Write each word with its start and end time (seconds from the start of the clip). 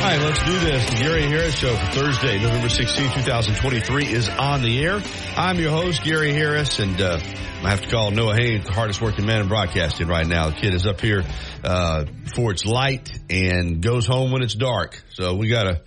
All 0.00 0.06
right, 0.06 0.18
let's 0.18 0.42
do 0.44 0.58
this. 0.60 0.88
The 0.88 0.96
Gary 0.96 1.22
Harris 1.24 1.54
Show 1.54 1.76
for 1.76 1.86
Thursday, 1.92 2.40
November 2.40 2.70
16, 2.70 3.04
2023 3.22 4.06
is 4.06 4.30
on 4.30 4.62
the 4.62 4.82
air. 4.82 4.98
I'm 5.36 5.58
your 5.58 5.72
host, 5.72 6.02
Gary 6.02 6.32
Harris, 6.32 6.78
and 6.78 6.98
uh, 6.98 7.18
I 7.62 7.68
have 7.68 7.82
to 7.82 7.88
call 7.90 8.10
Noah 8.10 8.34
Haynes 8.34 8.64
the 8.64 8.72
hardest 8.72 9.02
working 9.02 9.26
man 9.26 9.42
in 9.42 9.48
broadcasting 9.48 10.08
right 10.08 10.26
now. 10.26 10.48
The 10.48 10.56
kid 10.56 10.72
is 10.72 10.86
up 10.86 11.02
here 11.02 11.22
uh, 11.62 12.04
before 12.24 12.52
it's 12.52 12.64
light 12.64 13.10
and 13.28 13.82
goes 13.82 14.06
home 14.06 14.32
when 14.32 14.42
it's 14.42 14.54
dark. 14.54 15.02
So 15.10 15.34
we 15.36 15.48
gotta 15.50 15.82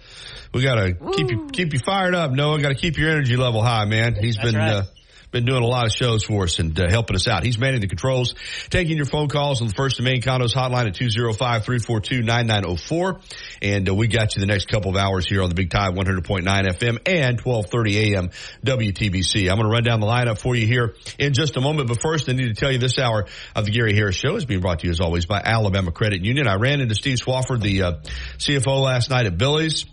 we 0.53 0.61
gotta 0.61 0.93
keep 1.15 1.31
you 1.31 1.47
keep 1.51 1.73
you 1.73 1.79
fired 1.79 2.13
up, 2.13 2.31
Noah. 2.31 2.61
Got 2.61 2.69
to 2.69 2.75
keep 2.75 2.97
your 2.99 3.09
energy 3.09 3.35
level 3.35 3.63
high, 3.63 3.85
man. 3.85 4.13
He's 4.13 4.35
That's 4.35 4.51
been 4.51 4.61
right. 4.61 4.73
uh, 4.73 4.83
been 5.33 5.43
doing 5.45 5.63
a 5.63 5.67
lot 5.67 5.85
of 5.85 5.91
shows 5.91 6.23
for 6.23 6.43
us 6.43 6.59
and 6.59 6.79
uh, 6.79 6.87
helping 6.89 7.15
us 7.15 7.27
out. 7.27 7.43
He's 7.43 7.57
manning 7.57 7.81
the 7.81 7.87
controls, 7.87 8.35
taking 8.69 8.95
your 8.95 9.07
phone 9.07 9.27
calls 9.27 9.59
on 9.61 9.67
the 9.67 9.73
First 9.73 9.97
and 9.99 10.05
Main 10.05 10.21
Condos 10.21 10.53
hotline 10.53 10.87
at 10.87 10.93
205-342-9904. 10.93 13.21
And 13.61 13.89
uh, 13.89 13.95
we 13.95 14.07
got 14.07 14.33
you 14.35 14.39
the 14.39 14.45
next 14.45 14.69
couple 14.69 14.91
of 14.91 14.97
hours 14.97 15.27
here 15.27 15.41
on 15.41 15.49
the 15.49 15.55
Big 15.55 15.71
Tide 15.71 15.93
100.9 15.93 16.43
FM 16.43 16.99
and 17.05 17.41
1230 17.41 18.13
AM 18.13 18.29
WTBC. 18.63 19.49
I'm 19.49 19.57
going 19.57 19.67
to 19.67 19.73
run 19.73 19.83
down 19.83 19.99
the 19.99 20.07
lineup 20.07 20.37
for 20.37 20.55
you 20.55 20.65
here 20.67 20.95
in 21.17 21.33
just 21.33 21.57
a 21.57 21.61
moment. 21.61 21.89
But 21.89 22.01
first, 22.01 22.29
I 22.29 22.33
need 22.33 22.47
to 22.47 22.53
tell 22.53 22.71
you 22.71 22.77
this 22.77 22.99
hour 22.99 23.25
of 23.55 23.65
the 23.65 23.71
Gary 23.71 23.95
Harris 23.95 24.15
Show 24.15 24.35
is 24.35 24.45
being 24.45 24.61
brought 24.61 24.79
to 24.79 24.87
you 24.87 24.91
as 24.91 25.01
always 25.01 25.25
by 25.25 25.41
Alabama 25.43 25.91
Credit 25.91 26.23
Union. 26.23 26.47
I 26.47 26.55
ran 26.55 26.79
into 26.79 26.95
Steve 26.95 27.17
Swafford, 27.17 27.61
the 27.61 27.81
uh, 27.81 27.93
CFO 28.37 28.81
last 28.83 29.09
night 29.09 29.25
at 29.25 29.37
Billy's. 29.37 29.85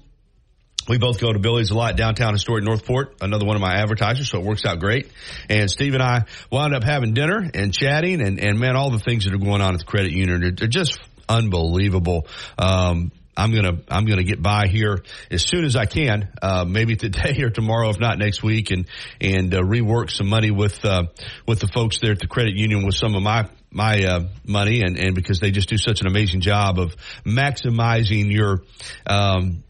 We 0.88 0.98
both 0.98 1.20
go 1.20 1.32
to 1.32 1.38
Billy's 1.38 1.70
a 1.70 1.74
lot 1.74 1.96
downtown 1.96 2.32
historic 2.32 2.64
Northport, 2.64 3.16
another 3.20 3.44
one 3.44 3.54
of 3.54 3.62
my 3.62 3.74
advertisers, 3.74 4.30
so 4.30 4.38
it 4.38 4.44
works 4.44 4.64
out 4.64 4.80
great. 4.80 5.10
And 5.48 5.70
Steve 5.70 5.94
and 5.94 6.02
I 6.02 6.24
wound 6.50 6.74
up 6.74 6.82
having 6.82 7.14
dinner 7.14 7.48
and 7.54 7.72
chatting 7.72 8.20
and, 8.20 8.40
and 8.40 8.58
man, 8.58 8.76
all 8.76 8.90
the 8.90 8.98
things 8.98 9.24
that 9.24 9.34
are 9.34 9.38
going 9.38 9.60
on 9.60 9.74
at 9.74 9.80
the 9.80 9.86
credit 9.86 10.12
union 10.12 10.42
are, 10.42 10.64
are 10.64 10.68
just 10.68 10.98
unbelievable. 11.28 12.26
Um, 12.58 13.12
I'm 13.36 13.52
gonna 13.52 13.78
I'm 13.88 14.04
gonna 14.04 14.24
get 14.24 14.42
by 14.42 14.66
here 14.66 15.02
as 15.30 15.42
soon 15.42 15.64
as 15.64 15.76
I 15.76 15.86
can, 15.86 16.28
uh, 16.42 16.64
maybe 16.68 16.96
today 16.96 17.40
or 17.42 17.50
tomorrow, 17.50 17.88
if 17.88 17.98
not 17.98 18.18
next 18.18 18.42
week, 18.42 18.70
and 18.70 18.86
and 19.20 19.54
uh, 19.54 19.60
rework 19.60 20.10
some 20.10 20.28
money 20.28 20.50
with 20.50 20.84
uh, 20.84 21.04
with 21.46 21.60
the 21.60 21.68
folks 21.68 22.00
there 22.00 22.12
at 22.12 22.18
the 22.18 22.26
credit 22.26 22.54
union 22.54 22.84
with 22.84 22.96
some 22.96 23.14
of 23.14 23.22
my 23.22 23.48
my 23.70 24.04
uh, 24.04 24.24
money, 24.44 24.82
and 24.82 24.98
and 24.98 25.14
because 25.14 25.40
they 25.40 25.52
just 25.52 25.68
do 25.68 25.78
such 25.78 26.00
an 26.00 26.06
amazing 26.06 26.40
job 26.40 26.78
of 26.78 26.96
maximizing 27.24 28.30
your 28.30 28.62
um, 29.06 29.62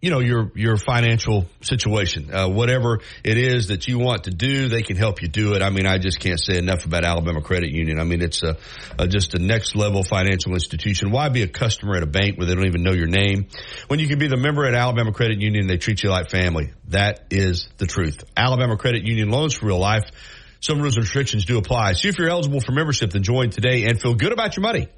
you 0.00 0.10
know 0.10 0.20
your 0.20 0.50
your 0.54 0.76
financial 0.78 1.46
situation, 1.60 2.32
uh, 2.32 2.48
whatever 2.48 3.00
it 3.22 3.36
is 3.36 3.68
that 3.68 3.86
you 3.86 3.98
want 3.98 4.24
to 4.24 4.30
do, 4.30 4.68
they 4.68 4.82
can 4.82 4.96
help 4.96 5.20
you 5.20 5.28
do 5.28 5.54
it. 5.54 5.62
I 5.62 5.68
mean, 5.68 5.86
I 5.86 5.98
just 5.98 6.20
can't 6.20 6.40
say 6.40 6.56
enough 6.56 6.86
about 6.86 7.04
Alabama 7.04 7.42
Credit 7.42 7.70
Union. 7.70 8.00
I 8.00 8.04
mean, 8.04 8.22
it's 8.22 8.42
a, 8.42 8.56
a 8.98 9.06
just 9.06 9.34
a 9.34 9.38
next 9.38 9.76
level 9.76 10.02
financial 10.02 10.54
institution. 10.54 11.10
Why 11.10 11.28
be 11.28 11.42
a 11.42 11.48
customer 11.48 11.96
at 11.96 12.02
a 12.02 12.06
bank 12.06 12.38
where 12.38 12.46
they 12.46 12.54
don't 12.54 12.66
even 12.66 12.82
know 12.82 12.92
your 12.92 13.08
name 13.08 13.48
when 13.88 14.00
you 14.00 14.08
can 14.08 14.18
be 14.18 14.26
the 14.26 14.38
member 14.38 14.64
at 14.64 14.74
Alabama 14.74 15.12
Credit 15.12 15.38
Union? 15.40 15.66
They 15.66 15.76
treat 15.76 16.02
you 16.02 16.08
like 16.08 16.30
family. 16.30 16.72
That 16.88 17.26
is 17.30 17.68
the 17.76 17.86
truth. 17.86 18.24
Alabama 18.36 18.78
Credit 18.78 19.04
Union 19.04 19.30
loans 19.30 19.52
for 19.52 19.66
real 19.66 19.78
life. 19.78 20.10
Some 20.60 20.80
rules 20.80 20.96
and 20.96 21.04
restrictions 21.04 21.44
do 21.44 21.58
apply. 21.58 21.92
See 21.92 22.08
if 22.08 22.18
you're 22.18 22.28
eligible 22.28 22.60
for 22.60 22.72
membership, 22.72 23.10
then 23.10 23.22
join 23.22 23.50
today 23.50 23.84
and 23.84 24.00
feel 24.00 24.14
good 24.14 24.32
about 24.32 24.56
your 24.56 24.62
money 24.62 24.88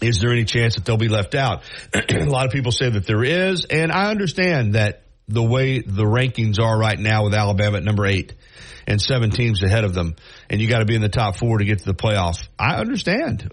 Is 0.00 0.20
there 0.20 0.32
any 0.32 0.44
chance 0.44 0.74
that 0.76 0.84
they'll 0.84 0.96
be 0.96 1.08
left 1.08 1.34
out? 1.34 1.62
a 1.94 2.24
lot 2.24 2.46
of 2.46 2.52
people 2.52 2.72
say 2.72 2.90
that 2.90 3.06
there 3.06 3.22
is, 3.22 3.66
and 3.66 3.92
I 3.92 4.10
understand 4.10 4.74
that 4.74 5.02
the 5.28 5.42
way 5.42 5.80
the 5.80 6.04
rankings 6.04 6.58
are 6.60 6.76
right 6.76 6.98
now 6.98 7.24
with 7.24 7.34
Alabama 7.34 7.76
at 7.76 7.84
number 7.84 8.06
eight 8.06 8.34
and 8.86 9.00
seven 9.00 9.30
teams 9.30 9.62
ahead 9.62 9.84
of 9.84 9.94
them, 9.94 10.16
and 10.50 10.60
you 10.60 10.68
got 10.68 10.80
to 10.80 10.84
be 10.84 10.94
in 10.94 11.02
the 11.02 11.08
top 11.08 11.36
four 11.36 11.58
to 11.58 11.64
get 11.64 11.78
to 11.78 11.84
the 11.84 11.94
playoff. 11.94 12.46
I 12.58 12.76
understand. 12.76 13.52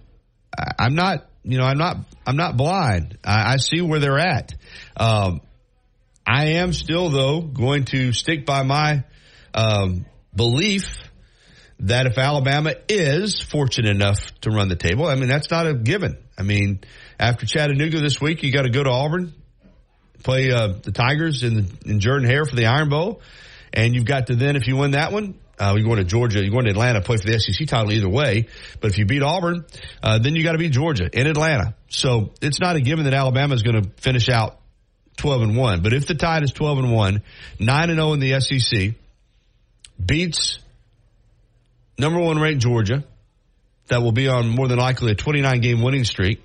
I, 0.57 0.71
I'm 0.79 0.95
not, 0.95 1.27
you 1.43 1.57
know, 1.57 1.65
I'm 1.65 1.77
not, 1.77 1.97
I'm 2.25 2.37
not 2.37 2.57
blind. 2.57 3.17
I, 3.23 3.53
I 3.53 3.57
see 3.57 3.81
where 3.81 3.99
they're 3.99 4.17
at. 4.17 4.55
Um, 4.97 5.41
I 6.25 6.45
am 6.53 6.73
still 6.73 7.09
though 7.09 7.41
going 7.41 7.85
to 7.85 8.13
stick 8.13 8.45
by 8.45 8.63
my 8.63 9.03
um, 9.53 10.05
belief 10.35 11.08
that 11.81 12.05
if 12.05 12.17
Alabama 12.17 12.73
is 12.87 13.41
fortunate 13.41 13.91
enough 13.91 14.19
to 14.41 14.51
run 14.51 14.67
the 14.67 14.75
table, 14.75 15.05
I 15.05 15.15
mean 15.15 15.29
that's 15.29 15.49
not 15.49 15.67
a 15.67 15.73
given. 15.73 16.17
I 16.37 16.43
mean, 16.43 16.81
after 17.19 17.45
Chattanooga 17.45 17.99
this 18.01 18.19
week, 18.19 18.43
you 18.43 18.51
got 18.51 18.63
to 18.63 18.69
go 18.69 18.83
to 18.83 18.89
Auburn, 18.89 19.33
play 20.23 20.51
uh, 20.51 20.73
the 20.81 20.91
Tigers 20.91 21.43
in, 21.43 21.67
in 21.85 21.99
Jordan 21.99 22.27
Hare 22.27 22.45
for 22.45 22.55
the 22.55 22.65
Iron 22.65 22.89
Bowl, 22.89 23.21
and 23.73 23.95
you've 23.95 24.05
got 24.05 24.27
to 24.27 24.35
then 24.35 24.55
if 24.55 24.67
you 24.67 24.77
win 24.77 24.91
that 24.91 25.11
one, 25.11 25.35
uh, 25.59 25.73
you're 25.75 25.85
going 25.85 25.97
to 25.97 26.05
Georgia, 26.05 26.41
you're 26.41 26.51
going 26.51 26.65
to 26.65 26.71
Atlanta, 26.71 27.01
play 27.01 27.17
for 27.17 27.27
the 27.27 27.37
SEC 27.37 27.67
title 27.67 27.91
either 27.91 28.09
way. 28.09 28.47
But 28.79 28.91
if 28.91 28.97
you 28.97 29.05
beat 29.05 29.21
Auburn, 29.21 29.65
uh, 30.01 30.19
then 30.19 30.35
you 30.35 30.43
got 30.43 30.53
to 30.53 30.57
beat 30.57 30.71
Georgia 30.71 31.09
in 31.11 31.27
Atlanta. 31.27 31.75
So 31.89 32.31
it's 32.41 32.59
not 32.59 32.77
a 32.77 32.81
given 32.81 33.05
that 33.05 33.13
Alabama 33.13 33.55
is 33.55 33.63
going 33.63 33.83
to 33.83 33.89
finish 34.01 34.29
out 34.29 34.57
12 35.17 35.41
and 35.41 35.57
1. 35.57 35.81
But 35.81 35.93
if 35.93 36.07
the 36.07 36.15
tide 36.15 36.43
is 36.43 36.51
12 36.51 36.79
and 36.79 36.93
1, 36.93 37.23
9 37.59 37.89
and 37.89 37.97
0 37.97 38.13
in 38.13 38.19
the 38.19 38.39
SEC, 38.39 38.93
beats 40.03 40.59
number 41.99 42.19
one 42.19 42.39
ranked 42.39 42.61
Georgia, 42.61 43.03
that 43.87 44.01
will 44.01 44.11
be 44.11 44.27
on 44.27 44.47
more 44.47 44.67
than 44.67 44.79
likely 44.79 45.11
a 45.11 45.15
29 45.15 45.61
game 45.61 45.81
winning 45.81 46.03
streak. 46.03 46.43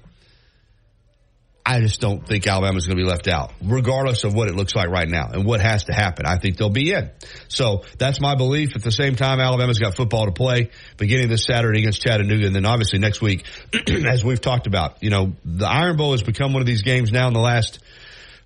I 1.67 1.81
just 1.81 1.99
don't 1.99 2.27
think 2.27 2.47
Alabama's 2.47 2.87
going 2.87 2.99
to 2.99 3.03
be 3.03 3.09
left 3.09 3.27
out, 3.27 3.51
regardless 3.63 4.25
of 4.25 4.35
what 4.35 4.49
it 4.49 4.55
looks 4.55 4.75
like 4.75 4.89
right 4.89 5.09
now 5.09 5.31
and 5.33 5.47
what 5.47 5.63
has 5.63 5.85
to 5.85 5.95
happen. 5.95 6.27
I 6.27 6.37
think 6.37 6.59
they'll 6.59 6.69
be 6.69 6.93
in. 6.93 7.11
So 7.49 7.85
that's 7.97 8.21
my 8.21 8.35
belief. 8.35 8.77
At 8.77 8.83
the 8.83 8.91
same 8.91 9.17
time, 9.17 9.41
Alabama's 9.41 9.79
got 9.79 9.97
football 9.97 10.27
to 10.27 10.33
play 10.33 10.71
beginning 10.99 11.29
this 11.31 11.45
Saturday 11.45 11.79
against 11.79 12.03
Chattanooga. 12.03 12.47
And 12.47 12.55
then 12.55 12.67
obviously 12.67 12.99
next 12.99 13.23
week, 13.23 13.47
as 13.89 14.23
we've 14.23 14.43
talked 14.43 14.67
about, 14.67 15.03
you 15.03 15.09
know, 15.09 15.33
the 15.43 15.67
Iron 15.67 15.97
Bowl 15.97 16.11
has 16.13 16.23
become 16.23 16.53
one 16.53 16.61
of 16.61 16.67
these 16.67 16.83
games 16.83 17.13
now 17.13 17.29
in 17.29 17.33
the 17.33 17.41
last, 17.41 17.79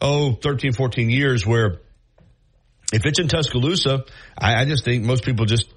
oh, 0.01 0.35
13, 0.35 0.73
14 0.73 1.11
years 1.11 1.45
where 1.45 1.81
if 2.93 3.05
it's 3.05 3.19
in 3.19 3.27
Tuscaloosa, 3.27 4.05
I, 4.39 4.63
I 4.63 4.65
just 4.65 4.85
think 4.85 5.03
most 5.03 5.25
people 5.25 5.45
just, 5.45 5.69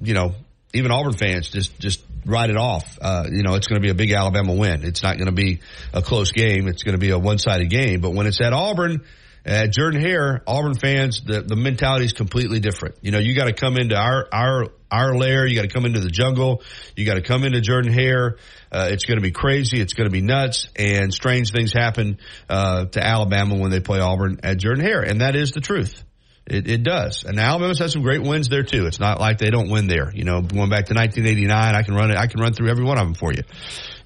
you 0.00 0.14
know, 0.14 0.34
even 0.76 0.90
Auburn 0.92 1.14
fans 1.14 1.48
just, 1.48 1.78
just 1.78 2.04
write 2.24 2.50
it 2.50 2.56
off. 2.56 2.98
Uh, 3.00 3.24
you 3.30 3.42
know, 3.42 3.54
it's 3.54 3.66
going 3.66 3.80
to 3.80 3.84
be 3.84 3.90
a 3.90 3.94
big 3.94 4.12
Alabama 4.12 4.54
win. 4.54 4.84
It's 4.84 5.02
not 5.02 5.16
going 5.16 5.26
to 5.26 5.32
be 5.32 5.60
a 5.92 6.02
close 6.02 6.32
game. 6.32 6.68
It's 6.68 6.82
going 6.82 6.94
to 6.94 7.00
be 7.00 7.10
a 7.10 7.18
one-sided 7.18 7.70
game. 7.70 8.00
But 8.00 8.10
when 8.10 8.26
it's 8.26 8.40
at 8.40 8.52
Auburn, 8.52 9.04
at 9.44 9.70
Jordan 9.70 10.00
Hare, 10.00 10.42
Auburn 10.46 10.74
fans, 10.74 11.22
the, 11.24 11.40
the 11.40 11.54
mentality 11.54 12.04
is 12.04 12.12
completely 12.12 12.58
different. 12.58 12.96
You 13.00 13.12
know, 13.12 13.18
you 13.18 13.36
got 13.36 13.44
to 13.44 13.52
come 13.52 13.76
into 13.76 13.94
our, 13.94 14.26
our, 14.32 14.66
our 14.90 15.16
lair. 15.16 15.46
You 15.46 15.54
got 15.54 15.62
to 15.62 15.72
come 15.72 15.86
into 15.86 16.00
the 16.00 16.10
jungle. 16.10 16.62
You 16.96 17.06
got 17.06 17.14
to 17.14 17.22
come 17.22 17.44
into 17.44 17.60
Jordan 17.60 17.92
Hare. 17.92 18.38
Uh, 18.72 18.88
it's 18.90 19.04
going 19.04 19.18
to 19.18 19.22
be 19.22 19.30
crazy. 19.30 19.80
It's 19.80 19.92
going 19.92 20.08
to 20.08 20.12
be 20.12 20.20
nuts 20.20 20.68
and 20.74 21.14
strange 21.14 21.52
things 21.52 21.72
happen, 21.72 22.18
uh, 22.48 22.86
to 22.86 23.04
Alabama 23.04 23.54
when 23.54 23.70
they 23.70 23.80
play 23.80 24.00
Auburn 24.00 24.40
at 24.42 24.58
Jordan 24.58 24.84
Hare. 24.84 25.02
And 25.02 25.20
that 25.20 25.36
is 25.36 25.52
the 25.52 25.60
truth. 25.60 26.02
It, 26.46 26.68
it 26.68 26.82
does. 26.84 27.24
And 27.24 27.40
Alabama's 27.40 27.78
had 27.78 27.90
some 27.90 28.02
great 28.02 28.22
wins 28.22 28.48
there 28.48 28.62
too. 28.62 28.86
It's 28.86 29.00
not 29.00 29.18
like 29.18 29.38
they 29.38 29.50
don't 29.50 29.68
win 29.68 29.88
there. 29.88 30.12
You 30.14 30.24
know, 30.24 30.42
going 30.42 30.70
back 30.70 30.86
to 30.86 30.94
1989, 30.94 31.74
I 31.74 31.82
can 31.82 31.94
run 31.94 32.10
it. 32.10 32.16
I 32.16 32.28
can 32.28 32.40
run 32.40 32.52
through 32.52 32.70
every 32.70 32.84
one 32.84 32.98
of 32.98 33.04
them 33.04 33.14
for 33.14 33.32
you, 33.32 33.42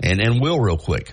and 0.00 0.20
and 0.20 0.40
will 0.40 0.58
real 0.58 0.78
quick. 0.78 1.12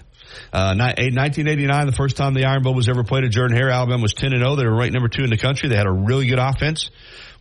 Uh, 0.54 0.76
1989, 0.78 1.86
the 1.86 1.92
first 1.92 2.16
time 2.16 2.34
the 2.34 2.46
Iron 2.46 2.64
Bowl 2.64 2.74
was 2.74 2.88
ever 2.88 3.04
played 3.04 3.24
at 3.24 3.32
Jordan 3.32 3.58
Hare, 3.58 3.70
Alabama 3.70 4.02
was 4.02 4.14
10 4.14 4.34
and 4.34 4.42
0. 4.42 4.56
They 4.56 4.66
were 4.66 4.76
ranked 4.76 4.94
number 4.94 5.10
two 5.10 5.24
in 5.24 5.30
the 5.30 5.38
country. 5.38 5.68
They 5.70 5.76
had 5.76 5.88
a 5.88 5.92
really 5.92 6.28
good 6.28 6.40
offense 6.40 6.90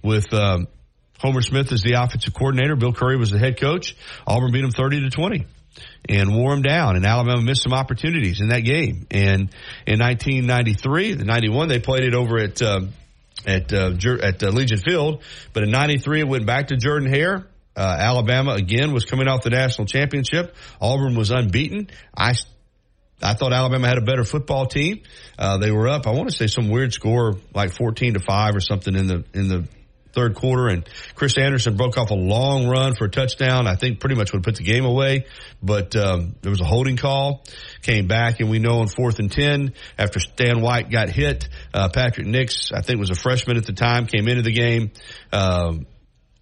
with 0.02 0.32
um, 0.32 0.66
Homer 1.18 1.42
Smith 1.42 1.70
as 1.72 1.82
the 1.82 1.94
offensive 1.94 2.34
coordinator. 2.34 2.74
Bill 2.74 2.92
Curry 2.92 3.16
was 3.16 3.30
the 3.30 3.38
head 3.38 3.60
coach. 3.60 3.96
Auburn 4.26 4.52
beat 4.52 4.62
them 4.62 4.70
30 4.70 5.02
to 5.02 5.10
20 5.10 5.46
and 6.08 6.34
wore 6.34 6.50
them 6.50 6.62
down. 6.62 6.96
And 6.96 7.04
Alabama 7.04 7.42
missed 7.42 7.62
some 7.62 7.74
opportunities 7.74 8.40
in 8.40 8.48
that 8.48 8.60
game. 8.60 9.06
And 9.10 9.50
in 9.86 10.00
1993, 10.00 11.14
the 11.14 11.24
91, 11.24 11.68
they 11.68 11.80
played 11.80 12.04
it 12.04 12.14
over 12.14 12.38
at. 12.38 12.60
Uh, 12.60 12.80
at 13.46 13.72
uh, 13.72 13.92
at 14.22 14.42
uh, 14.42 14.48
Legion 14.50 14.78
Field. 14.78 15.22
But 15.52 15.62
in 15.62 15.70
'93, 15.70 16.20
it 16.20 16.28
went 16.28 16.46
back 16.46 16.68
to 16.68 16.76
Jordan 16.76 17.08
Hare. 17.08 17.46
Uh, 17.76 17.96
Alabama 17.98 18.52
again 18.52 18.92
was 18.92 19.04
coming 19.04 19.28
off 19.28 19.42
the 19.42 19.50
national 19.50 19.86
championship. 19.86 20.56
Auburn 20.80 21.14
was 21.14 21.30
unbeaten. 21.30 21.90
I 22.16 22.34
I 23.22 23.34
thought 23.34 23.52
Alabama 23.52 23.86
had 23.86 23.98
a 23.98 24.02
better 24.02 24.24
football 24.24 24.66
team. 24.66 25.02
Uh, 25.38 25.58
they 25.58 25.70
were 25.70 25.88
up. 25.88 26.06
I 26.06 26.10
want 26.10 26.30
to 26.30 26.36
say 26.36 26.46
some 26.46 26.68
weird 26.68 26.92
score 26.92 27.34
like 27.54 27.72
14 27.72 28.14
to 28.14 28.20
five 28.20 28.54
or 28.54 28.60
something 28.60 28.94
in 28.94 29.06
the 29.06 29.24
in 29.32 29.48
the 29.48 29.68
third 30.16 30.34
quarter, 30.34 30.68
and 30.68 30.88
Chris 31.14 31.36
Anderson 31.38 31.76
broke 31.76 31.98
off 31.98 32.10
a 32.10 32.14
long 32.14 32.66
run 32.66 32.94
for 32.94 33.04
a 33.04 33.10
touchdown. 33.10 33.66
I 33.66 33.76
think 33.76 34.00
pretty 34.00 34.16
much 34.16 34.32
would 34.32 34.38
have 34.38 34.44
put 34.44 34.56
the 34.56 34.64
game 34.64 34.84
away, 34.84 35.26
but 35.62 35.94
um, 35.94 36.34
there 36.40 36.50
was 36.50 36.60
a 36.60 36.64
holding 36.64 36.96
call. 36.96 37.44
Came 37.82 38.06
back, 38.08 38.40
and 38.40 38.50
we 38.50 38.58
know 38.58 38.80
on 38.80 38.88
fourth 38.88 39.18
and 39.18 39.30
ten 39.30 39.74
after 39.98 40.18
Stan 40.18 40.60
White 40.60 40.90
got 40.90 41.10
hit, 41.10 41.48
uh, 41.74 41.90
Patrick 41.90 42.26
Nix, 42.26 42.72
I 42.72 42.80
think 42.80 42.98
was 42.98 43.10
a 43.10 43.14
freshman 43.14 43.58
at 43.58 43.66
the 43.66 43.74
time, 43.74 44.06
came 44.06 44.26
into 44.26 44.42
the 44.42 44.52
game. 44.52 44.90
Um, 45.32 45.86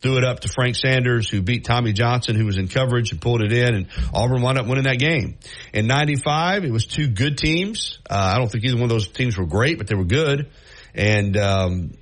threw 0.00 0.18
it 0.18 0.24
up 0.24 0.40
to 0.40 0.48
Frank 0.48 0.76
Sanders, 0.76 1.30
who 1.30 1.40
beat 1.40 1.64
Tommy 1.64 1.94
Johnson, 1.94 2.36
who 2.36 2.44
was 2.44 2.58
in 2.58 2.68
coverage 2.68 3.10
and 3.10 3.20
pulled 3.22 3.40
it 3.40 3.52
in, 3.52 3.74
and 3.74 3.86
Auburn 4.12 4.42
wound 4.42 4.58
up 4.58 4.66
winning 4.66 4.84
that 4.84 4.98
game. 4.98 5.38
In 5.72 5.86
'95, 5.86 6.64
it 6.64 6.70
was 6.70 6.86
two 6.86 7.08
good 7.08 7.38
teams. 7.38 7.98
Uh, 8.08 8.32
I 8.34 8.38
don't 8.38 8.52
think 8.52 8.64
either 8.64 8.76
one 8.76 8.84
of 8.84 8.90
those 8.90 9.08
teams 9.08 9.36
were 9.36 9.46
great, 9.46 9.78
but 9.78 9.86
they 9.86 9.94
were 9.94 10.04
good. 10.04 10.50
And 10.94 11.36
um, 11.36 11.92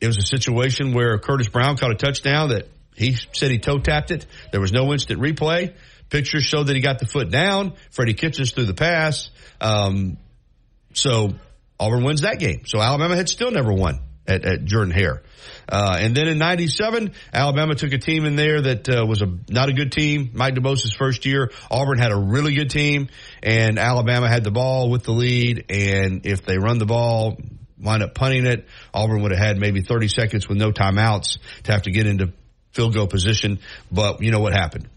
it 0.00 0.06
was 0.06 0.18
a 0.18 0.26
situation 0.26 0.92
where 0.92 1.18
Curtis 1.18 1.48
Brown 1.48 1.76
caught 1.76 1.90
a 1.90 1.94
touchdown 1.94 2.50
that 2.50 2.68
he 2.96 3.16
said 3.32 3.50
he 3.50 3.58
toe 3.58 3.78
tapped 3.78 4.10
it. 4.10 4.26
There 4.52 4.60
was 4.60 4.72
no 4.72 4.92
instant 4.92 5.20
replay. 5.20 5.74
Pictures 6.08 6.42
showed 6.42 6.66
that 6.66 6.76
he 6.76 6.82
got 6.82 6.98
the 6.98 7.06
foot 7.06 7.30
down. 7.30 7.74
Freddie 7.90 8.14
Kitchens 8.14 8.52
threw 8.52 8.64
the 8.64 8.74
pass. 8.74 9.30
Um, 9.60 10.18
so 10.92 11.34
Auburn 11.78 12.04
wins 12.04 12.22
that 12.22 12.38
game. 12.38 12.62
So 12.66 12.80
Alabama 12.80 13.14
had 13.14 13.28
still 13.28 13.50
never 13.50 13.72
won 13.72 14.00
at, 14.26 14.44
at 14.44 14.64
Jordan 14.64 14.92
Hare. 14.92 15.22
Uh, 15.68 15.96
and 16.00 16.16
then 16.16 16.26
in 16.26 16.38
97, 16.38 17.12
Alabama 17.32 17.74
took 17.74 17.92
a 17.92 17.98
team 17.98 18.24
in 18.24 18.34
there 18.34 18.60
that 18.60 18.88
uh, 18.88 19.06
was 19.06 19.22
a 19.22 19.26
not 19.48 19.68
a 19.68 19.72
good 19.72 19.92
team. 19.92 20.30
Mike 20.34 20.54
DuBose's 20.54 20.92
first 20.92 21.26
year. 21.26 21.52
Auburn 21.70 21.98
had 21.98 22.10
a 22.10 22.18
really 22.18 22.54
good 22.54 22.70
team 22.70 23.08
and 23.42 23.78
Alabama 23.78 24.28
had 24.28 24.42
the 24.42 24.50
ball 24.50 24.90
with 24.90 25.04
the 25.04 25.12
lead. 25.12 25.66
And 25.68 26.26
if 26.26 26.44
they 26.44 26.58
run 26.58 26.78
the 26.78 26.86
ball, 26.86 27.38
wind 27.82 28.02
up 28.02 28.14
punting 28.14 28.46
it. 28.46 28.66
Auburn 28.92 29.22
would 29.22 29.32
have 29.32 29.40
had 29.40 29.58
maybe 29.58 29.82
30 29.82 30.08
seconds 30.08 30.48
with 30.48 30.58
no 30.58 30.72
timeouts 30.72 31.38
to 31.64 31.72
have 31.72 31.82
to 31.82 31.90
get 31.90 32.06
into 32.06 32.32
field 32.72 32.94
goal 32.94 33.06
position. 33.06 33.60
But 33.90 34.22
you 34.22 34.30
know 34.30 34.40
what 34.40 34.52
happened? 34.52 34.88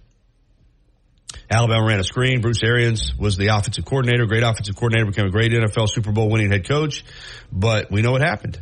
Alabama 1.50 1.86
ran 1.86 2.00
a 2.00 2.04
screen. 2.04 2.42
Bruce 2.42 2.64
Arians 2.64 3.14
was 3.18 3.38
the 3.38 3.48
offensive 3.48 3.86
coordinator, 3.86 4.26
great 4.26 4.44
offensive 4.44 4.76
coordinator, 4.76 5.06
became 5.06 5.26
a 5.26 5.32
great 5.32 5.52
NFL 5.52 5.90
Super 5.90 6.12
Bowl 6.12 6.30
winning 6.30 6.52
head 6.52 6.68
coach. 6.68 7.04
But 7.52 7.92
we 7.92 8.02
know 8.02 8.12
what 8.12 8.22
happened. 8.22 8.62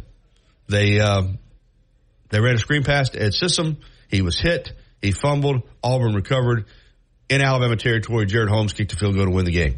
They, 0.67 0.99
uh, 0.99 1.23
they 2.29 2.39
ran 2.39 2.55
a 2.55 2.59
screen 2.59 2.83
pass 2.83 3.09
to 3.09 3.21
Ed 3.21 3.33
Scissum. 3.33 3.77
He 4.07 4.21
was 4.21 4.39
hit. 4.39 4.73
He 5.01 5.11
fumbled. 5.11 5.63
Auburn 5.83 6.13
recovered. 6.13 6.65
In 7.29 7.41
Alabama 7.41 7.77
territory, 7.77 8.25
Jaret 8.25 8.49
Holmes 8.49 8.73
kicked 8.73 8.93
a 8.93 8.97
field 8.97 9.15
goal 9.15 9.25
to 9.25 9.31
win 9.31 9.45
the 9.45 9.51
game. 9.51 9.77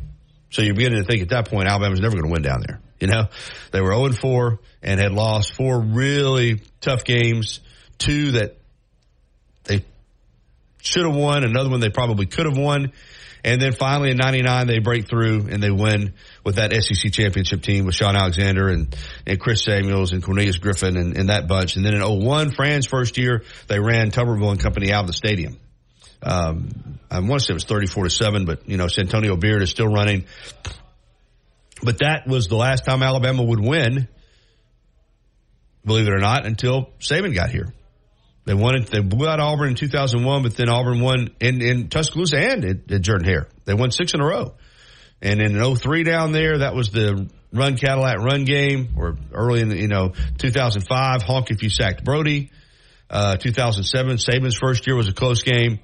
So 0.50 0.62
you're 0.62 0.75
beginning 0.75 1.04
to 1.04 1.07
think 1.07 1.22
at 1.22 1.30
that 1.30 1.50
point, 1.50 1.68
Alabama's 1.68 2.00
never 2.00 2.16
going 2.16 2.25
to 2.25 2.31
win 2.31 2.42
down 2.42 2.63
there. 2.66 2.80
You 3.03 3.09
know, 3.09 3.25
they 3.71 3.81
were 3.81 3.91
0 3.91 4.13
4 4.13 4.59
and 4.81 4.97
had 4.97 5.11
lost 5.11 5.55
four 5.55 5.81
really 5.81 6.61
tough 6.79 7.03
games, 7.03 7.59
two 7.97 8.31
that 8.31 8.55
they 9.65 9.83
should 10.81 11.05
have 11.05 11.13
won, 11.13 11.44
another 11.44 11.69
one 11.69 11.81
they 11.81 11.89
probably 11.89 12.27
could 12.27 12.45
have 12.45 12.57
won. 12.57 12.94
And 13.44 13.61
then 13.61 13.73
finally 13.73 14.11
in 14.11 14.15
99, 14.15 14.67
they 14.67 14.79
break 14.79 15.09
through 15.09 15.50
and 15.50 15.61
they 15.61 15.69
win 15.69 16.13
with 16.45 16.55
that 16.55 16.71
SEC 16.71 17.11
championship 17.11 17.61
team 17.61 17.85
with 17.85 17.94
Shaun 17.94 18.15
Alexander 18.15 18.69
and, 18.69 18.95
and 19.27 19.38
Chris 19.38 19.65
Samuels 19.65 20.13
and 20.13 20.23
Cornelius 20.23 20.59
Griffin 20.59 20.95
and, 20.95 21.17
and 21.17 21.27
that 21.27 21.45
bunch. 21.45 21.75
And 21.75 21.85
then 21.85 21.95
in 21.95 22.01
01, 22.01 22.51
Fran's 22.51 22.85
first 22.85 23.17
year, 23.17 23.44
they 23.67 23.81
ran 23.81 24.11
Tuberville 24.11 24.51
and 24.51 24.61
company 24.61 24.94
out 24.94 25.01
of 25.01 25.07
the 25.07 25.13
stadium. 25.13 25.57
Um, 26.21 26.69
I 27.11 27.19
want 27.19 27.41
to 27.41 27.47
say 27.47 27.51
it 27.51 27.55
was 27.55 27.65
34 27.65 28.05
to 28.05 28.09
7, 28.09 28.45
but 28.45 28.69
you 28.69 28.77
know, 28.77 28.88
Santonio 28.88 29.35
Beard 29.35 29.61
is 29.61 29.71
still 29.71 29.89
running. 29.89 30.23
But 31.83 32.00
that 32.00 32.27
was 32.27 32.47
the 32.47 32.56
last 32.56 32.85
time 32.85 33.03
Alabama 33.03 33.44
would 33.44 33.59
win, 33.59 34.07
believe 35.85 36.07
it 36.07 36.13
or 36.13 36.19
not, 36.19 36.45
until 36.45 36.91
Saban 37.00 37.35
got 37.35 37.50
here. 37.50 37.74
They 38.45 38.53
won 38.53 38.75
it. 38.75 38.88
They 38.88 39.00
blew 39.00 39.27
out 39.27 39.39
Auburn 39.39 39.69
in 39.69 39.75
2001, 39.75 40.44
but 40.44 40.56
then 40.56 40.69
Auburn 40.69 41.00
won 41.00 41.30
in, 41.39 41.62
in 41.62 41.89
Tuscaloosa 41.89 42.38
and 42.38 42.65
at, 42.65 42.91
at 42.91 43.01
Jordan 43.01 43.27
Hare. 43.27 43.47
They 43.65 43.74
won 43.74 43.91
six 43.91 44.13
in 44.13 44.21
a 44.21 44.25
row. 44.25 44.56
And 45.21 45.41
in 45.41 45.75
03 45.75 46.03
down 46.03 46.33
there, 46.33 46.59
that 46.59 46.75
was 46.75 46.91
the 46.91 47.29
run 47.53 47.77
Cadillac 47.77 48.17
run 48.17 48.43
game, 48.43 48.96
or 48.98 49.17
early 49.31 49.62
in 49.62 49.69
the, 49.69 49.77
you 49.77 49.88
know, 49.88 50.13
2005, 50.38 51.22
honk 51.22 51.51
if 51.51 51.63
you 51.63 51.69
sacked 51.69 52.03
Brodie. 52.03 52.51
Uh, 53.10 53.38
2007, 53.38 54.17
Saban's 54.17 54.58
first 54.58 54.88
year 54.88 54.96
was 54.96 55.08
a 55.08 55.13
close 55.13 55.43
game. 55.43 55.79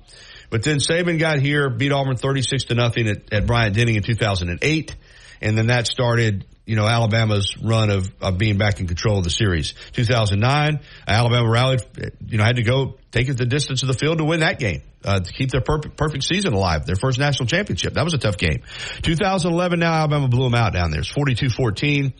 But 0.50 0.63
then 0.63 0.77
Saban 0.77 1.19
got 1.19 1.39
here, 1.39 1.69
beat 1.69 1.91
Auburn 1.91 2.17
36 2.17 2.65
to 2.65 2.75
nothing 2.75 3.07
at, 3.07 3.31
at 3.31 3.45
Bryant 3.45 3.75
Denny 3.75 3.95
in 3.95 4.03
2008 4.03 4.95
and 5.41 5.58
then 5.58 5.67
that 5.67 5.88
started 5.88 6.46
you 6.69 6.75
know, 6.75 6.86
Alabama's 6.86 7.58
run 7.63 7.89
of, 7.89 8.12
of 8.22 8.38
being 8.38 8.60
back 8.60 8.79
in 8.79 8.86
control 8.86 9.17
of 9.17 9.24
the 9.24 9.31
series. 9.31 9.74
2009, 9.93 10.81
Alabama 11.08 11.50
rallied, 11.50 11.81
you 12.27 12.38
know, 12.38 12.43
had 12.43 12.58
to 12.58 12.62
go 12.62 13.00
take 13.11 13.27
it 13.27 13.37
the 13.37 13.45
distance 13.45 13.81
of 13.81 13.87
the 13.87 13.93
field 13.93 14.19
to 14.19 14.25
win 14.25 14.41
that 14.41 14.59
game 14.59 14.81
uh, 15.03 15.19
to 15.19 15.33
keep 15.33 15.49
their 15.49 15.61
perfect, 15.61 15.97
perfect 15.97 16.23
season 16.23 16.53
alive, 16.53 16.85
their 16.85 16.95
first 16.95 17.17
national 17.17 17.47
championship. 17.47 17.93
That 17.93 18.03
was 18.03 18.13
a 18.13 18.17
tough 18.17 18.37
game. 18.37 18.61
2011, 19.01 19.79
now 19.79 19.93
Alabama 19.93 20.27
blew 20.27 20.43
them 20.43 20.55
out 20.55 20.73
down 20.73 20.91
there. 20.91 20.99
It's 20.99 21.11
42-14, 21.11 22.13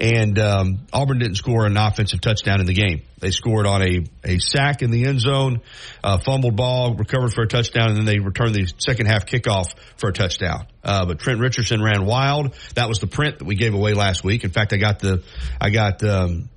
and 0.00 0.38
um, 0.38 0.86
Auburn 0.92 1.18
didn't 1.18 1.36
score 1.36 1.66
an 1.66 1.76
offensive 1.76 2.20
touchdown 2.20 2.60
in 2.60 2.66
the 2.66 2.74
game. 2.74 3.02
They 3.20 3.30
scored 3.30 3.66
on 3.66 3.82
a, 3.82 4.04
a 4.24 4.38
sack 4.38 4.82
in 4.82 4.90
the 4.90 5.06
end 5.06 5.20
zone, 5.20 5.62
uh, 6.02 6.18
fumbled 6.18 6.56
ball, 6.56 6.94
recovered 6.94 7.32
for 7.32 7.42
a 7.42 7.48
touchdown, 7.48 7.88
and 7.88 7.96
then 7.96 8.04
they 8.04 8.18
returned 8.18 8.54
the 8.54 8.70
second 8.78 9.06
half 9.06 9.24
kickoff 9.26 9.72
for 9.96 10.10
a 10.10 10.12
touchdown. 10.12 10.66
Uh, 10.82 11.06
but 11.06 11.20
Trent 11.20 11.40
Richardson 11.40 11.82
ran 11.82 12.04
wild. 12.04 12.54
That 12.74 12.88
was 12.88 12.98
the 12.98 13.06
print 13.06 13.38
that 13.38 13.46
we 13.46 13.54
gave 13.54 13.72
away 13.72 13.94
last 13.94 14.24
week. 14.24 14.44
In 14.44 14.50
fact, 14.50 14.74
I 14.74 14.76
got 14.76 14.98
the, 14.98 15.22
I 15.58 15.70
got, 15.70 16.02
um, 16.02 16.50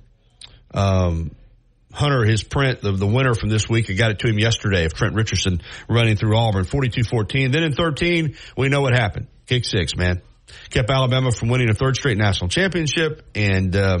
um, 0.74 1.30
Hunter 1.98 2.24
his 2.24 2.44
print, 2.44 2.84
of 2.84 3.00
the 3.00 3.06
winner 3.06 3.34
from 3.34 3.48
this 3.48 3.68
week. 3.68 3.90
I 3.90 3.94
got 3.94 4.12
it 4.12 4.20
to 4.20 4.28
him 4.28 4.38
yesterday 4.38 4.84
of 4.84 4.94
Trent 4.94 5.14
Richardson 5.14 5.60
running 5.88 6.16
through 6.16 6.36
Auburn, 6.36 6.64
42-14. 6.64 7.52
Then 7.52 7.64
in 7.64 7.72
13, 7.72 8.36
we 8.56 8.68
know 8.68 8.82
what 8.82 8.94
happened. 8.94 9.26
Kick 9.46 9.64
six, 9.64 9.96
man. 9.96 10.22
Kept 10.70 10.88
Alabama 10.88 11.32
from 11.32 11.48
winning 11.48 11.70
a 11.70 11.74
third 11.74 11.96
straight 11.96 12.16
national 12.16 12.50
championship 12.50 13.26
and, 13.34 13.74
uh, 13.74 13.98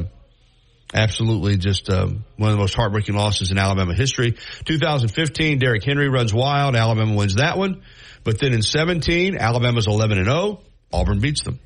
absolutely 0.94 1.56
just 1.56 1.90
um, 1.90 2.24
one 2.36 2.50
of 2.50 2.56
the 2.56 2.60
most 2.60 2.74
heartbreaking 2.74 3.16
losses 3.16 3.50
in 3.50 3.58
Alabama 3.58 3.94
history. 3.94 4.36
2015, 4.64 5.58
Derrick 5.58 5.84
Henry 5.84 6.08
runs 6.08 6.32
wild. 6.32 6.76
Alabama 6.76 7.14
wins 7.14 7.34
that 7.34 7.58
one. 7.58 7.82
But 8.22 8.38
then 8.38 8.52
in 8.52 8.62
17, 8.62 9.36
Alabama's 9.36 9.88
11 9.88 10.18
and 10.18 10.26
0. 10.26 10.62
Auburn 10.92 11.18
beats 11.18 11.42
them. 11.42 11.58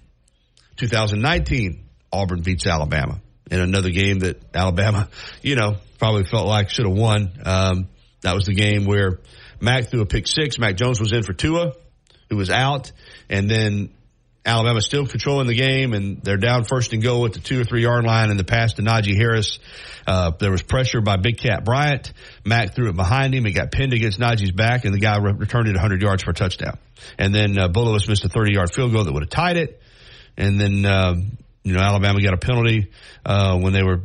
2019, 0.76 1.84
Auburn 2.10 2.40
beats 2.40 2.66
Alabama 2.66 3.20
in 3.50 3.61
another 3.61 3.90
game 3.90 4.20
that 4.20 4.40
Alabama, 4.54 5.08
you 5.42 5.56
know, 5.56 5.76
probably 5.99 6.25
felt 6.25 6.46
like 6.46 6.70
should 6.70 6.87
have 6.87 6.96
won. 6.96 7.32
Um, 7.44 7.88
that 8.22 8.34
was 8.34 8.46
the 8.46 8.54
game 8.54 8.87
where 8.87 9.20
Mac 9.61 9.90
threw 9.90 10.00
a 10.00 10.06
pick 10.06 10.26
six. 10.26 10.58
Mac 10.58 10.76
Jones 10.76 11.00
was 11.00 11.12
in 11.12 11.22
for 11.22 11.32
Tua, 11.32 11.72
who 12.30 12.37
was 12.37 12.50
out, 12.50 12.92
and 13.28 13.50
then 13.50 13.90
Alabama 14.44 14.80
still 14.80 15.06
controlling 15.06 15.46
the 15.46 15.54
game, 15.54 15.92
and 15.92 16.20
they're 16.22 16.37
down 16.37 16.64
first 16.64 16.92
and 16.92 17.02
goal 17.02 17.26
at 17.26 17.32
the 17.32 17.38
two 17.38 17.61
or 17.61 17.64
three 17.64 17.82
yard 17.82 18.04
line. 18.04 18.30
And 18.30 18.38
the 18.38 18.44
pass 18.44 18.75
to 18.75 18.82
Najee 18.82 19.16
Harris, 19.16 19.61
uh, 20.06 20.32
there 20.38 20.50
was 20.50 20.62
pressure 20.62 21.00
by 21.00 21.16
Big 21.16 21.38
Cat 21.38 21.64
Bryant. 21.64 22.12
Mac 22.44 22.75
threw 22.75 22.88
it 22.88 22.96
behind 22.96 23.34
him. 23.34 23.46
It 23.46 23.52
got 23.52 23.70
pinned 23.70 23.92
against 23.92 24.18
Najee's 24.18 24.50
back, 24.50 24.84
and 24.84 24.92
the 24.92 24.99
guy 24.99 25.18
re- 25.18 25.32
returned 25.32 25.68
it 25.68 25.75
100 25.75 26.02
yards 26.02 26.25
for 26.25 26.30
a 26.30 26.34
touchdown. 26.34 26.78
And 27.18 27.32
then 27.32 27.56
uh, 27.56 27.68
Bulovas 27.68 28.08
missed 28.08 28.25
a 28.25 28.28
30 28.28 28.54
yard 28.54 28.75
field 28.75 28.92
goal 28.92 29.04
that 29.04 29.12
would 29.12 29.22
have 29.22 29.30
tied 29.30 29.56
it. 29.56 29.80
And 30.37 30.61
then 30.61 30.84
uh, 30.84 31.14
you 31.62 31.73
know 31.73 31.81
Alabama 31.81 32.21
got 32.21 32.35
a 32.35 32.38
penalty 32.38 32.90
uh, 33.25 33.59
when 33.59 33.73
they 33.73 33.83
were 33.83 34.02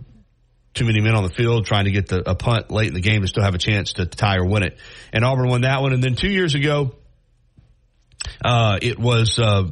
too 0.73 0.85
many 0.85 1.01
men 1.01 1.15
on 1.15 1.23
the 1.23 1.29
field 1.29 1.65
trying 1.65 1.85
to 1.85 1.91
get 1.91 2.07
the, 2.07 2.29
a 2.29 2.35
punt 2.35 2.69
late 2.69 2.87
in 2.87 2.93
the 2.93 3.01
game 3.01 3.21
to 3.21 3.27
still 3.27 3.43
have 3.43 3.55
a 3.55 3.59
chance 3.59 3.93
to 3.93 4.05
tie 4.05 4.37
or 4.37 4.45
win 4.45 4.63
it. 4.63 4.77
And 5.11 5.25
Auburn 5.25 5.49
won 5.49 5.61
that 5.61 5.81
one. 5.81 5.91
And 5.91 6.03
then 6.03 6.15
two 6.15 6.29
years 6.29 6.53
ago, 6.53 6.93
uh, 8.45 8.77
it 8.81 8.99
was 8.99 9.39
uh, 9.39 9.63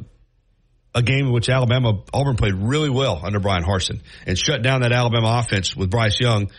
a 0.94 1.02
game 1.02 1.26
in 1.26 1.32
which 1.32 1.48
Alabama 1.48 2.02
Auburn 2.12 2.36
played 2.36 2.54
really 2.54 2.90
well 2.90 3.20
under 3.22 3.38
Bryan 3.38 3.62
Harsin 3.62 4.00
and 4.26 4.36
shut 4.36 4.62
down 4.62 4.80
that 4.80 4.92
Alabama 4.92 5.38
offense 5.38 5.76
with 5.76 5.90
Bryce 5.90 6.18
Young 6.18 6.50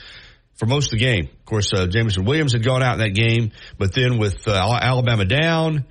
for 0.55 0.65
most 0.65 0.93
of 0.93 0.99
the 0.99 1.05
game. 1.05 1.25
Of 1.25 1.45
course, 1.45 1.73
uh, 1.73 1.87
Jameson 1.87 2.23
Williams 2.23 2.53
had 2.53 2.63
gone 2.63 2.81
out 2.81 2.93
in 2.93 2.99
that 2.99 3.13
game, 3.13 3.51
but 3.77 3.93
then 3.93 4.17
with 4.17 4.47
uh, 4.47 4.79
Alabama 4.81 5.25
down 5.25 5.85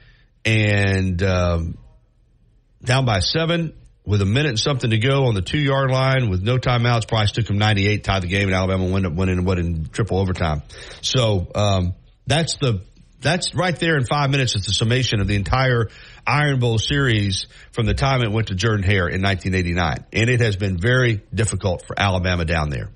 and 0.44 1.22
um, 1.22 1.78
down 2.82 3.04
by 3.04 3.20
seven 3.20 3.74
with 4.06 4.22
a 4.22 4.26
minute 4.26 4.50
and 4.50 4.58
something 4.58 4.90
to 4.90 4.98
go 4.98 5.26
on 5.26 5.34
the 5.34 5.42
two 5.42 5.58
yard 5.58 5.90
line 5.90 6.30
with 6.30 6.42
no 6.42 6.56
timeouts, 6.56 7.08
Bryce 7.08 7.32
took 7.32 7.50
him 7.50 7.58
98, 7.58 8.04
tied 8.04 8.22
the 8.22 8.28
game, 8.28 8.48
and 8.48 8.54
Alabama 8.54 8.86
went 8.86 9.04
up 9.04 9.12
winning 9.12 9.44
what 9.44 9.58
in 9.58 9.86
triple 9.86 10.18
overtime. 10.18 10.62
So 11.02 11.48
um, 11.54 11.94
that's 12.26 12.56
the 12.56 12.82
that's 13.20 13.54
right 13.54 13.76
there 13.76 13.96
in 13.96 14.04
five 14.04 14.30
minutes. 14.30 14.54
It's 14.54 14.66
the 14.66 14.72
summation 14.72 15.20
of 15.20 15.26
the 15.26 15.34
entire 15.34 15.88
Iron 16.26 16.60
Bowl 16.60 16.78
series 16.78 17.46
from 17.72 17.86
the 17.86 17.94
time 17.94 18.22
it 18.22 18.30
went 18.30 18.48
to 18.48 18.54
Jordan 18.54 18.84
Hare 18.84 19.08
in 19.08 19.22
1989. 19.22 20.04
And 20.12 20.30
it 20.30 20.40
has 20.40 20.56
been 20.56 20.78
very 20.78 21.22
difficult 21.34 21.84
for 21.86 21.98
Alabama 21.98 22.44
down 22.44 22.70
there. 22.70 22.90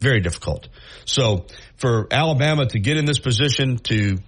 Very 0.00 0.20
difficult. 0.20 0.68
So 1.06 1.46
for 1.76 2.08
Alabama 2.10 2.66
to 2.66 2.78
get 2.78 2.96
in 2.96 3.06
this 3.06 3.18
position 3.18 3.78
to 3.84 4.18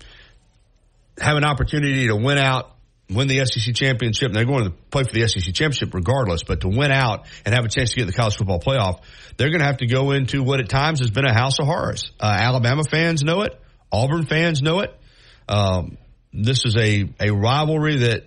have 1.19 1.37
an 1.37 1.45
opportunity 1.45 2.07
to 2.07 2.17
win 2.17 2.39
out, 2.39 2.76
win 3.09 3.29
the 3.29 3.45
SEC 3.45 3.75
championship, 3.75 4.27
and 4.27 4.35
they're 4.35 4.45
going 4.45 4.65
to 4.65 4.71
play 4.91 5.05
for 5.05 5.13
the 5.13 5.27
SEC 5.29 5.55
championship 5.55 5.95
regardless, 5.95 6.43
but 6.43 6.63
to 6.63 6.69
win 6.69 6.91
out 6.91 7.27
and 7.45 7.55
have 7.55 7.65
a 7.65 7.69
chance 7.69 7.91
to 7.91 7.97
get 7.97 8.07
the 8.07 8.13
college 8.13 8.37
football 8.37 8.61
playoff, 8.61 9.01
they're 9.37 9.51
going 9.51 9.61
to 9.61 9.67
have 9.67 9.79
to 9.79 9.87
go 9.87 10.11
into 10.11 10.43
what 10.43 10.61
at 10.61 10.69
times 10.69 11.01
has 11.01 11.11
been 11.11 11.25
a 11.25 11.35
house 11.35 11.59
of 11.59 11.67
horrors. 11.67 12.11
Uh, 12.19 12.37
Alabama 12.39 12.83
fans 12.83 13.23
know 13.23 13.43
it. 13.43 13.61
Auburn 13.93 14.27
fans 14.27 14.61
know 14.63 14.81
it. 14.81 14.95
Um, 15.49 15.99
this 16.33 16.65
is 16.65 16.77
a, 16.77 17.09
a 17.21 17.31
rivalry 17.31 17.99
that, 17.99 18.25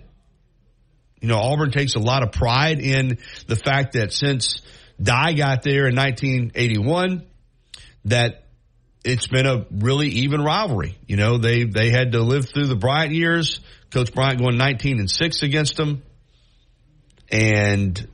you 1.20 1.28
know, 1.28 1.38
Auburn 1.38 1.70
takes 1.70 1.94
a 1.94 1.98
lot 1.98 2.22
of 2.22 2.32
pride 2.32 2.80
in 2.80 3.18
the 3.46 3.56
fact 3.56 3.92
that 3.92 4.12
since 4.12 4.62
Dye 5.00 5.34
got 5.34 5.62
there 5.62 5.86
in 5.86 5.94
1981, 5.94 7.26
that 8.06 8.39
it's 9.04 9.26
been 9.26 9.46
a 9.46 9.66
really 9.70 10.08
even 10.08 10.42
rivalry. 10.42 10.98
You 11.06 11.16
know, 11.16 11.38
they, 11.38 11.64
they 11.64 11.90
had 11.90 12.12
to 12.12 12.22
live 12.22 12.48
through 12.48 12.66
the 12.66 12.76
Bryant 12.76 13.12
years. 13.12 13.60
Coach 13.90 14.12
Bryant 14.12 14.40
going 14.40 14.56
19 14.56 14.98
and 14.98 15.10
6 15.10 15.42
against 15.42 15.76
them. 15.76 16.02
And, 17.30 18.08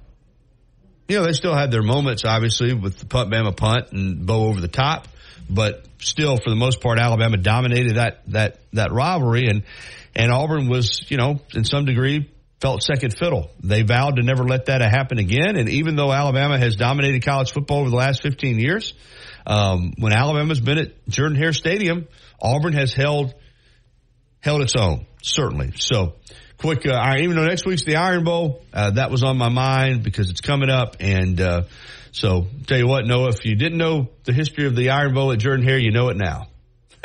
you 1.08 1.18
know, 1.18 1.24
they 1.24 1.32
still 1.32 1.54
had 1.54 1.70
their 1.70 1.82
moments, 1.82 2.24
obviously, 2.24 2.74
with 2.74 2.98
the 2.98 3.06
punt, 3.06 3.32
Bama 3.32 3.56
punt 3.56 3.92
and 3.92 4.26
Bo 4.26 4.48
over 4.48 4.60
the 4.60 4.68
top 4.68 5.08
but 5.48 5.86
still, 5.98 6.36
for 6.36 6.50
the 6.50 6.56
most 6.56 6.80
part, 6.80 6.98
Alabama 6.98 7.36
dominated 7.36 7.96
that 7.96 8.22
that 8.28 8.58
that 8.72 8.92
rivalry, 8.92 9.46
and 9.48 9.62
and 10.14 10.32
Auburn 10.32 10.68
was, 10.68 11.04
you 11.08 11.16
know, 11.16 11.40
in 11.54 11.64
some 11.64 11.84
degree 11.84 12.30
felt 12.60 12.82
second 12.82 13.14
fiddle. 13.16 13.50
They 13.62 13.82
vowed 13.82 14.16
to 14.16 14.22
never 14.22 14.42
let 14.44 14.66
that 14.66 14.80
happen 14.80 15.18
again. 15.18 15.56
And 15.56 15.68
even 15.68 15.94
though 15.94 16.10
Alabama 16.10 16.58
has 16.58 16.76
dominated 16.76 17.22
college 17.22 17.52
football 17.52 17.80
over 17.80 17.90
the 17.90 17.96
last 17.96 18.22
15 18.22 18.58
years, 18.58 18.94
um, 19.46 19.94
when 19.98 20.12
Alabama's 20.12 20.60
been 20.60 20.78
at 20.78 21.08
Jordan 21.08 21.36
Hare 21.36 21.52
Stadium, 21.52 22.08
Auburn 22.40 22.72
has 22.72 22.92
held 22.92 23.34
held 24.40 24.62
its 24.62 24.74
own 24.78 25.06
certainly. 25.22 25.72
So. 25.76 26.14
Quick, 26.58 26.86
uh, 26.86 26.92
I 26.94 27.18
even 27.18 27.36
though 27.36 27.44
next 27.44 27.66
week's 27.66 27.84
the 27.84 27.96
Iron 27.96 28.24
Bowl, 28.24 28.62
uh, 28.72 28.92
that 28.92 29.10
was 29.10 29.22
on 29.22 29.36
my 29.36 29.50
mind 29.50 30.02
because 30.02 30.30
it's 30.30 30.40
coming 30.40 30.70
up, 30.70 30.96
and 31.00 31.38
uh, 31.38 31.64
so, 32.16 32.46
tell 32.66 32.78
you 32.78 32.86
what, 32.86 33.06
Noah, 33.06 33.28
if 33.28 33.44
you 33.44 33.56
didn't 33.56 33.76
know 33.76 34.08
the 34.24 34.32
history 34.32 34.66
of 34.66 34.74
the 34.74 34.88
Iron 34.88 35.12
Bowl 35.12 35.32
at 35.32 35.38
Jordan 35.38 35.66
Hare, 35.66 35.78
you 35.78 35.90
know 35.90 36.08
it 36.08 36.16
now. 36.16 36.46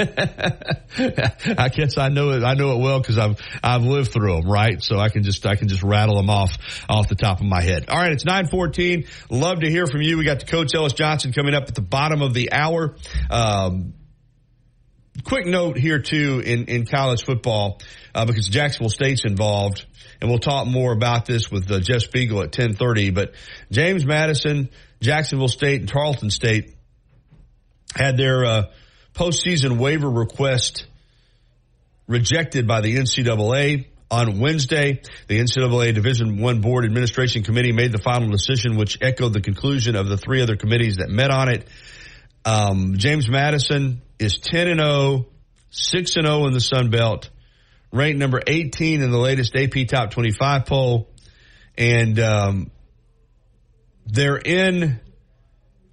I 1.58 1.70
guess 1.70 1.98
I 1.98 2.10
know 2.10 2.32
it. 2.32 2.44
I 2.44 2.54
know 2.54 2.74
it 2.74 2.80
well 2.80 3.00
because 3.00 3.18
I've 3.18 3.40
I've 3.64 3.84
lived 3.84 4.12
through 4.12 4.42
them, 4.42 4.50
right? 4.50 4.82
So 4.82 4.98
I 4.98 5.10
can 5.10 5.24
just 5.24 5.46
I 5.46 5.56
can 5.56 5.68
just 5.68 5.84
rattle 5.84 6.16
them 6.16 6.30
off 6.30 6.58
off 6.90 7.08
the 7.08 7.16
top 7.16 7.40
of 7.40 7.46
my 7.46 7.62
head. 7.62 7.86
All 7.90 7.98
right, 7.98 8.12
it's 8.12 8.26
nine 8.26 8.48
fourteen. 8.48 9.06
Love 9.30 9.62
to 9.62 9.70
hear 9.70 9.88
from 9.88 10.02
you. 10.02 10.18
We 10.18 10.26
got 10.26 10.40
the 10.40 10.46
Coach 10.46 10.74
Ellis 10.76 10.94
Johnson 10.94 11.34
coming 11.34 11.54
up 11.54 11.64
at 11.68 11.76
the 11.76 11.82
bottom 11.82 12.22
of 12.22 12.34
the 12.34 12.52
hour. 12.52 12.96
Um, 13.30 13.94
quick 15.24 15.46
note 15.46 15.78
here 15.78 16.00
too 16.00 16.42
in 16.46 16.66
in 16.66 16.86
college 16.86 17.24
football 17.24 17.80
uh, 18.16 18.26
because 18.26 18.48
Jacksonville 18.48 18.90
State's 18.90 19.24
involved, 19.26 19.86
and 20.20 20.30
we'll 20.30 20.40
talk 20.40 20.68
more 20.68 20.94
about 20.94 21.26
this 21.26 21.52
with 21.52 21.70
uh, 21.72 21.80
Jeff 21.80 22.02
Spiegel 22.02 22.42
at 22.42 22.52
ten 22.52 22.74
thirty. 22.74 23.12
But 23.12 23.34
James 23.72 24.06
Madison 24.06 24.70
Jacksonville 25.02 25.48
State 25.48 25.82
and 25.82 25.90
Tarleton 25.90 26.30
State 26.30 26.76
had 27.96 28.18
their 28.18 28.46
uh, 28.46 28.64
postseason 29.14 29.78
waiver 29.78 30.10
request 30.10 30.86
rejected 32.08 32.68
by 32.68 32.82
the 32.82 32.96
NCAA. 32.96 33.88
On 34.10 34.40
Wednesday, 34.40 35.02
the 35.30 35.40
NCAA 35.40 35.94
Division 35.96 36.42
One 36.42 36.60
Board 36.60 36.84
Administration 36.84 37.44
Committee 37.44 37.72
made 37.72 37.94
the 37.94 37.98
final 37.98 38.30
decision, 38.30 38.76
which 38.76 38.98
echoed 39.02 39.32
the 39.32 39.40
conclusion 39.40 39.96
of 39.96 40.10
the 40.10 40.18
three 40.18 40.42
other 40.42 40.58
committees 40.58 40.98
that 40.98 41.10
met 41.10 41.32
on 41.32 41.48
it. 41.48 41.66
Um, 42.44 42.98
James 42.98 43.30
Madison 43.30 44.02
is 44.20 44.38
10 44.40 44.68
and 44.68 44.82
0, 44.82 45.28
6 45.70 46.16
and 46.18 46.28
0 46.28 46.48
in 46.48 46.54
the 46.54 46.60
Sun 46.60 46.90
Belt, 46.90 47.30
ranked 47.94 48.20
number 48.20 48.42
18 48.46 49.02
in 49.02 49.12
the 49.12 49.18
latest 49.18 49.56
AP 49.56 49.88
Top 49.88 50.12
25 50.12 50.66
poll, 50.66 51.10
and 51.78 52.20
um, 52.20 52.72
they're 54.08 54.38
in 54.38 55.00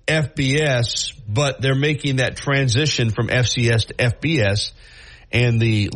FBS, 0.08 1.12
but 1.28 1.60
they're 1.60 1.74
making 1.74 2.16
that 2.16 2.36
transition 2.36 3.10
from 3.10 3.28
FCS 3.28 3.88
to 3.88 3.94
FBS. 3.94 4.72
And 5.30 5.60
the 5.60 5.90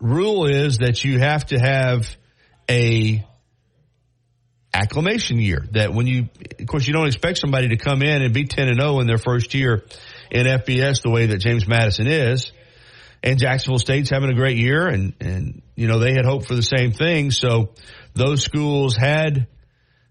rule 0.00 0.46
is 0.46 0.78
that 0.78 1.04
you 1.04 1.18
have 1.18 1.46
to 1.46 1.58
have 1.58 2.16
a 2.70 3.24
acclimation 4.74 5.38
year 5.38 5.66
that 5.72 5.92
when 5.92 6.06
you, 6.06 6.28
of 6.58 6.66
course, 6.66 6.86
you 6.86 6.94
don't 6.94 7.06
expect 7.06 7.38
somebody 7.38 7.68
to 7.68 7.76
come 7.76 8.02
in 8.02 8.22
and 8.22 8.32
be 8.32 8.44
10 8.44 8.68
and 8.68 8.80
0 8.80 9.00
in 9.00 9.06
their 9.06 9.18
first 9.18 9.52
year 9.54 9.84
in 10.30 10.46
FBS 10.46 11.02
the 11.02 11.10
way 11.10 11.26
that 11.26 11.38
James 11.38 11.68
Madison 11.68 12.06
is. 12.06 12.52
And 13.22 13.38
Jacksonville 13.38 13.78
State's 13.78 14.10
having 14.10 14.30
a 14.30 14.34
great 14.34 14.56
year 14.56 14.88
and, 14.88 15.12
and, 15.20 15.62
you 15.76 15.86
know, 15.86 15.98
they 15.98 16.14
had 16.14 16.24
hoped 16.24 16.46
for 16.46 16.54
the 16.54 16.62
same 16.62 16.92
thing. 16.92 17.30
So 17.30 17.74
those 18.14 18.42
schools 18.42 18.96
had 18.96 19.46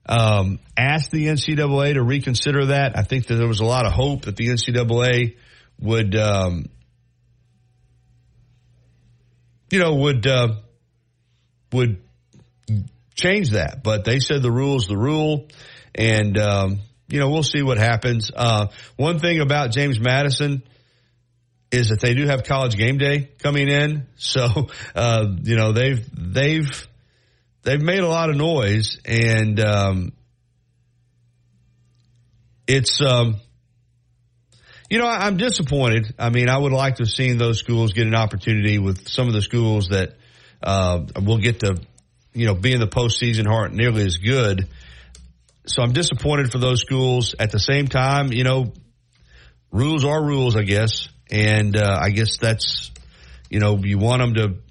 um, 0.05 0.59
asked 0.77 1.11
the 1.11 1.27
NCAA 1.27 1.93
to 1.93 2.03
reconsider 2.03 2.67
that. 2.67 2.97
I 2.97 3.03
think 3.03 3.27
that 3.27 3.35
there 3.35 3.47
was 3.47 3.59
a 3.59 3.65
lot 3.65 3.85
of 3.85 3.91
hope 3.91 4.23
that 4.23 4.35
the 4.35 4.47
NCAA 4.47 5.35
would, 5.79 6.15
um, 6.15 6.65
you 9.69 9.79
know, 9.79 9.95
would 9.95 10.27
uh, 10.27 10.55
would 11.71 12.01
change 13.15 13.51
that. 13.51 13.83
But 13.83 14.05
they 14.05 14.19
said 14.19 14.41
the 14.41 14.51
rule's 14.51 14.87
the 14.87 14.97
rule, 14.97 15.47
and 15.95 16.37
um, 16.37 16.79
you 17.07 17.19
know 17.19 17.29
we'll 17.29 17.43
see 17.43 17.61
what 17.61 17.77
happens. 17.77 18.31
Uh, 18.35 18.67
one 18.97 19.19
thing 19.19 19.39
about 19.39 19.71
James 19.71 19.99
Madison 19.99 20.63
is 21.71 21.89
that 21.89 22.01
they 22.01 22.13
do 22.13 22.25
have 22.25 22.43
college 22.43 22.75
game 22.75 22.97
day 22.97 23.29
coming 23.39 23.69
in, 23.69 24.07
so 24.17 24.67
uh, 24.95 25.25
you 25.43 25.55
know 25.55 25.71
they've 25.71 26.05
they've 26.13 26.87
they've 27.63 27.81
made 27.81 27.99
a 27.99 28.07
lot 28.07 28.29
of 28.29 28.35
noise, 28.35 28.99
and 29.05 29.59
um, 29.59 30.13
it's 32.67 33.01
um, 33.01 33.37
you 34.89 34.99
know 34.99 35.07
I'm 35.07 35.37
disappointed. 35.37 36.13
I 36.17 36.29
mean, 36.29 36.49
I 36.49 36.57
would 36.57 36.71
like 36.71 36.95
to 36.95 37.03
have 37.03 37.11
seen 37.11 37.37
those 37.37 37.59
schools 37.59 37.93
get 37.93 38.07
an 38.07 38.15
opportunity 38.15 38.79
with 38.79 39.07
some 39.07 39.27
of 39.27 39.33
the 39.33 39.41
schools 39.41 39.89
that 39.89 40.15
uh, 40.63 41.05
will 41.23 41.39
get 41.39 41.59
to 41.61 41.77
you 42.33 42.45
know 42.45 42.55
be 42.55 42.73
in 42.73 42.79
the 42.79 42.87
postseason 42.87 43.47
aren't 43.47 43.73
nearly 43.73 44.05
as 44.05 44.17
good. 44.17 44.67
So 45.65 45.83
I'm 45.83 45.93
disappointed 45.93 46.51
for 46.51 46.57
those 46.57 46.81
schools. 46.81 47.35
At 47.39 47.51
the 47.51 47.59
same 47.59 47.87
time, 47.87 48.33
you 48.33 48.43
know, 48.43 48.73
rules 49.71 50.03
are 50.03 50.21
rules, 50.21 50.55
I 50.55 50.63
guess, 50.63 51.07
and 51.29 51.77
uh, 51.77 51.99
I 52.01 52.09
guess 52.09 52.37
that's 52.37 52.91
you 53.49 53.59
know 53.59 53.77
you 53.77 53.97
want 53.99 54.21
them 54.21 54.33
to 54.35 54.70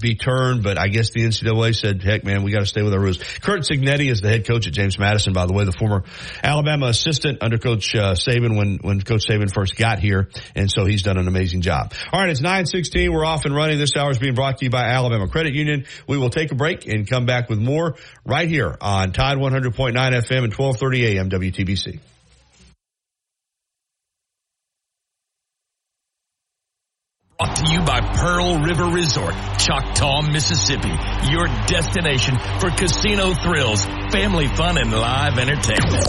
be 0.00 0.14
turned, 0.14 0.62
but 0.62 0.78
I 0.78 0.88
guess 0.88 1.10
the 1.10 1.20
NCAA 1.24 1.74
said, 1.74 2.02
heck 2.02 2.24
man, 2.24 2.42
we 2.42 2.50
got 2.50 2.60
to 2.60 2.66
stay 2.66 2.82
with 2.82 2.92
our 2.94 3.00
rules. 3.00 3.18
Curt 3.18 3.62
Cignetti 3.62 4.10
is 4.10 4.20
the 4.20 4.28
head 4.28 4.46
coach 4.46 4.66
at 4.66 4.72
James 4.72 4.98
Madison, 4.98 5.32
by 5.32 5.46
the 5.46 5.52
way, 5.52 5.64
the 5.64 5.72
former 5.72 6.04
Alabama 6.42 6.86
assistant 6.86 7.38
under 7.42 7.58
Coach 7.58 7.94
uh, 7.94 8.14
Saban 8.14 8.56
when, 8.56 8.78
when 8.82 9.00
Coach 9.00 9.26
Saban 9.28 9.52
first 9.52 9.76
got 9.76 9.98
here. 9.98 10.28
And 10.54 10.70
so 10.70 10.84
he's 10.84 11.02
done 11.02 11.18
an 11.18 11.28
amazing 11.28 11.60
job. 11.60 11.92
All 12.12 12.20
right. 12.20 12.30
It's 12.30 12.40
916. 12.40 13.12
We're 13.12 13.24
off 13.24 13.44
and 13.44 13.54
running. 13.54 13.78
This 13.78 13.96
hour 13.96 14.10
is 14.10 14.18
being 14.18 14.34
brought 14.34 14.58
to 14.58 14.64
you 14.64 14.70
by 14.70 14.84
Alabama 14.84 15.28
Credit 15.28 15.54
Union. 15.54 15.84
We 16.06 16.18
will 16.18 16.30
take 16.30 16.52
a 16.52 16.54
break 16.54 16.86
and 16.86 17.08
come 17.08 17.26
back 17.26 17.48
with 17.48 17.58
more 17.58 17.96
right 18.24 18.48
here 18.48 18.76
on 18.80 19.12
Tide 19.12 19.38
100.9 19.38 19.94
FM 19.94 20.44
and 20.44 20.54
1230 20.54 21.18
AM 21.18 21.30
WTBC. 21.30 22.00
Brought 27.40 27.56
to 27.56 27.72
you 27.72 27.80
by 27.80 28.00
Pearl 28.02 28.58
River 28.58 28.84
Resort, 28.84 29.34
Choctaw, 29.56 30.20
Mississippi. 30.20 30.92
Your 31.30 31.46
destination 31.66 32.36
for 32.60 32.68
casino 32.68 33.32
thrills, 33.32 33.82
family 34.12 34.46
fun, 34.48 34.76
and 34.76 34.92
live 34.92 35.38
entertainment. 35.38 36.04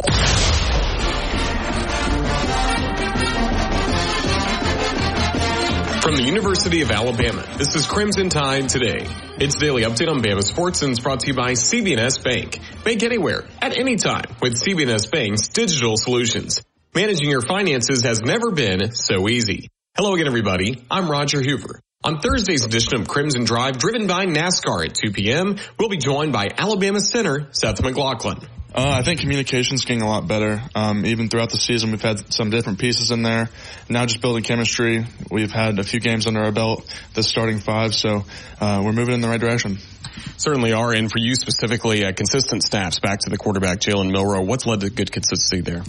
From 6.02 6.16
the 6.18 6.24
University 6.26 6.82
of 6.82 6.92
Alabama, 6.92 7.46
this 7.58 7.76
is 7.76 7.86
Crimson 7.86 8.28
Tide 8.28 8.68
Today. 8.68 9.08
It's 9.40 9.56
daily 9.56 9.84
update 9.84 10.10
on 10.10 10.22
Bama 10.22 10.44
sports 10.44 10.82
and 10.82 10.92
it's 10.92 11.00
brought 11.00 11.22
to 11.22 11.28
you 11.28 11.34
by 11.34 11.54
CB&S 11.54 12.18
Bank. 12.18 12.60
Bank 12.84 13.04
anywhere, 13.04 13.46
at 13.62 13.78
any 13.78 13.96
time 13.96 14.26
with 14.42 14.62
CB&S 14.62 15.06
Bank's 15.06 15.48
digital 15.48 15.96
solutions. 15.96 16.62
Managing 16.94 17.30
your 17.30 17.42
finances 17.42 18.04
has 18.04 18.22
never 18.22 18.52
been 18.52 18.92
so 18.92 19.30
easy. 19.30 19.70
Hello 19.98 20.14
again, 20.14 20.26
everybody. 20.26 20.82
I'm 20.90 21.12
Roger 21.12 21.42
Hoover. 21.42 21.82
On 22.06 22.22
Thursday's 22.22 22.64
edition 22.64 23.02
of 23.02 23.10
Crimson 23.10 23.44
Drive, 23.44 23.78
driven 23.78 24.08
by 24.08 24.26
NASCAR 24.26 24.86
at 24.86 24.96
2 24.96 25.12
p.m., 25.12 25.58
we'll 25.78 25.90
be 25.90 25.98
joined 25.98 26.32
by 26.32 26.48
Alabama 26.58 27.02
center 27.02 27.50
Seth 27.52 27.82
McLaughlin. 27.82 28.38
Uh, 28.74 28.96
I 29.00 29.04
think 29.04 29.20
communication's 29.20 29.84
getting 29.84 30.02
a 30.02 30.08
lot 30.08 30.28
better. 30.28 30.62
Um, 30.76 31.06
even 31.06 31.28
throughout 31.28 31.50
the 31.50 31.58
season, 31.58 31.92
we've 31.92 32.02
had 32.02 32.34
some 32.34 32.50
different 32.50 32.80
pieces 32.80 33.12
in 33.12 33.22
there. 33.22 33.50
Now 33.90 34.06
just 34.06 34.22
building 34.22 34.44
chemistry. 34.44 35.06
We've 35.30 35.52
had 35.52 35.78
a 35.78 35.84
few 35.84 36.00
games 36.00 36.26
under 36.26 36.42
our 36.42 36.54
belt, 36.54 36.86
the 37.14 37.22
starting 37.22 37.60
five, 37.60 37.94
so 37.94 38.24
uh, 38.62 38.82
we're 38.84 38.94
moving 38.94 39.14
in 39.14 39.22
the 39.22 39.28
right 39.28 39.42
direction. 39.42 39.78
Certainly 40.38 40.74
are, 40.74 40.94
and 40.94 41.12
for 41.12 41.20
you 41.20 41.36
specifically, 41.36 42.06
uh, 42.06 42.14
consistent 42.14 42.64
snaps 42.64 43.00
back 43.00 43.20
to 43.20 43.30
the 43.30 43.38
quarterback, 43.38 43.80
Jalen 43.80 44.12
Milroe. 44.12 44.42
What's 44.42 44.66
led 44.66 44.82
to 44.82 44.90
good 44.90 45.12
consistency 45.12 45.62
there? 45.62 45.84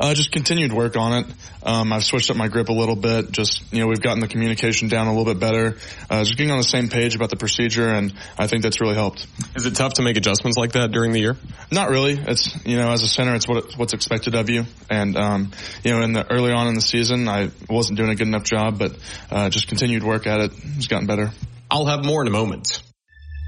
Uh, 0.00 0.14
just 0.14 0.32
continued 0.32 0.72
work 0.72 0.96
on 0.96 1.24
it. 1.24 1.26
Um, 1.62 1.92
I've 1.92 2.02
switched 2.02 2.28
up 2.30 2.36
my 2.36 2.48
grip 2.48 2.70
a 2.70 2.72
little 2.72 2.96
bit. 2.96 3.30
Just 3.30 3.72
you 3.72 3.80
know, 3.80 3.86
we've 3.86 4.00
gotten 4.00 4.18
the 4.18 4.26
communication 4.26 4.88
down 4.88 5.06
a 5.06 5.14
little 5.14 5.32
bit 5.32 5.38
better. 5.38 5.76
Uh, 6.10 6.24
just 6.24 6.36
getting 6.36 6.50
on 6.50 6.58
the 6.58 6.64
same 6.64 6.88
page 6.88 7.14
about 7.14 7.30
the 7.30 7.36
procedure, 7.36 7.88
and 7.88 8.12
I 8.36 8.48
think 8.48 8.64
that's 8.64 8.80
really 8.80 8.94
helped. 8.94 9.26
Is 9.54 9.64
it 9.64 9.76
tough 9.76 9.94
to 9.94 10.02
make 10.02 10.16
adjustments 10.16 10.56
like 10.56 10.72
that 10.72 10.90
during 10.90 11.12
the 11.12 11.20
year? 11.20 11.36
Not 11.70 11.90
really. 11.90 12.11
It's 12.12 12.64
you 12.66 12.76
know, 12.76 12.90
as 12.90 13.02
a 13.02 13.08
center, 13.08 13.34
it's 13.34 13.48
what 13.48 13.76
what's 13.76 13.92
expected 13.92 14.34
of 14.34 14.50
you, 14.50 14.64
and 14.90 15.16
um, 15.16 15.52
you 15.84 15.92
know, 15.92 16.02
in 16.02 16.12
the 16.12 16.30
early 16.30 16.52
on 16.52 16.68
in 16.68 16.74
the 16.74 16.80
season, 16.80 17.28
I 17.28 17.50
wasn't 17.68 17.98
doing 17.98 18.10
a 18.10 18.14
good 18.14 18.26
enough 18.26 18.44
job, 18.44 18.78
but 18.78 18.96
uh, 19.30 19.50
just 19.50 19.68
continued 19.68 20.02
work 20.02 20.26
at 20.26 20.40
it. 20.40 20.52
It's 20.76 20.86
gotten 20.86 21.06
better. 21.06 21.30
I'll 21.70 21.86
have 21.86 22.04
more 22.04 22.22
in 22.22 22.28
a 22.28 22.32
moment. 22.32 22.82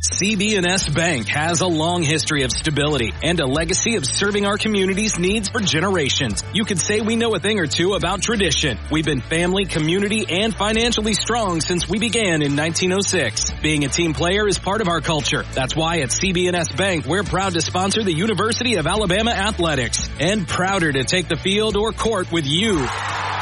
CB&S 0.04 0.88
Bank 0.90 1.28
has 1.28 1.62
a 1.62 1.66
long 1.66 2.02
history 2.02 2.42
of 2.42 2.52
stability 2.52 3.12
and 3.22 3.40
a 3.40 3.46
legacy 3.46 3.96
of 3.96 4.04
serving 4.04 4.44
our 4.44 4.58
community's 4.58 5.18
needs 5.18 5.48
for 5.48 5.60
generations. 5.60 6.42
You 6.52 6.64
could 6.66 6.78
say 6.78 7.00
we 7.00 7.16
know 7.16 7.34
a 7.34 7.38
thing 7.38 7.58
or 7.58 7.66
two 7.66 7.94
about 7.94 8.20
tradition. 8.20 8.78
We've 8.90 9.04
been 9.04 9.22
family, 9.22 9.64
community, 9.64 10.26
and 10.28 10.54
financially 10.54 11.14
strong 11.14 11.62
since 11.62 11.88
we 11.88 11.98
began 11.98 12.42
in 12.42 12.54
1906. 12.54 13.52
Being 13.62 13.84
a 13.86 13.88
team 13.88 14.12
player 14.12 14.46
is 14.46 14.58
part 14.58 14.82
of 14.82 14.88
our 14.88 15.00
culture. 15.00 15.42
That's 15.54 15.74
why 15.74 16.00
at 16.00 16.10
CB&S 16.10 16.72
Bank, 16.72 17.06
we're 17.06 17.24
proud 17.24 17.54
to 17.54 17.62
sponsor 17.62 18.04
the 18.04 18.12
University 18.12 18.74
of 18.74 18.86
Alabama 18.86 19.30
Athletics 19.30 20.08
and 20.20 20.46
prouder 20.46 20.92
to 20.92 21.04
take 21.04 21.28
the 21.28 21.36
field 21.36 21.76
or 21.76 21.92
court 21.92 22.30
with 22.30 22.46
you. 22.46 22.76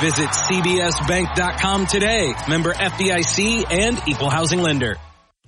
Visit 0.01 0.29
cbsbank.com 0.29 1.87
today. 1.87 2.35
Member 2.49 2.73
FDIC 2.73 3.73
and 3.73 4.01
equal 4.07 4.31
housing 4.31 4.61
lender. 4.61 4.97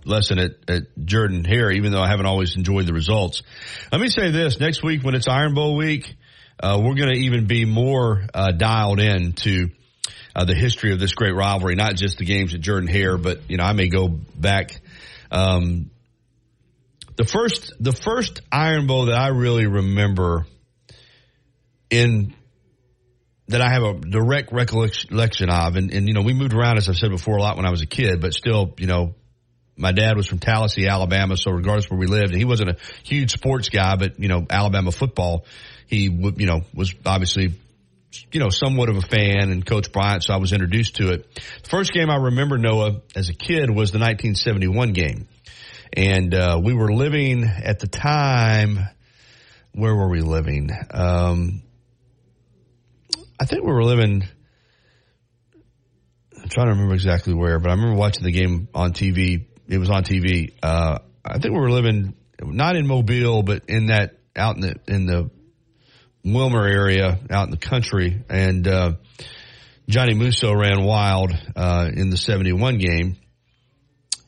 lesson 0.08 0.38
at, 0.38 0.52
at 0.68 0.82
Jordan 1.04 1.44
Hare, 1.44 1.70
even 1.70 1.92
though 1.92 2.00
I 2.00 2.08
haven't 2.08 2.26
always 2.26 2.56
enjoyed 2.56 2.86
the 2.86 2.92
results. 2.92 3.42
Let 3.92 4.00
me 4.00 4.08
say 4.08 4.30
this, 4.30 4.58
next 4.58 4.82
week 4.82 5.04
when 5.04 5.14
it's 5.14 5.28
Iron 5.28 5.54
Bowl 5.54 5.76
week, 5.76 6.16
uh, 6.60 6.80
we're 6.82 6.94
going 6.94 7.14
to 7.14 7.20
even 7.20 7.46
be 7.46 7.64
more 7.64 8.24
uh, 8.34 8.52
dialed 8.52 9.00
in 9.00 9.32
to 9.34 9.68
uh, 10.34 10.44
the 10.44 10.54
history 10.54 10.92
of 10.92 10.98
this 10.98 11.12
great 11.12 11.34
rivalry, 11.34 11.74
not 11.74 11.94
just 11.94 12.18
the 12.18 12.24
games 12.24 12.54
at 12.54 12.60
Jordan 12.60 12.88
Hare, 12.88 13.16
but, 13.16 13.48
you 13.48 13.56
know, 13.56 13.64
I 13.64 13.72
may 13.72 13.88
go 13.88 14.08
back, 14.08 14.80
um, 15.30 15.90
the 17.16 17.24
first, 17.24 17.72
the 17.80 17.92
first 17.92 18.40
Iron 18.50 18.86
Bowl 18.86 19.06
that 19.06 19.18
I 19.18 19.28
really 19.28 19.66
remember 19.66 20.46
in 21.90 22.34
that 23.48 23.62
I 23.62 23.70
have 23.70 23.82
a 23.82 23.94
direct 23.94 24.52
recollection 24.52 25.50
of, 25.50 25.76
and, 25.76 25.90
and 25.92 26.06
you 26.06 26.12
know, 26.12 26.22
we 26.22 26.34
moved 26.34 26.52
around 26.52 26.76
as 26.76 26.88
I've 26.88 26.96
said 26.96 27.10
before 27.10 27.38
a 27.38 27.40
lot 27.40 27.56
when 27.56 27.64
I 27.64 27.70
was 27.70 27.82
a 27.82 27.86
kid, 27.86 28.20
but 28.20 28.34
still, 28.34 28.74
you 28.78 28.86
know, 28.86 29.14
my 29.78 29.92
dad 29.92 30.16
was 30.16 30.26
from 30.26 30.38
Tallassee, 30.38 30.88
Alabama, 30.88 31.36
so 31.36 31.50
regardless 31.50 31.90
where 31.90 31.98
we 31.98 32.06
lived, 32.06 32.34
he 32.34 32.44
wasn't 32.44 32.70
a 32.70 32.76
huge 33.04 33.32
sports 33.32 33.68
guy, 33.68 33.96
but 33.96 34.18
you 34.18 34.28
know, 34.28 34.46
Alabama 34.50 34.92
football, 34.92 35.46
he 35.86 36.04
you 36.04 36.46
know 36.46 36.62
was 36.74 36.94
obviously 37.06 37.54
you 38.32 38.40
know 38.40 38.50
somewhat 38.50 38.88
of 38.88 38.96
a 38.96 39.02
fan, 39.02 39.50
and 39.50 39.64
Coach 39.64 39.92
Bryant, 39.92 40.24
so 40.24 40.34
I 40.34 40.38
was 40.38 40.52
introduced 40.52 40.96
to 40.96 41.12
it. 41.12 41.34
The 41.62 41.70
first 41.70 41.92
game 41.92 42.10
I 42.10 42.16
remember 42.16 42.58
Noah 42.58 43.00
as 43.14 43.28
a 43.28 43.34
kid 43.34 43.70
was 43.70 43.92
the 43.92 43.98
1971 43.98 44.92
game, 44.92 45.28
and 45.92 46.34
uh, 46.34 46.60
we 46.62 46.74
were 46.74 46.92
living 46.92 47.44
at 47.44 47.78
the 47.78 47.88
time 47.88 48.80
where 49.78 49.94
were 49.94 50.08
we 50.08 50.20
living? 50.20 50.70
Um, 50.90 51.62
I 53.38 53.44
think 53.44 53.62
we 53.62 53.72
were 53.72 53.84
living. 53.84 54.26
I'm 56.36 56.48
trying 56.48 56.66
to 56.66 56.72
remember 56.72 56.94
exactly 56.94 57.32
where, 57.34 57.60
but 57.60 57.70
I 57.70 57.74
remember 57.74 57.96
watching 57.96 58.24
the 58.24 58.32
game 58.32 58.68
on 58.74 58.92
TV. 58.92 59.46
It 59.68 59.78
was 59.78 59.90
on 59.90 60.02
TV. 60.02 60.54
Uh, 60.62 60.98
I 61.24 61.38
think 61.38 61.54
we 61.54 61.60
were 61.60 61.70
living 61.70 62.14
not 62.42 62.76
in 62.76 62.86
Mobile, 62.86 63.42
but 63.42 63.64
in 63.68 63.86
that 63.86 64.18
out 64.34 64.56
in 64.56 64.62
the 64.62 64.74
in 64.86 65.06
the 65.06 65.30
Wilmer 66.24 66.66
area, 66.66 67.18
out 67.30 67.44
in 67.44 67.50
the 67.50 67.58
country, 67.58 68.22
and 68.28 68.66
uh, 68.66 68.92
Johnny 69.88 70.14
Musso 70.14 70.54
ran 70.54 70.84
wild 70.84 71.32
uh, 71.54 71.88
in 71.92 72.10
the 72.10 72.16
'71 72.16 72.78
game, 72.78 73.16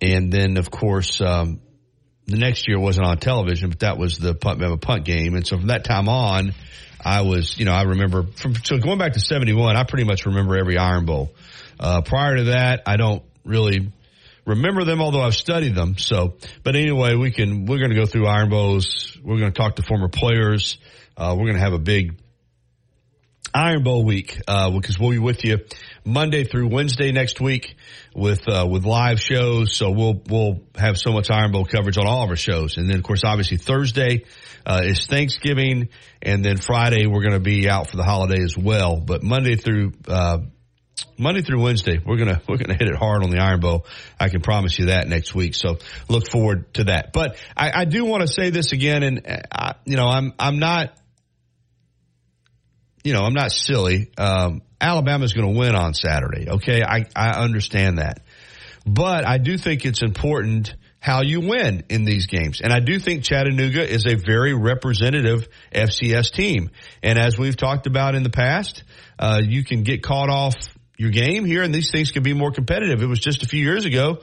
and 0.00 0.33
then 0.33 0.57
of 0.57 0.70
course 0.70 1.20
um, 1.20 1.61
the 2.26 2.37
next 2.37 2.68
year 2.68 2.79
wasn't 2.79 3.07
on 3.07 3.18
television, 3.18 3.70
but 3.70 3.81
that 3.81 3.98
was 3.98 4.18
the 4.18 4.35
punt 4.35 4.62
a 4.62 4.76
punt 4.76 5.05
game, 5.05 5.35
and 5.35 5.46
so 5.46 5.57
from 5.57 5.68
that 5.68 5.85
time 5.85 6.09
on, 6.09 6.55
I 7.03 7.22
was 7.22 7.59
you 7.59 7.64
know 7.64 7.72
I 7.72 7.83
remember 7.83 8.24
from 8.37 8.55
so 8.57 8.79
going 8.79 8.98
back 8.98 9.14
to 9.14 9.20
'71, 9.20 9.76
I 9.76 9.85
pretty 9.85 10.05
much 10.05 10.26
remember 10.26 10.57
every 10.59 10.76
Iron 10.76 11.07
Bowl. 11.07 11.33
Uh, 11.79 12.03
prior 12.03 12.37
to 12.37 12.44
that, 12.44 12.83
I 12.87 12.96
don't 12.96 13.22
really 13.44 13.90
remember 14.46 14.85
them, 14.85 15.00
although 15.00 15.22
I've 15.22 15.35
studied 15.35 15.74
them. 15.74 15.96
So, 15.98 16.37
but 16.62 16.76
anyway, 16.76 17.14
we 17.14 17.31
can, 17.31 17.66
we're 17.66 17.79
going 17.79 17.90
to 17.90 17.96
go 17.96 18.07
through 18.07 18.26
Iron 18.26 18.50
Bowls. 18.50 19.18
We're 19.22 19.38
going 19.38 19.53
to 19.53 19.59
talk 19.59 19.76
to 19.76 19.83
former 19.83 20.09
players. 20.09 20.79
Uh, 21.16 21.35
we're 21.37 21.46
going 21.46 21.57
to 21.57 21.61
have 21.61 21.72
a 21.72 21.79
big 21.79 22.20
Iron 23.53 23.83
Bowl 23.83 24.05
week, 24.05 24.38
uh, 24.46 24.70
because 24.70 24.98
we'll 24.98 25.11
be 25.11 25.18
with 25.18 25.44
you 25.44 25.59
Monday 26.05 26.44
through 26.44 26.68
Wednesday 26.68 27.11
next 27.11 27.40
week 27.40 27.74
with, 28.14 28.48
uh, 28.48 28.66
with 28.70 28.85
live 28.85 29.20
shows. 29.20 29.74
So 29.74 29.90
we'll, 29.90 30.22
we'll 30.29 30.62
have 30.76 30.96
so 30.96 31.12
much 31.12 31.31
Iron 31.31 31.50
Bowl 31.50 31.64
coverage 31.64 31.98
on 31.98 32.07
all 32.07 32.22
of 32.22 32.31
our 32.31 32.37
shows. 32.37 32.76
And 32.76 32.88
then 32.88 32.98
of 32.98 33.03
course, 33.03 33.22
obviously 33.24 33.57
Thursday, 33.57 34.24
uh, 34.64 34.83
is 34.85 35.07
Thanksgiving. 35.07 35.88
And 36.22 36.44
then 36.44 36.59
Friday, 36.59 37.07
we're 37.07 37.22
going 37.22 37.33
to 37.33 37.40
be 37.40 37.68
out 37.68 37.88
for 37.88 37.96
the 37.96 38.05
holiday 38.05 38.40
as 38.42 38.57
well. 38.57 39.00
But 39.00 39.22
Monday 39.22 39.57
through, 39.57 39.92
uh, 40.07 40.38
Monday 41.18 41.42
through 41.42 41.62
Wednesday, 41.62 41.98
we're 42.04 42.16
gonna 42.16 42.40
we're 42.48 42.56
gonna 42.56 42.74
hit 42.74 42.88
it 42.88 42.96
hard 42.96 43.22
on 43.22 43.30
the 43.30 43.38
Iron 43.38 43.60
Bowl. 43.60 43.86
I 44.18 44.28
can 44.28 44.40
promise 44.40 44.78
you 44.78 44.86
that 44.86 45.08
next 45.08 45.34
week. 45.34 45.54
So 45.54 45.78
look 46.08 46.28
forward 46.30 46.72
to 46.74 46.84
that. 46.84 47.12
But 47.12 47.36
I, 47.56 47.82
I 47.82 47.84
do 47.84 48.04
want 48.04 48.22
to 48.22 48.28
say 48.28 48.50
this 48.50 48.72
again, 48.72 49.02
and 49.02 49.22
I, 49.26 49.40
uh, 49.52 49.72
you 49.84 49.96
know 49.96 50.06
I'm 50.06 50.32
I'm 50.38 50.58
not 50.58 50.96
you 53.04 53.12
know 53.12 53.22
I'm 53.22 53.34
not 53.34 53.52
silly. 53.52 54.10
Um, 54.18 54.62
Alabama's 54.80 55.32
going 55.32 55.52
to 55.52 55.58
win 55.58 55.74
on 55.74 55.94
Saturday. 55.94 56.48
Okay, 56.48 56.82
I 56.82 57.06
I 57.14 57.42
understand 57.42 57.98
that, 57.98 58.20
but 58.86 59.26
I 59.26 59.38
do 59.38 59.58
think 59.58 59.84
it's 59.84 60.02
important 60.02 60.74
how 61.00 61.22
you 61.22 61.40
win 61.40 61.82
in 61.88 62.04
these 62.04 62.26
games. 62.26 62.60
And 62.60 62.72
I 62.72 62.80
do 62.80 62.98
think 62.98 63.24
Chattanooga 63.24 63.88
is 63.90 64.04
a 64.06 64.16
very 64.16 64.52
representative 64.52 65.48
FCS 65.72 66.30
team. 66.30 66.70
And 67.02 67.18
as 67.18 67.38
we've 67.38 67.56
talked 67.56 67.86
about 67.86 68.14
in 68.14 68.22
the 68.22 68.30
past, 68.30 68.84
uh, 69.18 69.40
you 69.42 69.64
can 69.64 69.82
get 69.82 70.02
caught 70.02 70.28
off 70.28 70.56
your 71.00 71.10
game 71.10 71.46
here, 71.46 71.62
and 71.62 71.74
these 71.74 71.90
things 71.90 72.10
can 72.10 72.22
be 72.22 72.34
more 72.34 72.52
competitive. 72.52 73.02
It 73.02 73.06
was 73.06 73.20
just 73.20 73.42
a 73.42 73.46
few 73.46 73.62
years 73.62 73.86
ago 73.86 74.18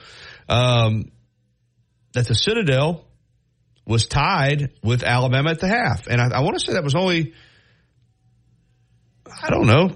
um, 0.47 1.11
that 2.13 2.27
the 2.27 2.35
Citadel 2.35 3.03
was 3.87 4.05
tied 4.05 4.69
with 4.83 5.01
Alabama 5.01 5.49
at 5.49 5.59
the 5.59 5.67
half, 5.67 6.05
and 6.05 6.21
I, 6.21 6.37
I 6.37 6.41
want 6.41 6.59
to 6.59 6.63
say 6.63 6.73
that 6.73 6.83
was 6.83 6.93
only 6.93 7.33
I 9.25 9.49
don't 9.49 9.65
know 9.65 9.89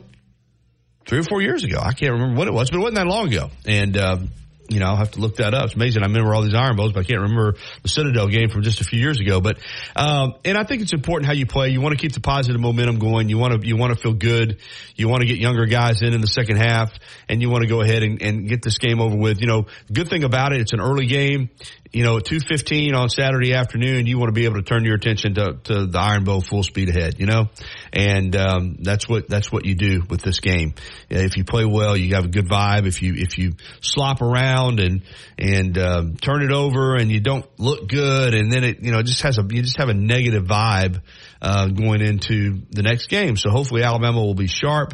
three 1.05 1.19
or 1.19 1.23
four 1.23 1.39
years 1.39 1.63
ago. 1.63 1.77
I 1.79 1.93
can't 1.93 2.13
remember 2.13 2.35
what 2.35 2.47
it 2.47 2.53
was, 2.53 2.71
but 2.71 2.77
it 2.77 2.79
wasn't 2.79 2.95
that 2.95 3.07
long 3.07 3.27
ago, 3.27 3.51
and. 3.65 3.97
Um, 3.97 4.29
you 4.71 4.79
know, 4.79 4.85
I'll 4.87 4.95
have 4.95 5.11
to 5.11 5.19
look 5.19 5.35
that 5.35 5.53
up. 5.53 5.65
It's 5.65 5.75
amazing. 5.75 6.01
I 6.01 6.05
remember 6.05 6.33
all 6.33 6.41
these 6.41 6.55
Iron 6.55 6.77
Bowls, 6.77 6.93
but 6.93 7.01
I 7.01 7.03
can't 7.03 7.19
remember 7.19 7.55
the 7.83 7.89
Citadel 7.89 8.27
game 8.29 8.49
from 8.49 8.63
just 8.63 8.79
a 8.79 8.85
few 8.85 8.99
years 8.99 9.19
ago. 9.19 9.41
But, 9.41 9.59
um, 9.95 10.35
and 10.45 10.57
I 10.57 10.63
think 10.63 10.81
it's 10.81 10.93
important 10.93 11.27
how 11.27 11.33
you 11.33 11.45
play. 11.45 11.69
You 11.69 11.81
want 11.81 11.93
to 11.93 12.01
keep 12.01 12.13
the 12.13 12.21
positive 12.21 12.61
momentum 12.61 12.97
going. 12.97 13.27
You 13.27 13.37
want 13.37 13.61
to, 13.61 13.67
you 13.67 13.75
want 13.75 13.93
to 13.93 14.01
feel 14.01 14.13
good. 14.13 14.59
You 14.95 15.09
want 15.09 15.21
to 15.21 15.27
get 15.27 15.39
younger 15.39 15.65
guys 15.65 16.01
in 16.01 16.13
in 16.13 16.21
the 16.21 16.27
second 16.27 16.55
half 16.55 16.93
and 17.27 17.41
you 17.41 17.49
want 17.49 17.63
to 17.63 17.67
go 17.67 17.81
ahead 17.81 18.01
and, 18.01 18.21
and 18.21 18.47
get 18.47 18.61
this 18.61 18.77
game 18.77 19.01
over 19.01 19.15
with. 19.15 19.41
You 19.41 19.47
know, 19.47 19.65
good 19.91 20.09
thing 20.09 20.23
about 20.23 20.53
it, 20.53 20.61
it's 20.61 20.73
an 20.73 20.79
early 20.79 21.05
game 21.05 21.49
you 21.91 22.03
know, 22.03 22.17
at 22.17 22.25
215 22.25 22.95
on 22.95 23.09
Saturday 23.09 23.53
afternoon, 23.53 24.07
you 24.07 24.17
want 24.17 24.29
to 24.29 24.33
be 24.33 24.45
able 24.45 24.55
to 24.55 24.61
turn 24.61 24.85
your 24.85 24.95
attention 24.95 25.35
to, 25.35 25.57
to 25.65 25.85
the 25.87 25.99
Iron 25.99 26.23
Bowl 26.23 26.39
full 26.39 26.63
speed 26.63 26.89
ahead, 26.89 27.19
you 27.19 27.25
know? 27.25 27.49
And, 27.93 28.35
um, 28.35 28.77
that's 28.79 29.07
what, 29.09 29.27
that's 29.27 29.51
what 29.51 29.65
you 29.65 29.75
do 29.75 30.03
with 30.09 30.21
this 30.21 30.39
game. 30.39 30.75
If 31.09 31.35
you 31.35 31.43
play 31.43 31.65
well, 31.65 31.97
you 31.97 32.15
have 32.15 32.25
a 32.25 32.29
good 32.29 32.47
vibe. 32.47 32.87
If 32.87 33.01
you, 33.01 33.15
if 33.17 33.37
you 33.37 33.53
slop 33.81 34.21
around 34.21 34.79
and, 34.79 35.03
and, 35.37 35.77
um, 35.77 36.15
turn 36.15 36.41
it 36.41 36.51
over 36.51 36.95
and 36.95 37.11
you 37.11 37.19
don't 37.19 37.45
look 37.59 37.89
good 37.89 38.33
and 38.33 38.51
then 38.51 38.63
it, 38.63 38.81
you 38.81 38.91
know, 38.91 39.01
just 39.01 39.23
has 39.23 39.37
a, 39.37 39.43
you 39.49 39.61
just 39.61 39.77
have 39.77 39.89
a 39.89 39.93
negative 39.93 40.45
vibe, 40.45 41.01
uh, 41.41 41.67
going 41.67 42.01
into 42.01 42.61
the 42.69 42.81
next 42.81 43.07
game. 43.07 43.35
So 43.35 43.49
hopefully 43.49 43.83
Alabama 43.83 44.21
will 44.21 44.35
be 44.35 44.47
sharp 44.47 44.93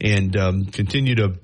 and, 0.00 0.36
um, 0.36 0.66
continue 0.66 1.14
to, 1.16 1.38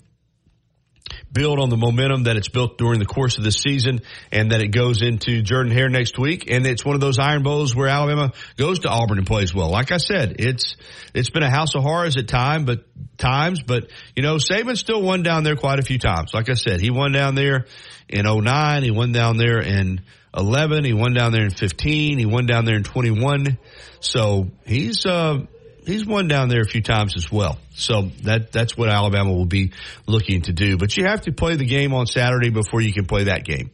build 1.33 1.59
on 1.59 1.71
the 1.71 1.77
momentum 1.77 2.25
that 2.25 2.37
it's 2.37 2.49
built 2.49 2.77
during 2.77 2.99
the 2.99 3.07
course 3.07 3.38
of 3.38 3.45
this 3.45 3.57
season 3.57 4.01
and 4.31 4.53
that 4.53 4.61
it 4.61 4.68
goes 4.68 5.01
into 5.03 5.42
Jordan 5.42 5.73
Hare 5.73 5.88
next 5.88 6.18
week. 6.18 6.51
And 6.51 6.66
it's 6.66 6.85
one 6.85 6.95
of 6.95 7.01
those 7.01 7.18
Iron 7.18 7.42
Bowls 7.42 7.75
where 7.75 7.88
Alabama 7.88 8.33
goes 8.57 8.81
to 8.81 8.88
Auburn 8.88 9.18
and 9.18 9.27
plays 9.27 9.55
well. 9.55 9.71
Like 9.71 9.92
I 9.92 9.97
said, 9.97 10.37
it's, 10.38 10.77
it's 11.14 11.31
been 11.31 11.42
a 11.42 11.51
house 11.51 11.75
of 11.75 11.83
horrors 11.83 12.16
at 12.16 12.29
time, 12.29 12.64
but 12.64 12.85
times, 13.16 13.62
but 13.62 13.88
you 14.14 14.23
know, 14.23 14.37
Saban 14.37 14.77
still 14.77 15.03
won 15.03 15.23
down 15.23 15.45
there 15.45 15.57
quite 15.57 15.79
a 15.79 15.83
few 15.83 15.99
times. 15.99 16.35
Like 16.35 16.51
I 16.51 16.55
said, 16.55 16.81
he 16.81 16.90
won 16.90 17.12
down 17.12 17.35
there 17.35 17.66
in 18.09 18.27
09. 18.27 18.83
He 18.83 18.90
won 18.90 19.12
down 19.12 19.38
there 19.38 19.61
in 19.61 20.03
11. 20.37 20.85
He 20.85 20.92
won 20.92 21.14
down 21.14 21.33
there 21.33 21.45
in 21.45 21.51
15. 21.51 22.18
He 22.18 22.27
won 22.27 22.47
down 22.47 22.64
there 22.64 22.77
in 22.77 22.85
21. 22.85 23.59
So 24.01 24.51
he's, 24.66 25.07
uh, 25.07 25.47
he's 25.85 26.07
won 26.07 26.29
down 26.29 26.49
there 26.49 26.61
a 26.61 26.66
few 26.66 26.83
times 26.83 27.14
as 27.16 27.31
well. 27.31 27.59
So 27.75 28.11
that 28.23 28.53
that's 28.53 28.77
what 28.77 28.88
Alabama 28.88 29.33
will 29.33 29.47
be 29.47 29.73
looking 30.07 30.42
to 30.42 30.53
do. 30.53 30.77
But 30.77 30.97
you 30.97 31.05
have 31.05 31.23
to 31.23 31.33
play 31.33 31.57
the 31.57 31.64
game 31.64 31.95
on 31.95 32.07
Saturday 32.07 32.51
before 32.51 32.81
you 32.81 32.92
can 32.92 33.07
play 33.07 33.25
that 33.25 33.45
game. 33.45 33.71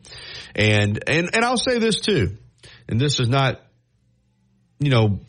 And 0.54 1.02
and 1.08 1.34
and 1.34 1.44
I'll 1.44 1.58
say 1.58 1.78
this 1.78 2.00
too. 2.00 2.36
And 2.88 3.00
this 3.00 3.20
is 3.20 3.28
not 3.28 3.60
you 4.78 4.90
know 4.90 5.20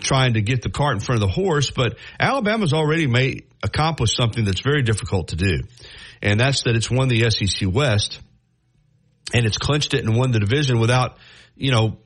trying 0.00 0.34
to 0.34 0.42
get 0.42 0.62
the 0.62 0.70
cart 0.70 0.94
in 0.94 1.00
front 1.00 1.22
of 1.22 1.28
the 1.28 1.34
horse, 1.34 1.70
but 1.70 1.96
Alabama's 2.18 2.72
already 2.72 3.06
made 3.06 3.46
accomplished 3.62 4.16
something 4.16 4.44
that's 4.44 4.60
very 4.60 4.82
difficult 4.82 5.28
to 5.28 5.36
do. 5.36 5.60
And 6.22 6.38
that's 6.38 6.64
that 6.64 6.76
it's 6.76 6.90
won 6.90 7.08
the 7.08 7.30
SEC 7.30 7.68
West 7.72 8.20
and 9.32 9.46
it's 9.46 9.58
clinched 9.58 9.94
it 9.94 10.04
and 10.04 10.16
won 10.16 10.30
the 10.30 10.40
division 10.40 10.78
without, 10.78 11.18
you 11.56 11.70
know, 11.70 11.98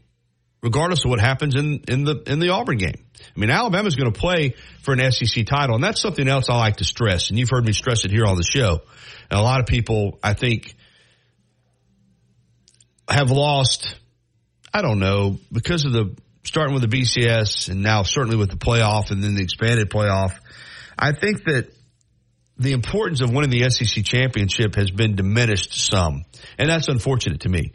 regardless 0.62 1.05
of 1.05 1.11
what 1.11 1.21
happens 1.21 1.55
in, 1.55 1.85
in 1.88 2.05
the 2.05 2.23
in 2.27 2.38
the 2.38 2.51
Auburn 2.51 2.79
game. 2.79 3.05
I 3.21 3.40
mean, 3.40 3.51
Alabama's 3.51 3.97
going 3.97 4.12
to 4.12 4.18
play 4.18 4.55
for 4.83 4.92
an 4.92 5.12
SEC 5.12 5.47
title, 5.47 5.77
and 5.77 5.85
that's 5.85 6.01
something 6.01 6.27
else 6.27 6.49
I 6.49 6.57
like 6.57 6.77
to 6.77 6.85
stress. 6.85 7.31
And 7.31 7.38
you've 7.38 7.51
heard 7.51 7.64
me 7.64 7.73
stress 7.73 8.05
it 8.05 8.11
here 8.11 8.27
on 8.27 8.37
the 8.37 8.42
show. 8.42 8.81
And 9.31 9.38
a 9.38 9.42
lot 9.42 9.61
of 9.61 9.66
people, 9.66 10.18
I 10.23 10.35
think, 10.35 10.75
have 13.09 13.31
lost. 13.31 13.94
I 14.73 14.83
don't 14.83 14.99
know 14.99 15.38
because 15.51 15.85
of 15.85 15.92
the 15.92 16.16
starting 16.44 16.75
with 16.75 16.88
the 16.88 16.97
BCS 16.97 17.68
and 17.68 17.83
now 17.83 18.03
certainly 18.03 18.37
with 18.37 18.51
the 18.51 18.57
playoff 18.57 19.11
and 19.11 19.23
then 19.23 19.35
the 19.35 19.42
expanded 19.42 19.90
playoff. 19.90 20.33
I 20.99 21.12
think 21.12 21.44
that 21.44 21.71
the 22.59 22.73
importance 22.73 23.21
of 23.21 23.31
winning 23.31 23.51
the 23.51 23.68
SEC 23.71 24.05
championship 24.05 24.75
has 24.75 24.90
been 24.90 25.14
diminished 25.14 25.75
some, 25.75 26.25
and 26.59 26.68
that's 26.68 26.88
unfortunate 26.88 27.40
to 27.40 27.49
me 27.49 27.73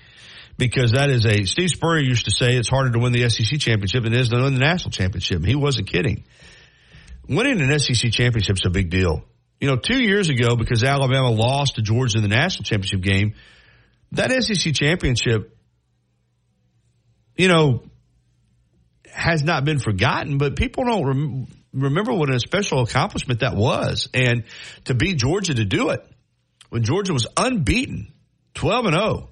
because 0.58 0.92
that 0.92 1.10
is 1.10 1.26
a 1.26 1.46
Steve 1.46 1.70
Spurrier 1.70 2.04
used 2.04 2.26
to 2.26 2.32
say 2.32 2.56
it's 2.56 2.70
harder 2.70 2.92
to 2.92 3.00
win 3.00 3.12
the 3.12 3.28
SEC 3.30 3.60
championship 3.60 4.04
than 4.04 4.14
it 4.14 4.20
is 4.20 4.30
to 4.30 4.38
win 4.38 4.54
the 4.54 4.60
national 4.60 4.92
championship. 4.92 5.44
He 5.44 5.56
wasn't 5.56 5.88
kidding. 5.88 6.24
Winning 7.28 7.62
an 7.62 7.80
SEC 7.80 8.12
championship 8.12 8.58
is 8.58 8.66
a 8.66 8.70
big 8.70 8.90
deal. 8.90 9.24
You 9.60 9.70
know, 9.70 9.78
two 9.78 10.02
years 10.02 10.30
ago, 10.30 10.56
because 10.56 10.84
Alabama 10.84 11.32
lost 11.32 11.76
to 11.76 11.82
Georgia 11.82 12.18
in 12.18 12.22
the 12.22 12.28
national 12.28 12.66
championship 12.66 13.02
game, 13.02 13.36
that 14.12 14.32
SEC 14.44 14.74
championship, 14.74 15.58
you 17.36 17.48
know, 17.48 17.84
has 19.12 19.44
not 19.44 19.64
been 19.64 19.80
forgotten, 19.80 20.38
but 20.38 20.56
people 20.56 20.84
don't 20.84 21.06
rem- 21.06 21.48
remember 21.72 22.14
what 22.14 22.34
a 22.34 22.40
special 22.40 22.82
accomplishment 22.82 23.40
that 23.40 23.56
was. 23.56 24.10
And 24.14 24.44
to 24.86 24.94
beat 24.94 25.18
Georgia 25.18 25.54
to 25.54 25.66
do 25.66 25.90
it 25.90 26.06
when 26.70 26.84
Georgia 26.84 27.14
was 27.14 27.28
unbeaten, 27.38 28.12
12 28.56 28.86
and 28.86 28.96
0 28.96 29.30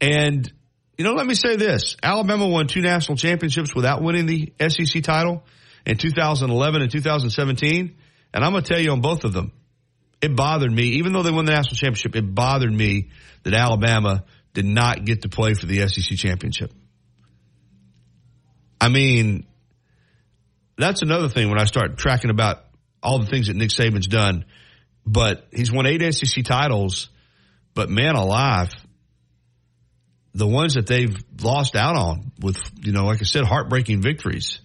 and, 0.00 0.52
you 0.98 1.04
know, 1.04 1.12
let 1.12 1.26
me 1.26 1.34
say 1.34 1.56
this. 1.56 1.96
Alabama 2.02 2.46
won 2.46 2.66
two 2.66 2.80
national 2.80 3.16
championships 3.16 3.74
without 3.74 4.02
winning 4.02 4.26
the 4.26 4.52
SEC 4.68 5.02
title 5.02 5.44
in 5.86 5.96
2011 5.96 6.82
and 6.82 6.90
2017. 6.90 7.96
And 8.32 8.44
I'm 8.44 8.52
going 8.52 8.64
to 8.64 8.68
tell 8.68 8.80
you 8.80 8.90
on 8.90 9.00
both 9.00 9.24
of 9.24 9.32
them, 9.32 9.52
it 10.20 10.34
bothered 10.34 10.72
me, 10.72 10.96
even 10.98 11.12
though 11.12 11.22
they 11.22 11.30
won 11.30 11.44
the 11.44 11.52
national 11.52 11.76
championship, 11.76 12.16
it 12.16 12.34
bothered 12.34 12.72
me 12.72 13.10
that 13.42 13.54
Alabama 13.54 14.24
did 14.54 14.64
not 14.64 15.04
get 15.04 15.22
to 15.22 15.28
play 15.28 15.54
for 15.54 15.66
the 15.66 15.86
SEC 15.88 16.16
championship. 16.16 16.72
I 18.80 18.88
mean, 18.88 19.46
that's 20.76 21.02
another 21.02 21.28
thing 21.28 21.48
when 21.50 21.58
I 21.58 21.64
start 21.64 21.96
tracking 21.98 22.30
about 22.30 22.64
all 23.02 23.18
the 23.18 23.26
things 23.26 23.48
that 23.48 23.56
Nick 23.56 23.70
Saban's 23.70 24.06
done. 24.06 24.44
But 25.06 25.46
he's 25.52 25.70
won 25.70 25.86
eight 25.86 26.14
SEC 26.14 26.44
titles, 26.44 27.10
but 27.74 27.90
man 27.90 28.14
alive, 28.14 28.72
the 30.34 30.46
ones 30.46 30.74
that 30.74 30.86
they've 30.86 31.16
lost 31.40 31.76
out 31.76 31.96
on 31.96 32.32
with, 32.40 32.58
you 32.82 32.92
know, 32.92 33.04
like 33.04 33.20
I 33.20 33.24
said, 33.24 33.44
heartbreaking 33.44 34.02
victories 34.02 34.60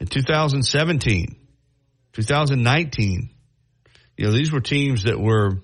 In 0.00 0.06
2017, 0.06 1.34
2019, 2.12 3.30
you 4.16 4.24
know, 4.24 4.32
these 4.32 4.52
were 4.52 4.60
teams 4.60 5.04
that 5.04 5.18
were 5.18 5.58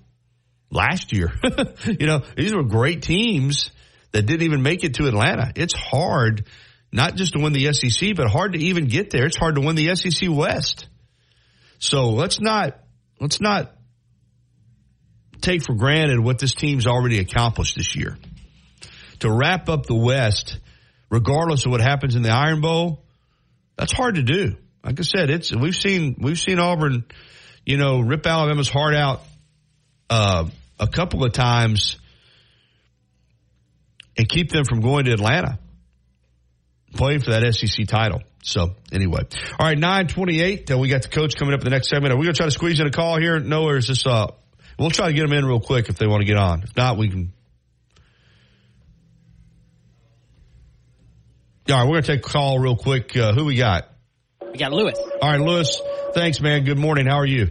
last 0.71 1.12
year. 1.12 1.33
you 1.87 2.07
know, 2.07 2.23
these 2.37 2.53
were 2.53 2.64
great 2.64 3.03
teams 3.03 3.71
that 4.11 4.23
didn't 4.23 4.43
even 4.43 4.62
make 4.62 4.83
it 4.83 4.95
to 4.95 5.07
Atlanta. 5.07 5.53
It's 5.55 5.75
hard 5.75 6.47
not 6.95 7.17
just 7.17 7.33
to 7.33 7.41
win 7.41 7.53
the 7.53 7.73
SEC, 7.73 8.15
but 8.15 8.29
hard 8.29 8.53
to 8.53 8.59
even 8.61 8.87
get 8.87 9.11
there. 9.11 9.27
It's 9.27 9.37
hard 9.37 9.57
to 9.57 9.61
win 9.61 9.75
the 9.75 9.97
SEC 9.97 10.29
West. 10.31 10.87
So 11.81 12.11
let's 12.11 12.41
not, 12.41 12.79
let's 13.21 13.41
not 13.41 13.73
take 15.41 15.65
for 15.65 15.75
granted 15.75 16.21
what 16.21 16.39
this 16.39 16.55
team's 16.55 16.87
already 16.87 17.19
accomplished 17.19 17.77
this 17.77 17.97
year. 17.97 18.17
To 19.19 19.29
wrap 19.31 19.69
up 19.69 19.87
the 19.87 19.97
West, 19.97 20.61
regardless 21.11 21.67
of 21.67 21.73
what 21.73 21.81
happens 21.81 22.15
in 22.15 22.23
the 22.23 22.31
Iron 22.31 22.61
Bowl, 22.61 23.03
that's 23.77 23.93
hard 23.93 24.15
to 24.15 24.23
do. 24.23 24.57
Like 24.85 25.01
I 25.01 25.03
said, 25.03 25.31
it's, 25.31 25.53
we've 25.53 25.75
seen, 25.75 26.15
we've 26.21 26.39
seen 26.39 26.61
Auburn, 26.61 27.07
you 27.67 27.77
know, 27.77 28.03
rip 28.03 28.25
Alabama's 28.25 28.69
heart 28.69 28.95
out, 28.95 29.21
uh, 30.11 30.49
a 30.79 30.87
couple 30.87 31.25
of 31.25 31.33
times 31.33 31.97
and 34.17 34.29
keep 34.29 34.53
them 34.53 34.65
from 34.65 34.81
going 34.81 35.07
to 35.07 35.13
Atlanta 35.13 35.59
playing 36.95 37.21
for 37.21 37.31
that 37.31 37.55
SEC 37.55 37.87
title. 37.87 38.23
So 38.43 38.75
anyway, 38.93 39.23
all 39.59 39.67
right, 39.67 39.79
nine 39.79 40.07
twenty-eight. 40.07 40.71
Uh, 40.71 40.79
we 40.79 40.89
got 40.89 41.03
the 41.03 41.09
coach 41.09 41.35
coming 41.37 41.55
up 41.55 41.61
in 41.61 41.65
the 41.65 41.71
next 41.71 41.89
segment. 41.89 42.13
Are 42.13 42.17
we 42.17 42.27
gonna 42.27 42.35
try 42.35 42.47
to 42.47 42.53
squeeze 42.53 42.79
in 42.79 42.87
a 42.87 42.91
call 42.91 43.19
here? 43.19 43.41
No, 43.41 43.65
or 43.65 43.77
is 43.79 43.89
this? 43.89 44.07
Uh, 44.07 44.29
we'll 44.79 44.91
try 44.91 45.07
to 45.09 45.13
get 45.15 45.23
them 45.23 45.33
in 45.33 45.45
real 45.47 45.61
quick 45.61 45.89
if 45.89 45.97
they 45.97 46.07
want 46.07 46.21
to 46.21 46.27
get 46.27 46.37
on. 46.37 46.63
If 46.63 46.77
not, 46.77 46.99
we 46.99 47.09
can. 47.09 47.33
All 51.71 51.77
right, 51.77 51.85
we're 51.85 52.01
gonna 52.01 52.03
take 52.03 52.27
a 52.27 52.29
call 52.29 52.59
real 52.59 52.77
quick. 52.77 53.17
Uh, 53.17 53.33
who 53.33 53.47
we 53.47 53.57
got? 53.57 53.89
We 54.53 54.59
got 54.59 54.73
Lewis. 54.73 54.99
All 55.23 55.31
right, 55.31 55.41
Lewis. 55.41 55.81
Thanks, 56.13 56.41
man. 56.43 56.65
Good 56.65 56.79
morning. 56.79 57.07
How 57.07 57.19
are 57.21 57.27
you? 57.27 57.47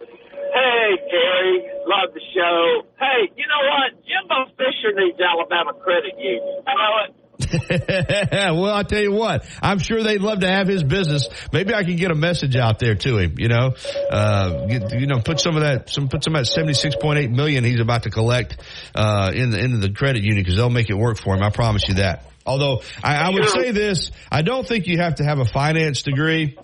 Hey, 0.00 0.88
Gary. 1.08 1.62
Love 1.86 2.12
the 2.12 2.20
show. 2.34 2.88
Hey, 2.98 3.30
you 3.36 3.46
know 3.46 3.62
what? 3.70 4.02
Jimbo 4.02 4.50
Fisher 4.58 4.92
needs 4.98 5.18
Alabama 5.20 5.72
Credit 5.78 6.18
Union. 6.18 6.62
I 6.66 6.74
know 6.74 7.04
it. 7.06 7.21
well, 8.32 8.66
I'll 8.66 8.84
tell 8.84 9.02
you 9.02 9.12
what, 9.12 9.46
I'm 9.62 9.78
sure 9.78 10.02
they'd 10.02 10.20
love 10.20 10.40
to 10.40 10.48
have 10.48 10.68
his 10.68 10.82
business. 10.82 11.28
Maybe 11.52 11.74
I 11.74 11.84
can 11.84 11.96
get 11.96 12.10
a 12.10 12.14
message 12.14 12.56
out 12.56 12.78
there 12.78 12.94
to 12.94 13.18
him, 13.18 13.34
you 13.38 13.48
know, 13.48 13.74
uh, 14.10 14.66
get, 14.66 15.00
you 15.00 15.06
know, 15.06 15.20
put 15.20 15.40
some 15.40 15.56
of 15.56 15.62
that, 15.62 15.90
some, 15.90 16.08
put 16.08 16.24
some 16.24 16.34
of 16.34 16.44
that 16.44 16.52
76.8 16.52 17.30
million 17.30 17.64
he's 17.64 17.80
about 17.80 18.04
to 18.04 18.10
collect, 18.10 18.56
uh, 18.94 19.32
in 19.34 19.50
the, 19.50 19.58
into 19.58 19.78
the 19.78 19.92
credit 19.92 20.22
union 20.22 20.42
because 20.42 20.56
they'll 20.56 20.70
make 20.70 20.90
it 20.90 20.96
work 20.96 21.18
for 21.18 21.34
him. 21.34 21.42
I 21.42 21.50
promise 21.50 21.82
you 21.88 21.94
that. 21.94 22.26
Although 22.44 22.82
I, 23.02 23.16
I 23.16 23.30
would 23.30 23.48
say 23.48 23.70
this, 23.70 24.10
I 24.30 24.42
don't 24.42 24.66
think 24.66 24.86
you 24.86 24.98
have 24.98 25.16
to 25.16 25.24
have 25.24 25.38
a 25.38 25.44
finance 25.44 26.02
degree. 26.02 26.56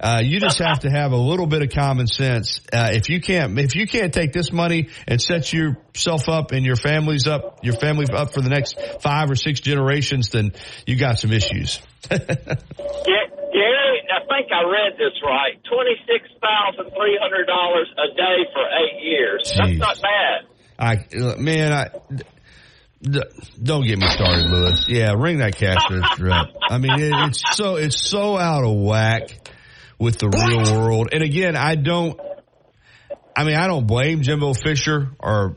Uh, 0.00 0.20
you 0.22 0.40
just 0.40 0.58
have 0.58 0.80
to 0.80 0.90
have 0.90 1.12
a 1.12 1.16
little 1.16 1.46
bit 1.46 1.62
of 1.62 1.70
common 1.70 2.06
sense. 2.06 2.60
Uh, 2.72 2.90
if 2.92 3.10
you 3.10 3.20
can't, 3.20 3.58
if 3.58 3.74
you 3.76 3.86
can't 3.86 4.14
take 4.14 4.32
this 4.32 4.50
money 4.50 4.88
and 5.06 5.20
set 5.20 5.52
yourself 5.52 6.28
up 6.28 6.52
and 6.52 6.64
your 6.64 6.76
family's 6.76 7.26
up, 7.26 7.62
your 7.62 7.74
family 7.74 8.06
up 8.12 8.32
for 8.32 8.40
the 8.40 8.48
next 8.48 8.80
five 9.00 9.30
or 9.30 9.34
six 9.34 9.60
generations, 9.60 10.30
then 10.30 10.52
you 10.86 10.96
got 10.96 11.18
some 11.18 11.32
issues. 11.32 11.80
yeah, 12.10 12.16
Gary, 12.18 14.00
I 14.08 14.20
think 14.26 14.48
I 14.52 14.62
read 14.64 14.94
this 14.96 15.20
right. 15.22 15.60
Twenty 15.68 15.96
six 16.06 16.28
thousand 16.40 16.92
three 16.96 17.18
hundred 17.20 17.46
dollars 17.46 17.88
a 17.98 18.14
day 18.16 18.50
for 18.52 18.64
eight 18.64 19.02
years. 19.02 19.52
Jeez. 19.52 19.78
That's 19.78 20.00
not 20.00 20.02
bad. 20.02 20.46
I 20.78 21.36
man, 21.38 21.72
I. 21.72 21.90
Don't 23.02 23.86
get 23.86 23.98
me 23.98 24.06
started, 24.10 24.50
Lewis. 24.50 24.84
Yeah, 24.86 25.14
ring 25.16 25.38
that 25.38 25.56
cash 25.56 25.90
register 25.90 26.30
up. 26.32 26.48
I 26.68 26.76
mean, 26.78 27.00
it, 27.00 27.12
it's 27.28 27.42
so 27.56 27.76
it's 27.76 28.00
so 28.00 28.36
out 28.36 28.64
of 28.64 28.76
whack 28.76 29.30
with 30.00 30.18
the 30.18 30.28
real 30.28 30.80
world. 30.80 31.10
And 31.12 31.22
again, 31.22 31.54
I 31.54 31.74
don't, 31.76 32.18
I 33.36 33.44
mean, 33.44 33.54
I 33.54 33.68
don't 33.68 33.86
blame 33.86 34.22
Jimbo 34.22 34.54
Fisher 34.54 35.10
or 35.20 35.56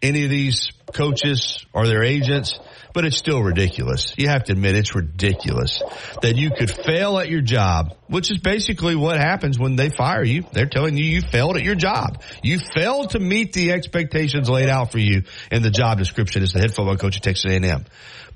any 0.00 0.24
of 0.24 0.30
these 0.30 0.70
coaches 0.92 1.64
or 1.72 1.86
their 1.86 2.04
agents, 2.04 2.60
but 2.92 3.04
it's 3.04 3.16
still 3.16 3.42
ridiculous. 3.42 4.14
You 4.16 4.28
have 4.28 4.44
to 4.44 4.52
admit 4.52 4.76
it's 4.76 4.94
ridiculous 4.94 5.82
that 6.22 6.36
you 6.36 6.50
could 6.50 6.70
fail 6.70 7.18
at 7.18 7.28
your 7.28 7.40
job, 7.40 7.96
which 8.06 8.30
is 8.30 8.38
basically 8.38 8.94
what 8.94 9.16
happens 9.16 9.58
when 9.58 9.74
they 9.74 9.88
fire 9.88 10.22
you. 10.22 10.44
They're 10.52 10.66
telling 10.66 10.96
you 10.96 11.04
you 11.04 11.22
failed 11.22 11.56
at 11.56 11.62
your 11.62 11.74
job. 11.74 12.22
You 12.42 12.58
failed 12.58 13.10
to 13.10 13.18
meet 13.18 13.54
the 13.54 13.72
expectations 13.72 14.48
laid 14.48 14.68
out 14.68 14.92
for 14.92 14.98
you 14.98 15.24
in 15.50 15.62
the 15.62 15.70
job 15.70 15.98
description 15.98 16.42
as 16.42 16.52
the 16.52 16.60
head 16.60 16.74
football 16.74 16.96
coach 16.96 17.16
at 17.16 17.22
Texas 17.22 17.50
A&M. 17.50 17.84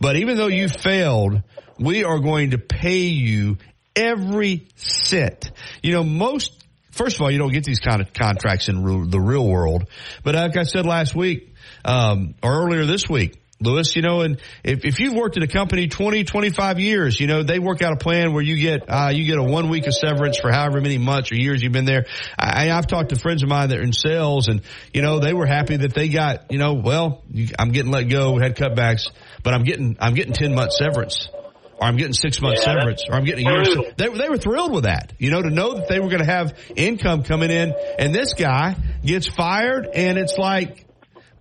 But 0.01 0.17
even 0.17 0.37
though 0.37 0.49
you 0.49 0.69
failed, 0.69 1.43
we 1.79 2.05
are 2.05 2.19
going 2.19 2.51
to 2.51 2.59
pay 2.59 3.07
you 3.07 3.59
every 3.97 4.69
cent. 4.77 5.51
You 5.83 5.93
know, 5.93 6.05
most, 6.05 6.65
first 6.91 7.17
of 7.17 7.23
all, 7.23 7.31
you 7.31 7.39
don't 7.39 7.53
get 7.53 7.65
these 7.65 7.81
kind 7.81 8.01
of 8.01 8.13
contracts 8.13 8.69
in 8.69 9.11
the 9.11 9.21
real 9.21 9.47
world. 9.47 9.85
But 10.23 10.35
like 10.35 10.57
I 10.57 10.65
said 10.65 10.87
last 10.87 11.15
week, 11.15 11.55
um, 11.85 12.35
or 12.43 12.65
earlier 12.65 12.85
this 12.85 13.09
week, 13.09 13.39
Lewis, 13.63 13.95
you 13.95 14.03
know, 14.03 14.23
and 14.23 14.41
if, 14.65 14.85
if 14.85 14.99
you've 14.99 15.15
worked 15.15 15.37
at 15.37 15.43
a 15.45 15.47
company 15.47 15.87
20, 15.87 16.25
25 16.25 16.81
years, 16.81 17.21
you 17.21 17.29
know, 17.29 17.43
they 17.45 17.59
work 17.61 17.81
out 17.81 17.93
a 17.93 17.97
plan 17.97 18.33
where 18.33 18.43
you 18.43 18.57
get, 18.57 18.89
uh, 18.89 19.11
you 19.13 19.25
get 19.25 19.39
a 19.39 19.43
one 19.43 19.69
week 19.69 19.87
of 19.87 19.95
severance 19.95 20.39
for 20.39 20.51
however 20.51 20.81
many 20.81 20.99
months 20.99 21.31
or 21.31 21.37
years 21.37 21.63
you've 21.63 21.73
been 21.73 21.85
there. 21.85 22.07
I, 22.37 22.71
I've 22.71 22.87
talked 22.87 23.11
to 23.11 23.17
friends 23.17 23.43
of 23.43 23.49
mine 23.49 23.69
that 23.69 23.79
are 23.79 23.83
in 23.83 23.93
sales 23.93 24.49
and, 24.49 24.63
you 24.93 25.03
know, 25.03 25.21
they 25.21 25.33
were 25.33 25.47
happy 25.47 25.77
that 25.77 25.95
they 25.95 26.09
got, 26.09 26.51
you 26.51 26.59
know, 26.59 26.75
well, 26.75 27.23
I'm 27.59 27.71
getting 27.71 27.93
let 27.93 28.09
go, 28.09 28.39
had 28.39 28.57
cutbacks, 28.57 29.09
but 29.45 29.55
I'm 29.55 29.63
getting, 29.63 29.97
I'm 30.01 30.15
getting 30.15 30.33
10 30.33 30.55
months 30.55 30.79
severance 30.79 31.29
or 31.83 31.87
I'm 31.87 31.97
getting 31.97 32.13
six 32.13 32.41
months 32.41 32.63
yeah, 32.65 32.75
severance, 32.75 33.05
or 33.09 33.17
I'm 33.17 33.25
getting 33.25 33.47
a 33.47 33.51
year. 33.51 33.93
They, 33.97 34.09
they 34.09 34.29
were 34.29 34.39
thrilled 34.39 34.73
with 34.73 34.85
that, 34.85 35.15
you 35.19 35.31
know, 35.31 35.43
to 35.43 35.51
know 35.51 35.75
that 35.75 35.89
they 35.89 35.99
were 35.99 36.09
going 36.09 36.21
to 36.21 36.31
have 36.31 36.57
income 36.77 37.25
coming 37.25 37.51
in. 37.51 37.75
And 37.99 38.15
this 38.15 38.35
guy 38.35 38.77
gets 39.05 39.27
fired, 39.27 39.89
and 39.93 40.17
it's 40.17 40.39
like 40.39 40.87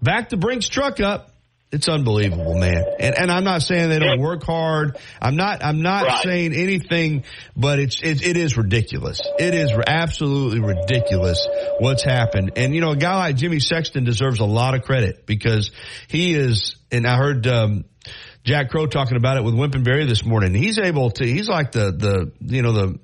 back 0.01 0.29
to 0.29 0.37
Brink's 0.37 0.67
truck 0.67 0.99
up. 0.99 1.27
It's 1.71 1.87
unbelievable, 1.87 2.59
man. 2.59 2.83
And 2.99 3.15
and 3.15 3.31
I'm 3.31 3.45
not 3.45 3.61
saying 3.61 3.87
they 3.89 3.99
don't 3.99 4.19
work 4.19 4.43
hard. 4.43 4.97
I'm 5.21 5.37
not 5.37 5.63
I'm 5.63 5.81
not 5.81 6.05
right. 6.05 6.23
saying 6.23 6.53
anything, 6.53 7.23
but 7.55 7.79
it's 7.79 8.01
it, 8.01 8.25
it 8.25 8.35
is 8.35 8.57
ridiculous. 8.57 9.21
It 9.39 9.53
is 9.53 9.71
absolutely 9.87 10.59
ridiculous 10.59 11.47
what's 11.79 12.03
happened. 12.03 12.53
And 12.57 12.75
you 12.75 12.81
know, 12.81 12.91
a 12.91 12.97
guy 12.97 13.15
like 13.15 13.37
Jimmy 13.37 13.61
Sexton 13.61 14.03
deserves 14.03 14.41
a 14.41 14.45
lot 14.45 14.73
of 14.73 14.81
credit 14.81 15.25
because 15.25 15.71
he 16.09 16.33
is. 16.33 16.75
And 16.91 17.07
I 17.07 17.15
heard 17.15 17.47
um, 17.47 17.85
Jack 18.43 18.69
Crow 18.69 18.87
talking 18.87 19.17
about 19.17 19.37
it 19.37 19.43
with 19.43 19.53
Wimpenberry 19.53 20.07
this 20.07 20.25
morning. 20.25 20.53
He's 20.53 20.79
able 20.79 21.11
to, 21.11 21.25
he's 21.25 21.47
like 21.47 21.71
the, 21.71 21.91
the, 21.91 22.31
you 22.55 22.61
know, 22.61 22.73
the, 22.73 22.99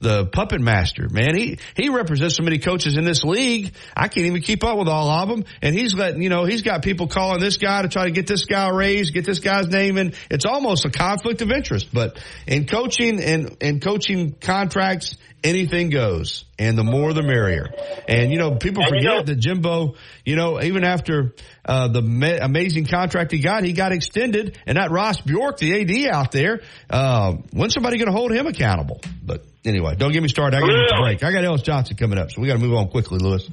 the 0.00 0.26
puppet 0.26 0.60
master, 0.60 1.08
man. 1.10 1.36
He, 1.36 1.58
he 1.76 1.90
represents 1.90 2.36
so 2.36 2.42
many 2.42 2.58
coaches 2.58 2.96
in 2.96 3.04
this 3.04 3.22
league. 3.22 3.74
I 3.94 4.08
can't 4.08 4.26
even 4.26 4.40
keep 4.40 4.64
up 4.64 4.78
with 4.78 4.88
all 4.88 5.10
of 5.10 5.28
them. 5.28 5.44
And 5.60 5.74
he's 5.74 5.94
letting, 5.94 6.22
you 6.22 6.30
know, 6.30 6.44
he's 6.44 6.62
got 6.62 6.82
people 6.82 7.06
calling 7.06 7.40
this 7.40 7.58
guy 7.58 7.82
to 7.82 7.88
try 7.88 8.04
to 8.04 8.10
get 8.10 8.26
this 8.26 8.46
guy 8.46 8.70
raised, 8.70 9.12
get 9.12 9.26
this 9.26 9.40
guy's 9.40 9.68
name 9.68 9.98
in. 9.98 10.14
It's 10.30 10.46
almost 10.46 10.86
a 10.86 10.90
conflict 10.90 11.42
of 11.42 11.50
interest, 11.50 11.92
but 11.92 12.18
in 12.46 12.66
coaching 12.66 13.22
and, 13.22 13.56
and 13.60 13.82
coaching 13.82 14.32
contracts, 14.32 15.16
anything 15.44 15.90
goes. 15.90 16.46
And 16.58 16.76
the 16.76 16.84
more 16.84 17.12
the 17.12 17.22
merrier. 17.22 17.66
And, 18.08 18.30
you 18.30 18.38
know, 18.38 18.56
people 18.56 18.84
forget 18.86 19.26
that 19.26 19.36
Jimbo, 19.36 19.96
you 20.24 20.36
know, 20.36 20.62
even 20.62 20.84
after, 20.84 21.34
uh, 21.64 21.88
the 21.88 22.02
ma- 22.02 22.38
amazing 22.40 22.86
contract 22.86 23.32
he 23.32 23.40
got, 23.40 23.64
he 23.64 23.72
got 23.72 23.92
extended 23.92 24.58
and 24.66 24.76
that 24.76 24.90
Ross 24.90 25.20
Bjork, 25.20 25.58
the 25.58 25.80
AD 25.80 26.14
out 26.14 26.32
there, 26.32 26.60
uh, 26.88 27.34
when's 27.52 27.74
somebody 27.74 27.98
going 27.98 28.10
to 28.10 28.16
hold 28.16 28.32
him 28.32 28.46
accountable? 28.46 29.00
But 29.22 29.44
anyway, 29.64 29.94
don't 29.96 30.12
get 30.12 30.22
me 30.22 30.28
started. 30.28 30.56
I 30.56 30.60
got 30.60 30.66
to 30.66 31.02
break. 31.02 31.22
I 31.24 31.32
got 31.32 31.44
Ellis 31.44 31.62
Johnson 31.62 31.96
coming 31.96 32.18
up, 32.18 32.30
so 32.30 32.40
we 32.40 32.48
got 32.48 32.54
to 32.54 32.60
move 32.60 32.74
on 32.74 32.88
quickly, 32.88 33.18
Lewis. 33.18 33.48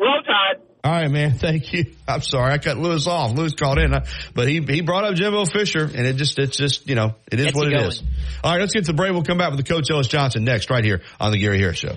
Roll 0.00 0.22
tide. 0.22 0.62
All 0.84 0.92
right, 0.92 1.10
man. 1.10 1.32
Thank 1.38 1.72
you. 1.72 1.86
I'm 2.06 2.22
sorry. 2.22 2.52
I 2.52 2.58
cut 2.58 2.78
Lewis 2.78 3.06
off. 3.06 3.32
Lewis 3.36 3.54
called 3.54 3.78
in, 3.78 3.92
but 4.34 4.48
he, 4.48 4.60
he 4.60 4.80
brought 4.80 5.04
up 5.04 5.14
Jimbo 5.14 5.44
Fisher 5.46 5.82
and 5.84 6.06
it 6.06 6.16
just, 6.16 6.38
it's 6.38 6.56
just, 6.56 6.88
you 6.88 6.94
know, 6.94 7.14
it 7.30 7.40
is 7.40 7.46
Gets 7.46 7.56
what 7.56 7.66
it 7.68 7.72
going. 7.72 7.86
is. 7.88 8.02
All 8.44 8.52
right. 8.52 8.60
Let's 8.60 8.72
get 8.72 8.84
to 8.84 8.92
the 8.92 8.96
break. 8.96 9.12
We'll 9.12 9.24
come 9.24 9.38
back 9.38 9.50
with 9.50 9.64
the 9.64 9.70
coach 9.70 9.90
Ellis 9.90 10.08
Johnson 10.08 10.44
next 10.44 10.70
right 10.70 10.84
here 10.84 11.02
on 11.20 11.32
the 11.32 11.38
Gary 11.38 11.58
Harris 11.58 11.78
show. 11.78 11.96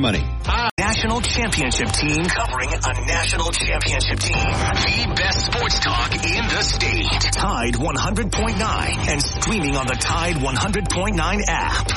money. 0.01 0.25
National 0.79 1.21
championship 1.21 1.87
team 1.91 2.25
covering 2.25 2.69
a 2.73 3.05
national 3.05 3.51
championship 3.51 4.19
team. 4.19 4.33
The 4.33 5.13
best 5.15 5.45
sports 5.45 5.79
talk 5.79 6.11
in 6.13 6.47
the 6.47 6.63
state. 6.63 7.21
Tide 7.31 7.75
100.9 7.75 9.07
and 9.07 9.21
streaming 9.21 9.77
on 9.77 9.85
the 9.85 9.93
Tide 9.93 10.35
100.9 10.37 11.41
app. 11.47 11.87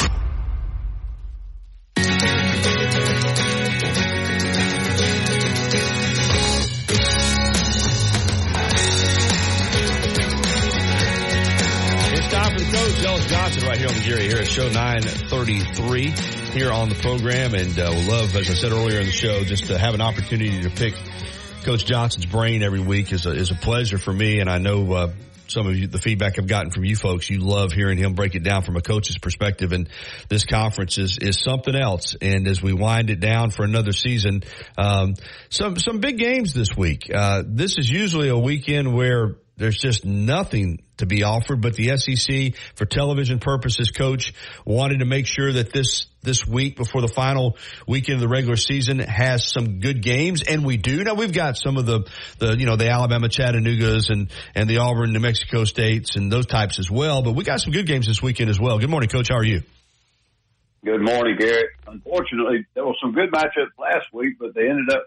It's 12.12 12.28
time 12.32 12.52
for 12.52 12.58
the 12.60 12.70
coach, 12.70 13.04
Ellis 13.04 13.26
Johnson, 13.26 13.66
right 13.66 13.78
here 13.78 13.88
on 13.88 13.94
the 13.94 14.04
Gary 14.04 14.28
Harris 14.28 14.48
Show, 14.48 14.68
933 14.68 16.43
here 16.54 16.70
on 16.70 16.88
the 16.88 16.94
program. 16.94 17.52
And 17.54 17.76
uh, 17.76 17.90
we'll 17.90 18.08
love, 18.08 18.36
as 18.36 18.48
I 18.48 18.54
said 18.54 18.70
earlier 18.70 19.00
in 19.00 19.06
the 19.06 19.12
show, 19.12 19.42
just 19.42 19.66
to 19.66 19.76
have 19.76 19.94
an 19.94 20.00
opportunity 20.00 20.62
to 20.62 20.70
pick 20.70 20.94
Coach 21.64 21.84
Johnson's 21.84 22.26
brain 22.26 22.62
every 22.62 22.80
week 22.80 23.12
is 23.12 23.26
a, 23.26 23.32
is 23.32 23.50
a 23.50 23.56
pleasure 23.56 23.98
for 23.98 24.12
me. 24.12 24.38
And 24.38 24.48
I 24.48 24.58
know 24.58 24.92
uh, 24.92 25.12
some 25.48 25.66
of 25.66 25.76
you, 25.76 25.88
the 25.88 25.98
feedback 25.98 26.38
I've 26.38 26.46
gotten 26.46 26.70
from 26.70 26.84
you 26.84 26.94
folks, 26.94 27.28
you 27.28 27.40
love 27.40 27.72
hearing 27.72 27.98
him 27.98 28.14
break 28.14 28.36
it 28.36 28.44
down 28.44 28.62
from 28.62 28.76
a 28.76 28.80
coach's 28.80 29.18
perspective. 29.18 29.72
And 29.72 29.88
this 30.28 30.44
conference 30.44 30.96
is, 30.96 31.18
is 31.18 31.40
something 31.40 31.74
else. 31.74 32.14
And 32.22 32.46
as 32.46 32.62
we 32.62 32.72
wind 32.72 33.10
it 33.10 33.18
down 33.18 33.50
for 33.50 33.64
another 33.64 33.92
season, 33.92 34.44
um, 34.78 35.14
some, 35.48 35.76
some 35.76 35.98
big 35.98 36.18
games 36.18 36.54
this 36.54 36.76
week. 36.76 37.10
Uh, 37.12 37.42
this 37.44 37.78
is 37.78 37.90
usually 37.90 38.28
a 38.28 38.38
weekend 38.38 38.94
where 38.94 39.36
there's 39.56 39.78
just 39.78 40.04
nothing 40.04 40.82
to 40.96 41.06
be 41.06 41.22
offered, 41.22 41.60
but 41.60 41.74
the 41.74 41.96
SEC, 41.96 42.54
for 42.74 42.86
television 42.86 43.38
purposes, 43.38 43.90
coach 43.90 44.34
wanted 44.64 44.98
to 44.98 45.04
make 45.04 45.26
sure 45.26 45.52
that 45.52 45.72
this 45.72 46.06
this 46.22 46.46
week 46.46 46.76
before 46.76 47.02
the 47.02 47.08
final 47.08 47.56
weekend 47.86 48.16
of 48.16 48.20
the 48.20 48.28
regular 48.28 48.56
season 48.56 48.98
has 48.98 49.46
some 49.46 49.78
good 49.80 50.02
games, 50.02 50.42
and 50.42 50.64
we 50.64 50.76
do. 50.76 51.04
Now 51.04 51.14
we've 51.14 51.32
got 51.32 51.56
some 51.56 51.76
of 51.76 51.86
the 51.86 52.08
the 52.38 52.56
you 52.56 52.66
know 52.66 52.76
the 52.76 52.88
Alabama 52.90 53.28
Chattanoogas 53.28 54.10
and 54.10 54.30
and 54.54 54.68
the 54.68 54.78
Auburn 54.78 55.12
New 55.12 55.20
Mexico 55.20 55.64
states 55.64 56.16
and 56.16 56.32
those 56.32 56.46
types 56.46 56.78
as 56.78 56.90
well, 56.90 57.22
but 57.22 57.32
we 57.32 57.44
got 57.44 57.60
some 57.60 57.72
good 57.72 57.86
games 57.86 58.06
this 58.06 58.22
weekend 58.22 58.50
as 58.50 58.58
well. 58.58 58.78
Good 58.78 58.90
morning, 58.90 59.08
coach. 59.08 59.28
How 59.28 59.36
are 59.36 59.44
you? 59.44 59.62
Good 60.84 61.00
morning, 61.00 61.36
Garrett. 61.38 61.70
Unfortunately, 61.86 62.66
there 62.74 62.84
were 62.84 62.96
some 63.00 63.12
good 63.12 63.30
matchups 63.32 63.78
last 63.78 64.06
week, 64.12 64.36
but 64.38 64.54
they 64.54 64.68
ended 64.68 64.90
up 64.90 65.06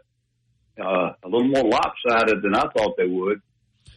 uh, 0.80 1.14
a 1.24 1.28
little 1.28 1.48
more 1.48 1.64
lopsided 1.64 2.42
than 2.42 2.56
I 2.56 2.68
thought 2.76 2.96
they 2.98 3.06
would. 3.08 3.42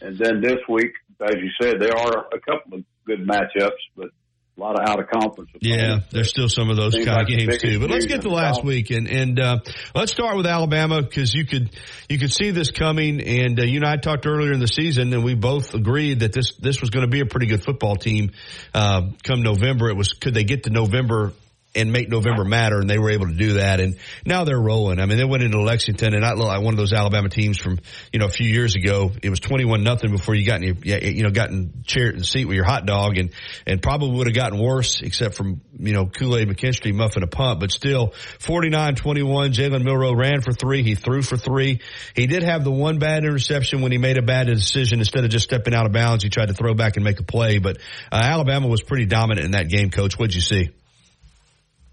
And 0.01 0.17
then 0.17 0.41
this 0.41 0.59
week, 0.69 0.93
as 1.21 1.35
you 1.35 1.49
said, 1.61 1.79
there 1.79 1.95
are 1.95 2.27
a 2.33 2.39
couple 2.39 2.79
of 2.79 2.83
good 3.05 3.27
matchups, 3.27 3.71
but 3.95 4.09
a 4.57 4.59
lot 4.59 4.79
of 4.79 4.87
out 4.87 4.99
of 4.99 5.07
conference. 5.09 5.49
Yeah, 5.61 5.99
there's 6.11 6.29
still 6.29 6.49
some 6.49 6.69
of 6.69 6.75
those 6.75 6.93
Seems 6.93 7.05
kind 7.05 7.17
like 7.17 7.33
of 7.33 7.39
games 7.39 7.61
too. 7.61 7.79
But 7.79 7.89
let's 7.89 8.05
get 8.05 8.21
to 8.21 8.29
last 8.29 8.63
week 8.63 8.89
and 8.91 9.07
and 9.07 9.39
uh, 9.39 9.59
let's 9.95 10.11
start 10.11 10.35
with 10.35 10.45
Alabama 10.45 11.01
because 11.01 11.33
you 11.33 11.45
could 11.45 11.69
you 12.09 12.19
could 12.19 12.31
see 12.31 12.51
this 12.51 12.71
coming. 12.71 13.21
And 13.21 13.59
uh, 13.59 13.63
you 13.63 13.77
and 13.77 13.85
I 13.85 13.95
talked 13.97 14.25
earlier 14.25 14.51
in 14.51 14.59
the 14.59 14.67
season, 14.67 15.13
and 15.13 15.23
we 15.23 15.35
both 15.35 15.73
agreed 15.73 16.19
that 16.19 16.33
this 16.33 16.55
this 16.57 16.81
was 16.81 16.89
going 16.89 17.05
to 17.05 17.09
be 17.09 17.21
a 17.21 17.25
pretty 17.25 17.47
good 17.47 17.63
football 17.63 17.95
team. 17.95 18.31
Uh, 18.73 19.09
come 19.23 19.41
November, 19.41 19.89
it 19.89 19.95
was 19.95 20.13
could 20.13 20.33
they 20.33 20.43
get 20.43 20.63
to 20.63 20.69
November 20.69 21.33
and 21.73 21.91
make 21.91 22.09
November 22.09 22.43
matter, 22.43 22.79
and 22.79 22.89
they 22.89 22.99
were 22.99 23.11
able 23.11 23.27
to 23.27 23.33
do 23.33 23.53
that. 23.53 23.79
And 23.79 23.97
now 24.25 24.43
they're 24.43 24.59
rolling. 24.59 24.99
I 24.99 25.05
mean, 25.05 25.17
they 25.17 25.25
went 25.25 25.43
into 25.43 25.61
Lexington, 25.61 26.13
and 26.13 26.21
not 26.21 26.37
like 26.37 26.61
one 26.61 26.73
of 26.73 26.77
those 26.77 26.93
Alabama 26.93 27.29
teams 27.29 27.57
from 27.57 27.79
you 28.11 28.19
know 28.19 28.25
a 28.25 28.31
few 28.31 28.47
years 28.47 28.75
ago. 28.75 29.11
It 29.21 29.29
was 29.29 29.39
twenty 29.39 29.65
one 29.65 29.83
nothing 29.83 30.11
before 30.11 30.35
you 30.35 30.45
got 30.45 30.61
in 30.61 30.77
your, 30.83 30.97
you 30.99 31.23
know 31.23 31.31
got 31.31 31.49
in 31.49 31.83
chair 31.85 32.09
and 32.09 32.25
seat 32.25 32.45
with 32.45 32.55
your 32.55 32.65
hot 32.65 32.85
dog, 32.85 33.17
and 33.17 33.31
and 33.65 33.81
probably 33.81 34.17
would 34.17 34.27
have 34.27 34.35
gotten 34.35 34.59
worse 34.59 35.01
except 35.01 35.35
from 35.35 35.61
you 35.79 35.93
know 35.93 36.07
Kool 36.07 36.37
Aid 36.37 36.49
McKinstry 36.49 36.93
muffing 36.93 37.23
a 37.23 37.27
punt, 37.27 37.59
but 37.59 37.71
still 37.71 38.09
49-21. 38.39 39.53
Jalen 39.53 39.83
Milroe 39.83 40.13
ran 40.13 40.41
for 40.41 40.51
three. 40.51 40.83
He 40.83 40.95
threw 40.95 41.21
for 41.21 41.37
three. 41.37 41.79
He 42.15 42.27
did 42.27 42.43
have 42.43 42.63
the 42.63 42.71
one 42.71 42.99
bad 42.99 43.23
interception 43.23 43.81
when 43.81 43.91
he 43.91 43.97
made 43.97 44.17
a 44.17 44.21
bad 44.21 44.47
decision 44.47 44.99
instead 44.99 45.23
of 45.23 45.29
just 45.29 45.45
stepping 45.45 45.73
out 45.73 45.85
of 45.85 45.93
bounds. 45.93 46.23
He 46.23 46.29
tried 46.29 46.47
to 46.47 46.53
throw 46.53 46.73
back 46.73 46.97
and 46.97 47.05
make 47.05 47.19
a 47.19 47.23
play, 47.23 47.59
but 47.59 47.77
uh, 48.11 48.15
Alabama 48.21 48.67
was 48.67 48.81
pretty 48.81 49.05
dominant 49.05 49.45
in 49.45 49.51
that 49.51 49.69
game. 49.69 49.89
Coach, 49.89 50.17
what'd 50.17 50.35
you 50.35 50.41
see? 50.41 50.71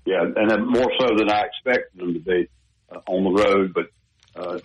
Yeah, 0.09 0.25
and 0.25 0.67
more 0.67 0.91
so 0.99 1.09
than 1.19 1.31
I 1.31 1.43
expected 1.43 2.01
them 2.01 2.15
to 2.15 2.21
be 2.21 2.49
uh, 2.91 3.01
on 3.09 3.25
the 3.25 3.43
road. 3.45 3.75
But 3.75 3.91
uh, 4.35 4.59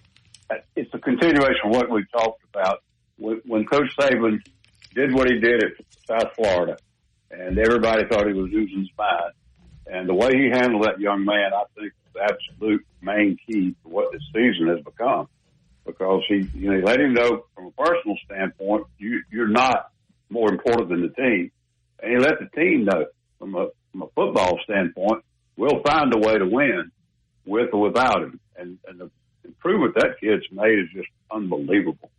it's 0.73 0.93
a 0.93 0.99
continuation 0.99 1.65
of 1.65 1.71
what 1.75 1.91
we 1.91 2.05
talked 2.13 2.41
about 2.49 2.81
when, 3.17 3.41
when 3.45 3.65
Coach 3.65 3.89
Saban 3.99 4.39
did 4.95 5.13
what 5.13 5.29
he 5.29 5.41
did 5.41 5.61
at 5.61 5.71
South 6.07 6.33
Florida, 6.37 6.77
and 7.29 7.59
everybody 7.59 8.07
thought 8.07 8.25
he 8.25 8.31
was 8.31 8.51
losing 8.53 8.79
his 8.79 8.89
mind. 8.97 9.33
And 9.85 10.07
the 10.07 10.13
way 10.13 10.29
he 10.31 10.49
handled 10.49 10.85
that 10.85 11.01
young 11.01 11.25
man, 11.25 11.51
I 11.53 11.63
think, 11.75 11.87
is 11.87 12.13
the 12.13 12.21
absolute 12.21 12.85
main 13.01 13.37
key 13.45 13.75
to 13.83 13.89
what 13.89 14.13
this 14.13 14.21
season 14.33 14.69
has 14.69 14.79
become. 14.79 15.27
Because 15.85 16.23
he, 16.29 16.47
you 16.55 16.69
know, 16.69 16.77
he 16.77 16.81
let 16.81 17.01
him 17.01 17.13
know 17.13 17.43
from 17.53 17.65
a 17.65 17.71
personal 17.71 18.15
standpoint, 18.23 18.85
you, 18.97 19.23
you're 19.29 19.49
not 19.49 19.91
more 20.29 20.49
important 20.49 20.87
than 20.87 21.01
the 21.01 21.09
team, 21.09 21.51
and 22.01 22.11
he 22.13 22.17
let 22.17 22.39
the 22.39 22.47
team 22.55 22.85
know 22.85 23.07
from 23.39 23.55
a 23.55 23.67
from 23.91 24.03
a 24.03 24.07
football 24.15 24.57
standpoint, 24.63 25.23
we'll 25.55 25.81
find 25.85 26.13
a 26.13 26.17
way 26.17 26.37
to 26.37 26.45
win 26.45 26.91
with 27.45 27.69
or 27.73 27.81
without 27.81 28.23
him. 28.23 28.39
And, 28.55 28.77
and 28.87 28.99
the 28.99 29.11
improvement 29.43 29.95
that 29.95 30.19
kid's 30.19 30.45
made 30.51 30.79
is 30.79 30.89
just 30.93 31.09
unbelievable. 31.31 32.09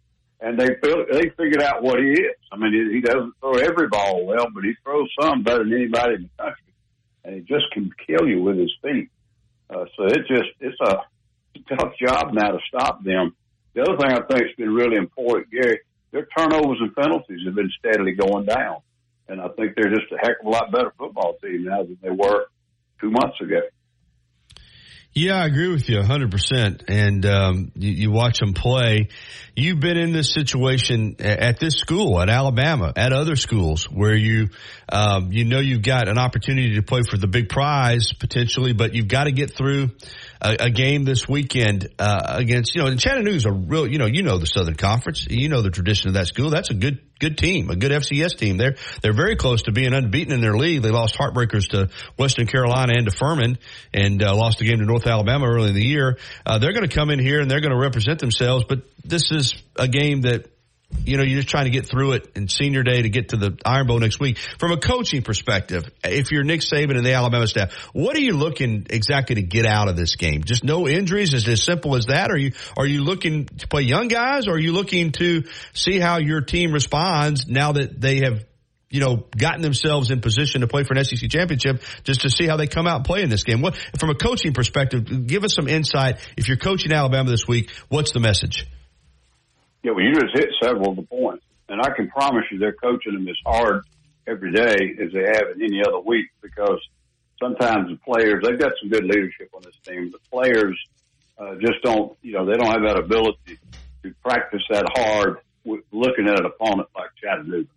And 0.40 0.58
they 0.58 0.76
feel, 0.82 1.06
they 1.10 1.30
figured 1.30 1.62
out 1.62 1.82
what 1.82 1.98
he 1.98 2.10
is. 2.10 2.36
I 2.52 2.56
mean, 2.56 2.72
he, 2.72 2.96
he 2.96 3.00
doesn't 3.00 3.34
throw 3.40 3.54
every 3.54 3.88
ball 3.88 4.26
well, 4.26 4.46
but 4.52 4.64
he 4.64 4.74
throws 4.82 5.08
some 5.20 5.42
better 5.42 5.64
than 5.64 5.72
anybody 5.72 6.14
in 6.16 6.22
the 6.22 6.42
country. 6.42 6.72
And 7.24 7.34
he 7.36 7.40
just 7.40 7.64
can 7.72 7.90
kill 8.06 8.28
you 8.28 8.42
with 8.42 8.58
his 8.58 8.72
feet. 8.82 9.08
Uh, 9.70 9.86
so 9.96 10.04
it's 10.04 10.28
just, 10.28 10.50
it's 10.60 10.78
a 10.80 11.00
tough 11.74 11.92
job 11.98 12.34
now 12.34 12.50
to 12.50 12.58
stop 12.68 13.02
them. 13.02 13.34
The 13.72 13.82
other 13.82 13.96
thing 13.96 14.12
I 14.12 14.20
think 14.20 14.46
has 14.46 14.56
been 14.56 14.74
really 14.74 14.96
important, 14.96 15.50
Gary, 15.50 15.80
their 16.10 16.26
turnovers 16.36 16.78
and 16.80 16.94
penalties 16.94 17.40
have 17.46 17.54
been 17.54 17.70
steadily 17.78 18.12
going 18.12 18.44
down. 18.44 18.78
And 19.26 19.40
I 19.40 19.48
think 19.48 19.74
they're 19.74 19.94
just 19.94 20.12
a 20.12 20.18
heck 20.18 20.40
of 20.40 20.46
a 20.46 20.50
lot 20.50 20.70
better 20.70 20.92
football 20.98 21.36
team 21.42 21.64
now 21.64 21.82
than 21.82 21.98
they 22.02 22.10
were 22.10 22.44
two 23.00 23.10
months 23.10 23.40
ago. 23.40 23.60
Yeah, 25.16 25.34
I 25.40 25.46
agree 25.46 25.68
with 25.68 25.88
you 25.88 26.00
100%. 26.00 26.84
And 26.88 27.24
um, 27.24 27.72
you, 27.76 27.90
you 27.92 28.10
watch 28.10 28.40
them 28.40 28.52
play. 28.52 29.10
You've 29.54 29.78
been 29.78 29.96
in 29.96 30.12
this 30.12 30.32
situation 30.32 31.14
at 31.20 31.60
this 31.60 31.74
school, 31.74 32.20
at 32.20 32.28
Alabama, 32.28 32.92
at 32.96 33.12
other 33.12 33.36
schools 33.36 33.84
where 33.84 34.16
you, 34.16 34.48
um, 34.88 35.30
you 35.30 35.44
know, 35.44 35.60
you've 35.60 35.82
got 35.82 36.08
an 36.08 36.18
opportunity 36.18 36.74
to 36.74 36.82
play 36.82 37.02
for 37.08 37.16
the 37.16 37.28
big 37.28 37.48
prize 37.48 38.12
potentially, 38.12 38.72
but 38.72 38.96
you've 38.96 39.06
got 39.06 39.24
to 39.24 39.32
get 39.32 39.54
through 39.54 39.92
a, 40.40 40.56
a 40.58 40.70
game 40.70 41.04
this 41.04 41.28
weekend 41.28 41.86
uh, 42.00 42.20
against, 42.26 42.74
you 42.74 42.82
know, 42.82 42.88
and 42.88 42.98
Chattanooga's 42.98 43.46
a 43.46 43.52
real, 43.52 43.86
you 43.86 43.98
know, 43.98 44.06
you 44.06 44.24
know 44.24 44.38
the 44.38 44.46
Southern 44.46 44.74
Conference, 44.74 45.28
you 45.30 45.48
know 45.48 45.62
the 45.62 45.70
tradition 45.70 46.08
of 46.08 46.14
that 46.14 46.26
school. 46.26 46.50
That's 46.50 46.70
a 46.70 46.74
good 46.74 46.98
good 47.18 47.38
team, 47.38 47.70
a 47.70 47.76
good 47.76 47.92
FCS 47.92 48.36
team. 48.36 48.56
They're 48.56 48.76
they're 49.02 49.14
very 49.14 49.36
close 49.36 49.62
to 49.62 49.72
being 49.72 49.92
unbeaten 49.92 50.32
in 50.32 50.40
their 50.40 50.56
league. 50.56 50.82
They 50.82 50.90
lost 50.90 51.16
heartbreakers 51.16 51.68
to 51.70 51.90
Western 52.18 52.46
Carolina 52.46 52.94
and 52.96 53.06
to 53.06 53.12
Furman, 53.12 53.58
and 53.92 54.22
uh, 54.22 54.34
lost 54.34 54.60
a 54.60 54.64
game 54.64 54.78
to 54.78 54.84
North 54.84 55.06
Alabama 55.06 55.46
early 55.46 55.68
in 55.68 55.74
the 55.74 55.86
year. 55.86 56.18
Uh, 56.44 56.58
they're 56.58 56.72
going 56.72 56.88
to 56.88 56.94
come 56.94 57.10
in 57.10 57.18
here 57.18 57.40
and 57.40 57.50
they're 57.50 57.60
going 57.60 57.72
to 57.72 57.80
represent 57.80 58.18
themselves. 58.18 58.64
But 58.68 58.82
this 59.04 59.30
is 59.30 59.54
a 59.76 59.88
game 59.88 60.22
that 60.22 60.48
you 61.04 61.16
know, 61.16 61.22
you're 61.22 61.38
just 61.38 61.48
trying 61.48 61.64
to 61.64 61.70
get 61.70 61.86
through 61.86 62.12
it 62.12 62.32
in 62.34 62.48
senior 62.48 62.82
day 62.82 63.02
to 63.02 63.08
get 63.08 63.30
to 63.30 63.36
the 63.36 63.58
Iron 63.64 63.86
Bowl 63.86 63.98
next 63.98 64.20
week. 64.20 64.38
From 64.58 64.72
a 64.72 64.76
coaching 64.76 65.22
perspective, 65.22 65.84
if 66.02 66.30
you're 66.30 66.44
Nick 66.44 66.60
Saban 66.60 66.96
and 66.96 67.04
the 67.04 67.12
Alabama 67.12 67.46
staff, 67.46 67.72
what 67.92 68.16
are 68.16 68.20
you 68.20 68.34
looking 68.34 68.86
exactly 68.90 69.36
to 69.36 69.42
get 69.42 69.66
out 69.66 69.88
of 69.88 69.96
this 69.96 70.16
game? 70.16 70.44
Just 70.44 70.64
no 70.64 70.88
injuries? 70.88 71.34
Is 71.34 71.46
it 71.46 71.52
as 71.52 71.62
simple 71.62 71.96
as 71.96 72.06
that? 72.06 72.30
Are 72.30 72.36
you, 72.36 72.52
are 72.76 72.86
you 72.86 73.02
looking 73.02 73.46
to 73.46 73.68
play 73.68 73.82
young 73.82 74.08
guys 74.08 74.48
or 74.48 74.52
are 74.52 74.58
you 74.58 74.72
looking 74.72 75.12
to 75.12 75.44
see 75.72 75.98
how 75.98 76.18
your 76.18 76.40
team 76.40 76.72
responds 76.72 77.46
now 77.46 77.72
that 77.72 78.00
they 78.00 78.20
have 78.24 78.44
you 78.94 79.00
know, 79.00 79.26
gotten 79.36 79.60
themselves 79.60 80.12
in 80.12 80.20
position 80.20 80.60
to 80.60 80.68
play 80.68 80.84
for 80.84 80.96
an 80.96 81.04
SEC 81.04 81.28
championship 81.28 81.82
just 82.04 82.20
to 82.20 82.30
see 82.30 82.46
how 82.46 82.56
they 82.56 82.68
come 82.68 82.86
out 82.86 82.96
and 82.98 83.04
play 83.04 83.22
in 83.22 83.28
this 83.28 83.42
game. 83.42 83.60
What, 83.60 83.76
from 83.98 84.10
a 84.10 84.14
coaching 84.14 84.52
perspective, 84.52 85.26
give 85.26 85.42
us 85.42 85.52
some 85.52 85.66
insight. 85.66 86.18
If 86.36 86.46
you're 86.46 86.58
coaching 86.58 86.92
Alabama 86.92 87.28
this 87.28 87.48
week, 87.48 87.72
what's 87.88 88.12
the 88.12 88.20
message? 88.20 88.68
Yeah, 89.84 89.92
well, 89.92 90.02
you 90.02 90.14
just 90.14 90.34
hit 90.34 90.48
several 90.62 90.90
of 90.90 90.96
the 90.96 91.02
points, 91.02 91.44
and 91.68 91.78
I 91.80 91.90
can 91.90 92.08
promise 92.08 92.44
you 92.50 92.58
they're 92.58 92.72
coaching 92.72 93.12
them 93.12 93.28
as 93.28 93.36
hard 93.44 93.84
every 94.26 94.50
day 94.50 94.96
as 94.98 95.12
they 95.12 95.24
have 95.26 95.50
in 95.54 95.62
any 95.62 95.82
other 95.86 96.00
week 96.00 96.28
because 96.40 96.80
sometimes 97.38 97.90
the 97.90 97.96
players 97.96 98.42
they've 98.42 98.58
got 98.58 98.72
some 98.80 98.88
good 98.88 99.04
leadership 99.04 99.50
on 99.54 99.60
this 99.62 99.76
team. 99.86 100.10
The 100.10 100.18
players 100.30 100.78
uh, 101.38 101.56
just 101.56 101.82
don't, 101.82 102.16
you 102.22 102.32
know, 102.32 102.46
they 102.46 102.54
don't 102.54 102.72
have 102.72 102.82
that 102.82 102.98
ability 102.98 103.58
to 104.02 104.14
practice 104.22 104.62
that 104.70 104.86
hard 104.96 105.40
with 105.64 105.84
looking 105.92 106.28
at 106.28 106.40
an 106.40 106.46
opponent 106.46 106.88
like 106.96 107.10
Chattanooga. 107.22 107.68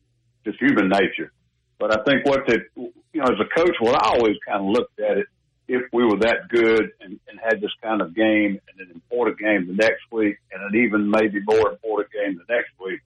Just 0.45 0.59
human 0.59 0.87
nature. 0.87 1.33
But 1.77 1.99
I 1.99 2.03
think 2.05 2.25
what 2.25 2.47
they, 2.47 2.59
you 2.77 2.93
know, 3.15 3.25
as 3.25 3.39
a 3.39 3.59
coach, 3.59 3.75
what 3.81 4.01
I 4.01 4.15
always 4.15 4.37
kind 4.47 4.63
of 4.63 4.69
looked 4.69 4.97
at 5.01 5.17
it, 5.17 5.27
if 5.67 5.83
we 5.91 6.03
were 6.05 6.19
that 6.19 6.47
good 6.49 6.91
and, 7.01 7.19
and 7.27 7.39
had 7.43 7.59
this 7.61 7.71
kind 7.81 8.01
of 8.01 8.15
game 8.15 8.59
and 8.69 8.79
an 8.79 8.91
important 8.93 9.37
game 9.37 9.67
the 9.67 9.73
next 9.73 10.03
week 10.11 10.37
and 10.51 10.63
an 10.63 10.81
even 10.83 11.09
maybe 11.09 11.39
more 11.45 11.69
important 11.71 12.11
game 12.11 12.37
the 12.37 12.53
next 12.53 12.71
week, 12.79 13.01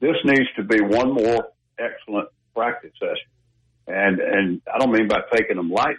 this 0.00 0.16
needs 0.24 0.48
to 0.56 0.64
be 0.64 0.80
one 0.80 1.12
more 1.12 1.48
excellent 1.78 2.28
practice 2.54 2.92
session. 2.98 3.30
And, 3.86 4.18
and 4.20 4.62
I 4.72 4.78
don't 4.78 4.92
mean 4.92 5.08
by 5.08 5.20
taking 5.32 5.56
them 5.56 5.70
light. 5.70 5.96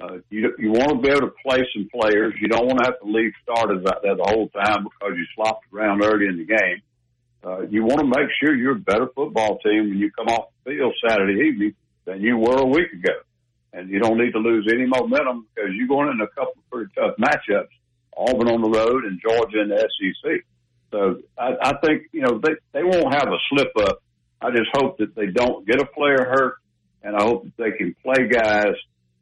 Uh, 0.00 0.18
you, 0.28 0.52
you 0.58 0.72
want 0.72 0.90
to 0.90 0.98
be 0.98 1.08
able 1.08 1.28
to 1.28 1.34
play 1.46 1.64
some 1.72 1.88
players. 1.92 2.34
You 2.40 2.48
don't 2.48 2.66
want 2.66 2.80
to 2.80 2.84
have 2.86 3.00
to 3.00 3.06
leave 3.06 3.32
starters 3.42 3.84
out 3.86 4.02
there 4.02 4.16
the 4.16 4.24
whole 4.24 4.48
time 4.48 4.82
because 4.82 5.16
you 5.16 5.24
slopped 5.36 5.66
around 5.72 6.02
early 6.02 6.26
in 6.26 6.38
the 6.38 6.44
game. 6.44 6.82
Uh, 7.44 7.60
you 7.70 7.84
want 7.84 8.00
to 8.00 8.06
make 8.06 8.28
sure 8.40 8.54
you're 8.54 8.72
a 8.72 8.80
better 8.80 9.06
football 9.14 9.58
team 9.58 9.90
when 9.90 9.98
you 9.98 10.10
come 10.10 10.26
off 10.26 10.48
the 10.64 10.72
field 10.72 10.94
Saturday 11.06 11.48
evening 11.48 11.74
than 12.04 12.20
you 12.20 12.36
were 12.36 12.56
a 12.56 12.66
week 12.66 12.92
ago. 12.92 13.12
And 13.74 13.90
you 13.90 13.98
don't 13.98 14.18
need 14.18 14.32
to 14.32 14.38
lose 14.38 14.70
any 14.72 14.86
momentum 14.86 15.46
because 15.52 15.72
you're 15.74 15.88
going 15.88 16.08
in 16.08 16.20
a 16.20 16.28
couple 16.28 16.54
of 16.56 16.70
pretty 16.70 16.92
tough 16.94 17.16
matchups. 17.18 17.74
Auburn 18.16 18.48
on 18.48 18.62
the 18.62 18.70
road 18.70 19.04
and 19.04 19.20
Georgia 19.20 19.60
in 19.60 19.68
the 19.68 19.78
SEC. 19.78 20.44
So 20.92 21.18
I, 21.36 21.54
I 21.60 21.72
think, 21.84 22.04
you 22.12 22.22
know, 22.22 22.40
they, 22.40 22.54
they 22.72 22.84
won't 22.84 23.12
have 23.12 23.26
a 23.26 23.38
slip 23.50 23.72
up. 23.76 24.00
I 24.40 24.50
just 24.50 24.70
hope 24.72 24.98
that 24.98 25.16
they 25.16 25.26
don't 25.26 25.66
get 25.66 25.80
a 25.80 25.86
player 25.86 26.24
hurt 26.24 26.54
and 27.02 27.16
I 27.16 27.22
hope 27.22 27.44
that 27.44 27.56
they 27.56 27.76
can 27.76 27.94
play 28.02 28.28
guys, 28.28 28.74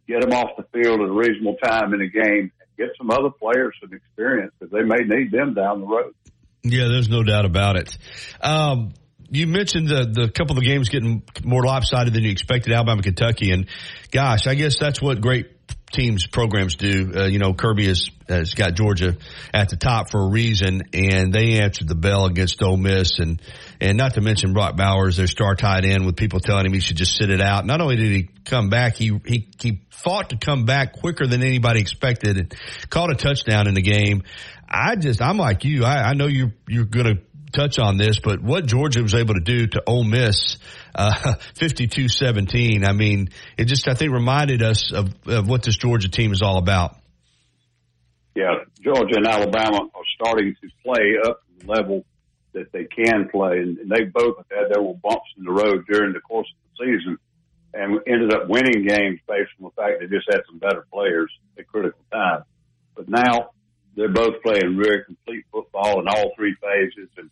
get 0.07 0.21
them 0.21 0.33
off 0.33 0.51
the 0.57 0.65
field 0.73 1.01
at 1.01 1.09
a 1.09 1.13
reasonable 1.13 1.57
time 1.57 1.93
in 1.95 2.01
the 2.01 2.09
game, 2.09 2.53
and 2.61 2.77
get 2.77 2.89
some 2.97 3.11
other 3.11 3.31
players 3.31 3.75
some 3.81 3.93
experience 3.93 4.53
because 4.59 4.73
they 4.73 4.83
may 4.83 4.99
need 5.05 5.33
them 5.33 5.55
down 5.55 5.81
the 5.81 5.87
road. 5.87 6.15
Yeah, 6.63 6.89
there's 6.89 7.09
no 7.09 7.25
doubt 7.25 7.45
about 7.45 7.77
it. 7.77 7.97
Um, 8.41 8.93
you 9.33 9.47
mentioned 9.47 9.89
the 9.89 10.05
the 10.05 10.29
couple 10.29 10.57
of 10.57 10.63
the 10.63 10.69
games 10.69 10.91
getting 10.91 11.23
more 11.43 11.65
lopsided 11.65 12.13
than 12.13 12.23
you 12.23 12.31
expected, 12.31 12.73
Alabama, 12.73 13.03
Kentucky, 13.03 13.51
and 13.51 13.67
gosh, 14.11 14.47
I 14.47 14.55
guess 14.55 14.79
that's 14.79 15.01
what 15.01 15.21
great 15.21 15.47
teams 15.91 16.27
programs 16.27 16.77
do. 16.77 17.13
Uh, 17.15 17.25
you 17.27 17.39
know, 17.39 17.55
Kirby 17.55 17.87
has, 17.87 18.11
has 18.29 18.55
got 18.55 18.75
Georgia 18.75 19.17
at 19.53 19.71
the 19.71 19.77
top 19.77 20.11
for 20.11 20.21
a 20.21 20.31
reason, 20.31 20.83
and 20.93 21.33
they 21.33 21.61
answered 21.61 21.89
the 21.89 21.95
bell 21.95 22.27
against 22.27 22.63
Ole 22.63 22.77
Miss, 22.77 23.19
and 23.21 23.41
and 23.81 23.97
not 23.97 24.15
to 24.15 24.21
mention 24.21 24.53
Brock 24.53 24.77
Bowers, 24.77 25.17
their 25.17 25.27
star 25.27 25.55
tight 25.55 25.87
end, 25.87 26.05
with 26.05 26.17
people 26.17 26.41
telling 26.41 26.67
him 26.67 26.75
he 26.75 26.81
should 26.81 26.99
just 26.99 27.17
sit 27.17 27.31
it 27.31 27.41
out. 27.41 27.65
Not 27.65 27.81
only 27.81 27.97
did 27.97 28.13
he 28.13 28.29
come 28.45 28.69
back, 28.69 28.97
he 28.97 29.19
he 29.25 29.49
he 29.59 29.81
fought 29.89 30.31
to 30.31 30.37
come 30.37 30.67
back 30.67 30.93
quicker 30.93 31.27
than 31.27 31.43
anybody 31.43 31.81
expected, 31.81 32.37
and 32.37 32.55
caught 32.91 33.11
a 33.11 33.15
touchdown 33.15 33.67
in 33.67 33.75
the 33.75 33.83
game. 33.83 34.25
I 34.69 34.97
just, 34.97 35.21
I'm 35.21 35.37
like 35.37 35.65
you. 35.65 35.85
I, 35.85 36.11
I 36.11 36.15
know 36.15 36.27
you're 36.27 36.53
you're 36.69 36.87
to 36.87 37.23
touch 37.53 37.79
on 37.79 37.97
this, 37.97 38.19
but 38.19 38.43
what 38.43 38.67
Georgia 38.67 39.03
was 39.03 39.15
able 39.15 39.35
to 39.35 39.41
do 39.41 39.67
to 39.69 39.83
Ole 39.87 40.05
Miss, 40.05 40.57
uh, 40.95 41.13
52-17, 41.55 42.87
I 42.87 42.93
mean, 42.93 43.29
it 43.57 43.67
just, 43.67 43.89
I 43.89 43.95
think 43.95 44.13
reminded 44.13 44.63
us 44.63 44.93
of, 44.93 45.11
of 45.27 45.49
what 45.49 45.63
this 45.63 45.77
Georgia 45.77 46.09
team 46.09 46.33
is 46.33 46.43
all 46.43 46.59
about. 46.59 46.97
Yeah, 48.35 48.65
Georgia 48.81 49.17
and 49.17 49.27
Alabama 49.27 49.89
are 49.95 50.03
starting 50.17 50.55
to 50.63 50.69
play 50.83 51.17
up 51.23 51.41
to 51.47 51.67
the 51.67 51.73
level 51.73 52.05
that 52.55 52.73
they 52.73 52.85
can 52.85 53.29
play, 53.31 53.59
and, 53.59 53.79
and 53.79 53.91
they 53.91 54.05
both 54.05 54.39
had 54.51 54.71
their 54.71 54.81
little 54.81 55.01
bumps 55.03 55.29
in 55.37 55.45
the 55.45 55.53
road 55.53 55.85
during 55.87 56.13
the 56.13 56.21
course 56.21 56.49
of 56.49 56.79
the 56.79 56.85
season, 56.85 57.19
and 57.75 58.01
ended 58.07 58.33
up 58.35 58.49
winning 58.49 58.87
games 58.87 59.21
based 59.27 59.51
on 59.61 59.71
the 59.71 59.83
fact 59.83 60.01
they 60.01 60.07
just 60.07 60.29
had 60.31 60.43
some 60.47 60.59
better 60.59 60.87
players 60.93 61.31
at 61.59 61.67
critical 61.67 62.01
times. 62.11 62.45
But 62.95 63.09
now 63.09 63.51
they're 63.97 64.13
both 64.13 64.43
playing 64.43 64.81
very 64.83 65.05
complete 65.05 65.45
football 65.51 66.01
in 66.01 66.09
all 66.09 66.33
three 66.37 66.55
phases, 66.61 67.11
and 67.17 67.31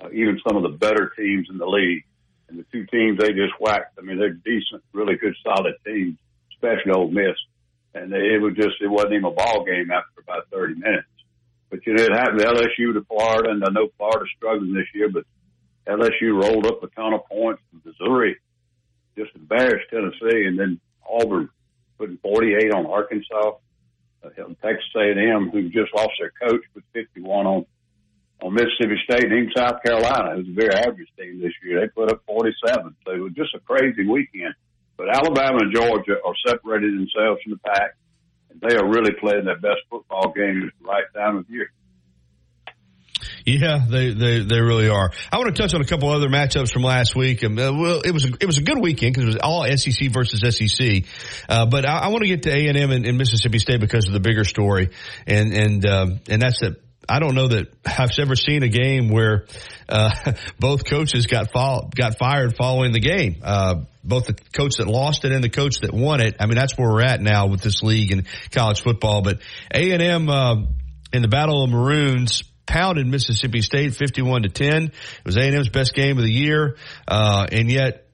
uh, 0.00 0.10
even 0.12 0.40
some 0.46 0.56
of 0.56 0.62
the 0.62 0.76
better 0.76 1.12
teams 1.16 1.48
in 1.50 1.58
the 1.58 1.66
league. 1.66 2.04
And 2.48 2.58
the 2.58 2.64
two 2.70 2.86
teams 2.86 3.18
they 3.18 3.32
just 3.32 3.58
whacked, 3.58 3.98
I 3.98 4.02
mean, 4.02 4.18
they're 4.18 4.30
decent, 4.30 4.82
really 4.92 5.16
good, 5.16 5.34
solid 5.42 5.74
teams, 5.84 6.16
especially 6.52 6.92
Ole 6.92 7.10
Miss. 7.10 7.36
And 7.94 8.12
they, 8.12 8.18
it 8.18 8.40
was 8.40 8.54
just, 8.54 8.76
it 8.80 8.88
wasn't 8.88 9.14
even 9.14 9.24
a 9.24 9.30
ball 9.30 9.64
game 9.64 9.90
after 9.90 10.20
about 10.20 10.48
30 10.52 10.74
minutes. 10.74 11.08
But 11.70 11.84
you 11.84 11.94
it 11.94 12.12
happened 12.12 12.40
to 12.40 12.46
LSU 12.46 12.94
to 12.94 13.04
Florida, 13.08 13.50
and 13.50 13.64
I 13.64 13.72
know 13.72 13.88
Florida's 13.96 14.28
struggling 14.36 14.72
this 14.72 14.86
year, 14.94 15.08
but 15.08 15.24
LSU 15.86 16.40
rolled 16.40 16.66
up 16.66 16.82
a 16.82 16.88
ton 16.88 17.12
of 17.12 17.26
points. 17.26 17.62
Missouri 17.84 18.36
just 19.16 19.34
embarrassed 19.34 19.90
Tennessee, 19.90 20.46
and 20.46 20.58
then 20.58 20.80
Auburn 21.08 21.48
putting 21.98 22.18
48 22.18 22.72
on 22.72 22.86
Arkansas. 22.86 23.56
Uh, 24.24 24.28
Texas 24.62 24.90
A&M, 24.96 25.50
who 25.50 25.68
just 25.68 25.94
lost 25.94 26.12
their 26.18 26.32
coach, 26.48 26.62
put 26.74 26.84
51 26.92 27.46
on 27.46 27.66
on 28.46 28.54
Mississippi 28.54 28.94
State 29.02 29.24
and 29.24 29.32
even 29.32 29.50
South 29.56 29.82
Carolina, 29.82 30.36
who's 30.36 30.48
a 30.48 30.54
very 30.54 30.72
average 30.72 31.08
team 31.18 31.40
this 31.42 31.52
year. 31.64 31.80
They 31.80 31.88
put 31.88 32.12
up 32.12 32.22
47. 32.26 32.94
So 33.04 33.12
it 33.12 33.18
was 33.18 33.32
just 33.32 33.54
a 33.54 33.60
crazy 33.60 34.06
weekend. 34.06 34.54
But 34.96 35.08
Alabama 35.10 35.58
and 35.60 35.74
Georgia 35.74 36.14
are 36.24 36.34
separated 36.46 36.94
themselves 36.94 37.42
from 37.42 37.52
the 37.52 37.58
pack, 37.58 37.96
and 38.50 38.60
they 38.60 38.76
are 38.76 38.86
really 38.86 39.12
playing 39.18 39.44
their 39.44 39.58
best 39.58 39.82
football 39.90 40.32
game 40.32 40.70
the 40.80 40.86
right 40.86 41.04
time 41.12 41.36
of 41.38 41.50
year. 41.50 41.70
Yeah, 43.44 43.84
they, 43.88 44.12
they, 44.12 44.40
they 44.40 44.60
really 44.60 44.88
are. 44.88 45.10
I 45.30 45.38
want 45.38 45.54
to 45.54 45.62
touch 45.62 45.74
on 45.74 45.80
a 45.80 45.84
couple 45.84 46.10
other 46.10 46.28
matchups 46.28 46.72
from 46.72 46.82
last 46.82 47.14
week. 47.14 47.44
Um, 47.44 47.58
uh, 47.58 47.72
well, 47.72 48.00
it 48.04 48.10
was 48.10 48.24
a, 48.24 48.32
it 48.40 48.46
was 48.46 48.58
a 48.58 48.62
good 48.62 48.78
weekend 48.78 49.14
because 49.14 49.24
it 49.24 49.26
was 49.26 49.36
all 49.36 49.64
SEC 49.76 50.10
versus 50.10 50.40
SEC. 50.56 51.04
Uh, 51.48 51.66
but 51.66 51.86
I, 51.86 51.98
I, 51.98 52.08
want 52.08 52.22
to 52.22 52.28
get 52.28 52.42
to 52.44 52.50
A 52.50 52.68
and 52.68 52.76
M 52.76 52.90
and 52.90 53.18
Mississippi 53.18 53.58
State 53.58 53.80
because 53.80 54.06
of 54.08 54.14
the 54.14 54.20
bigger 54.20 54.44
story, 54.44 54.90
and 55.26 55.52
and 55.52 55.86
um, 55.86 56.20
and 56.28 56.42
that's 56.42 56.60
that 56.60 56.80
I 57.08 57.18
don't 57.20 57.34
know 57.34 57.48
that 57.48 57.72
I've 57.84 58.10
ever 58.18 58.36
seen 58.36 58.62
a 58.62 58.68
game 58.68 59.08
where 59.10 59.46
uh, 59.88 60.10
both 60.58 60.84
coaches 60.84 61.26
got 61.26 61.52
fall, 61.52 61.90
got 61.94 62.18
fired 62.18 62.56
following 62.56 62.92
the 62.92 63.00
game. 63.00 63.40
Uh, 63.42 63.84
both 64.02 64.26
the 64.26 64.34
coach 64.34 64.76
that 64.78 64.86
lost 64.86 65.24
it 65.24 65.32
and 65.32 65.42
the 65.42 65.48
coach 65.48 65.80
that 65.80 65.92
won 65.92 66.20
it. 66.20 66.36
I 66.40 66.46
mean, 66.46 66.56
that's 66.56 66.76
where 66.78 66.88
we're 66.88 67.02
at 67.02 67.20
now 67.20 67.48
with 67.48 67.60
this 67.60 67.82
league 67.82 68.12
and 68.12 68.26
college 68.52 68.82
football. 68.82 69.22
But 69.22 69.40
A 69.74 69.92
and 69.92 70.02
M 70.02 70.28
uh, 70.28 70.56
in 71.12 71.22
the 71.22 71.28
Battle 71.28 71.64
of 71.64 71.70
Maroons 71.70 72.42
pounded 72.66 73.06
Mississippi 73.06 73.62
State 73.62 73.94
fifty-one 73.94 74.42
to 74.42 74.48
ten. 74.48 74.84
It 74.84 75.24
was 75.24 75.36
A 75.36 75.42
and 75.42 75.56
M's 75.56 75.68
best 75.68 75.94
game 75.94 76.18
of 76.18 76.24
the 76.24 76.32
year, 76.32 76.76
uh, 77.08 77.46
and 77.50 77.70
yet 77.70 78.06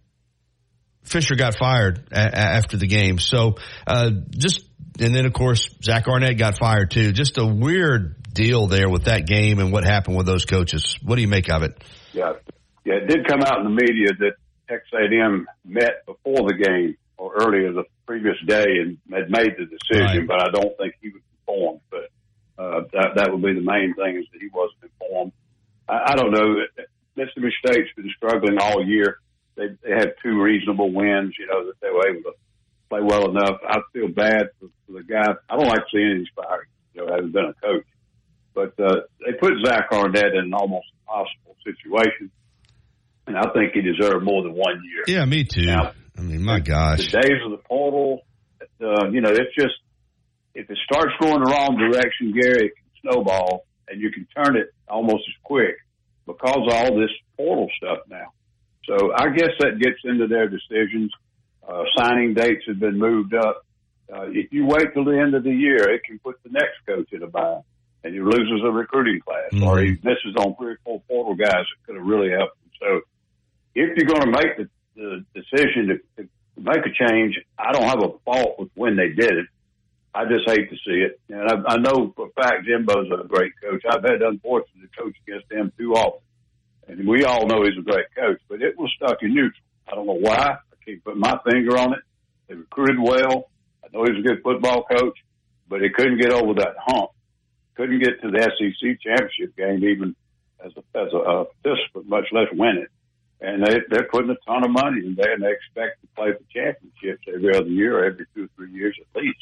Fisher 1.05 1.35
got 1.35 1.59
fired 1.59 2.09
a- 2.13 2.39
after 2.39 2.77
the 2.77 2.87
game. 2.87 3.19
So 3.19 3.57
uh, 3.87 4.11
just 4.31 4.63
and 5.01 5.15
then 5.15 5.27
of 5.27 5.33
course 5.33 5.69
Zach 5.83 6.07
Arnett 6.09 6.39
got 6.39 6.59
fired 6.59 6.91
too. 6.91 7.13
Just 7.13 7.39
a 7.39 7.47
weird 7.47 8.17
deal 8.33 8.67
there 8.67 8.89
with 8.89 9.05
that 9.05 9.27
game 9.27 9.59
and 9.59 9.73
what 9.73 9.85
happened 9.85 10.17
with 10.17 10.27
those 10.27 10.45
coaches. 10.45 10.97
What 11.03 11.17
do 11.17 11.23
you 11.23 11.29
make 11.29 11.51
of 11.51 11.63
it? 11.63 11.83
Yeah, 12.13 12.33
yeah, 12.85 12.95
it 12.95 13.09
did 13.09 13.27
come 13.27 13.43
out 13.43 13.59
in 13.59 13.65
the 13.65 13.71
media 13.71 14.09
that 14.19 14.33
Texas 14.69 14.91
A&M 14.93 15.47
met 15.65 16.07
before 16.07 16.49
the 16.49 16.55
game 16.55 16.97
or 17.17 17.35
earlier 17.35 17.73
the 17.73 17.85
previous 18.07 18.37
day 18.47 18.67
and 18.81 18.99
had 19.13 19.31
made 19.31 19.53
the 19.57 19.67
decision, 19.67 20.27
right. 20.27 20.29
but 20.29 20.43
I 20.43 20.51
don't 20.51 20.77
think 20.77 20.95
he 21.01 21.11
was 21.11 21.23
informed. 21.41 21.81
But 21.91 22.11
uh, 22.59 22.81
that 22.93 23.17
that 23.17 23.33
would 23.33 23.43
be 23.43 23.55
the 23.55 23.61
main 23.61 23.95
thing 23.95 24.17
is 24.17 24.27
that 24.33 24.41
he 24.41 24.49
wasn't 24.53 24.91
informed. 24.91 25.33
I, 25.89 26.13
I 26.13 26.17
don't 26.17 26.33
know. 26.33 26.57
Mississippi 27.17 27.53
State's 27.65 27.91
been 27.97 28.11
struggling 28.17 28.59
all 28.59 28.85
year. 28.85 29.19
They 29.57 29.69
they 29.83 29.91
had 29.91 30.15
two 30.23 30.41
reasonable 30.41 30.93
wins, 30.93 31.35
you 31.39 31.47
know, 31.47 31.67
that 31.67 31.81
they 31.81 31.91
were 31.91 32.09
able 32.09 32.33
to 32.33 32.37
play 32.89 33.01
well 33.03 33.31
enough. 33.31 33.59
I 33.67 33.79
feel 33.93 34.09
bad 34.09 34.51
for, 34.59 34.69
for 34.87 34.93
the 34.93 35.05
guy. 35.05 35.33
I 35.49 35.57
don't 35.57 35.69
like 35.69 35.85
seeing 35.93 36.11
him 36.11 36.27
fired, 36.35 36.67
you 36.95 37.05
know, 37.05 37.13
having 37.13 37.31
been 37.31 37.45
a 37.45 37.55
coach. 37.55 37.87
But 38.55 38.75
uh, 38.79 39.03
they 39.25 39.33
put 39.41 39.53
Zach 39.65 39.89
Arnett 39.93 40.35
in 40.35 40.45
an 40.45 40.55
almost 40.55 40.87
impossible 41.01 41.57
situation, 41.65 42.31
and 43.27 43.37
I 43.37 43.51
think 43.53 43.73
he 43.73 43.81
deserved 43.81 44.25
more 44.25 44.43
than 44.43 44.53
one 44.53 44.83
year. 44.85 45.05
Yeah, 45.07 45.25
me 45.25 45.45
too. 45.45 45.67
Now, 45.67 45.93
I 46.17 46.21
mean, 46.21 46.43
my 46.43 46.61
gosh, 46.61 47.11
the 47.11 47.21
days 47.21 47.41
of 47.45 47.51
the 47.53 47.63
portal, 47.69 48.23
uh, 48.61 49.09
you 49.11 49.21
know, 49.21 49.31
it's 49.31 49.55
just 49.55 49.75
if 50.55 50.69
it 50.69 50.79
starts 50.85 51.13
going 51.21 51.43
the 51.43 51.51
wrong 51.51 51.79
direction, 51.79 52.33
Gary, 52.33 52.67
it 52.67 52.73
can 52.77 53.13
snowball, 53.13 53.65
and 53.89 54.01
you 54.01 54.11
can 54.11 54.27
turn 54.37 54.57
it 54.57 54.75
almost 54.89 55.25
as 55.29 55.35
quick 55.43 55.77
because 56.27 56.57
of 56.57 56.73
all 56.73 56.99
this 56.99 57.11
portal 57.37 57.69
stuff 57.79 57.99
now. 58.09 58.33
So 58.85 59.13
I 59.15 59.31
guess 59.31 59.51
that 59.61 59.79
gets 59.79 59.99
into 60.05 60.27
their 60.27 60.49
decisions. 60.49 61.11
Uh, 61.67 61.85
signing 61.97 62.35
dates 62.35 62.65
have 62.67 62.81
been 62.81 62.99
moved 62.99 63.35
up. 63.35 63.65
Uh, 64.13 64.27
if 64.29 64.53
you 64.53 64.67
wait 64.67 64.93
till 64.93 65.05
the 65.05 65.19
end 65.19 65.35
of 65.35 65.45
the 65.45 65.53
year, 65.53 65.89
it 65.91 66.03
can 66.05 66.19
put 66.19 66.43
the 66.43 66.51
next 66.51 66.85
coach 66.87 67.09
in 67.13 67.23
a 67.23 67.29
bind 67.29 67.63
and 68.05 68.15
he 68.15 68.21
loses 68.21 68.63
a 68.65 68.71
recruiting 68.71 69.21
class 69.21 69.53
mm-hmm. 69.53 69.65
or 69.65 69.81
he 69.81 69.99
misses 70.03 70.35
on 70.39 70.57
three 70.57 70.73
or 70.73 70.79
four 70.85 71.03
portal 71.09 71.35
guys 71.35 71.65
that 71.65 71.87
could 71.87 71.97
have 71.97 72.05
really 72.05 72.31
helped 72.31 72.57
him. 72.65 72.71
So 72.81 73.01
if 73.75 73.97
you're 73.97 74.07
going 74.07 74.23
to 74.23 74.31
make 74.31 74.57
the, 74.57 74.69
the 74.97 75.25
decision 75.35 76.01
to, 76.17 76.23
to 76.23 76.29
make 76.61 76.85
a 76.85 76.93
change, 76.93 77.39
I 77.59 77.73
don't 77.73 77.85
have 77.85 78.03
a 78.03 78.19
fault 78.25 78.59
with 78.59 78.71
when 78.75 78.97
they 78.97 79.09
did 79.09 79.33
it. 79.33 79.47
I 80.15 80.25
just 80.25 80.45
hate 80.47 80.69
to 80.69 80.77
see 80.77 81.01
it. 81.01 81.19
And 81.31 81.49
I, 81.49 81.75
I 81.75 81.77
know 81.79 82.13
for 82.15 82.27
a 82.27 82.43
fact 82.43 82.67
Jimbo's 82.67 83.11
a 83.11 83.27
great 83.27 83.53
coach. 83.63 83.83
I've 83.89 84.03
had 84.03 84.21
the 84.21 84.29
unfortunate 84.29 84.83
to 84.83 85.03
coach 85.03 85.17
against 85.27 85.51
him 85.51 85.73
too 85.79 85.95
often. 85.95 86.21
And 86.89 87.09
we 87.09 87.25
all 87.25 87.47
know 87.47 87.63
he's 87.63 87.79
a 87.79 87.83
great 87.83 88.07
coach, 88.15 88.41
but 88.49 88.61
it 88.61 88.77
was 88.77 88.93
stuck 88.97 89.23
in 89.23 89.35
neutral. 89.35 89.65
I 89.91 89.95
don't 89.95 90.07
know 90.07 90.19
why. 90.19 90.57
I 90.59 90.85
can't 90.85 91.03
put 91.03 91.17
my 91.17 91.39
finger 91.49 91.79
on 91.79 91.95
it. 91.95 92.01
They 92.49 92.55
recruited 92.55 92.99
well. 93.01 93.49
I 93.83 93.89
know 93.93 94.05
he 94.05 94.13
was 94.13 94.25
a 94.25 94.29
good 94.29 94.43
football 94.43 94.85
coach, 94.85 95.17
but 95.69 95.81
he 95.81 95.89
couldn't 95.89 96.21
get 96.21 96.33
over 96.33 96.55
that 96.55 96.75
hump. 96.79 97.12
Couldn't 97.75 98.01
get 98.01 98.21
to 98.23 98.31
the 98.31 98.43
SEC 98.43 99.01
championship 99.01 99.57
game 99.57 99.85
even 99.89 100.15
as 100.65 100.73
a, 100.77 100.99
as 100.99 101.13
a, 101.13 101.17
a 101.17 101.45
participant, 101.63 102.09
much 102.09 102.27
less 102.33 102.49
win 102.53 102.85
it. 102.85 102.91
And 103.41 103.65
they, 103.65 103.81
they're 103.91 104.09
putting 104.09 104.31
a 104.31 104.37
ton 104.47 104.65
of 104.65 104.71
money 104.71 105.05
in 105.05 105.17
there 105.17 105.33
and 105.33 105.43
they 105.43 105.51
expect 105.51 106.01
to 106.03 106.09
play 106.15 106.33
for 106.33 106.45
championships 106.53 107.25
every 107.27 107.57
other 107.57 107.69
year, 107.69 108.05
every 108.05 108.27
two 108.35 108.45
or 108.45 108.49
three 108.57 108.73
years 108.73 108.97
at 109.01 109.21
least. 109.21 109.39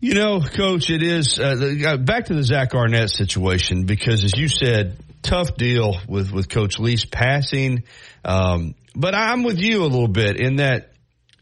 You 0.00 0.14
know, 0.14 0.40
Coach, 0.40 0.90
it 0.90 1.02
is 1.02 1.40
uh, 1.40 1.56
the, 1.56 1.86
uh, 1.86 1.96
back 1.96 2.26
to 2.26 2.34
the 2.34 2.44
Zach 2.44 2.72
Arnett 2.74 3.10
situation 3.10 3.84
because, 3.84 4.22
as 4.22 4.36
you 4.36 4.46
said, 4.46 4.96
tough 5.22 5.56
deal 5.56 5.96
with 6.06 6.30
with 6.30 6.48
Coach 6.48 6.78
Leach's 6.78 7.04
passing. 7.04 7.82
Um, 8.24 8.76
but 8.94 9.14
I'm 9.14 9.42
with 9.42 9.58
you 9.58 9.82
a 9.82 9.88
little 9.88 10.06
bit 10.06 10.40
in 10.40 10.56
that, 10.56 10.92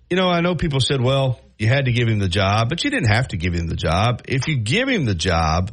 you 0.09 0.17
know, 0.17 0.29
I 0.29 0.41
know 0.41 0.55
people 0.55 0.81
said, 0.81 1.03
well, 1.03 1.39
you 1.59 1.69
had 1.69 1.87
to 1.87 1.93
give 1.93 2.09
him 2.09 2.19
the 2.19 2.29
job, 2.29 2.69
but 2.69 2.85
you 2.85 2.91
didn't 2.91 3.09
have 3.09 3.29
to 3.29 3.37
give 3.37 3.55
him 3.55 3.67
the 3.67 3.77
job. 3.77 4.23
If 4.29 4.47
you 4.49 4.59
give 4.59 4.89
him 4.89 5.05
the 5.05 5.15
job, 5.15 5.73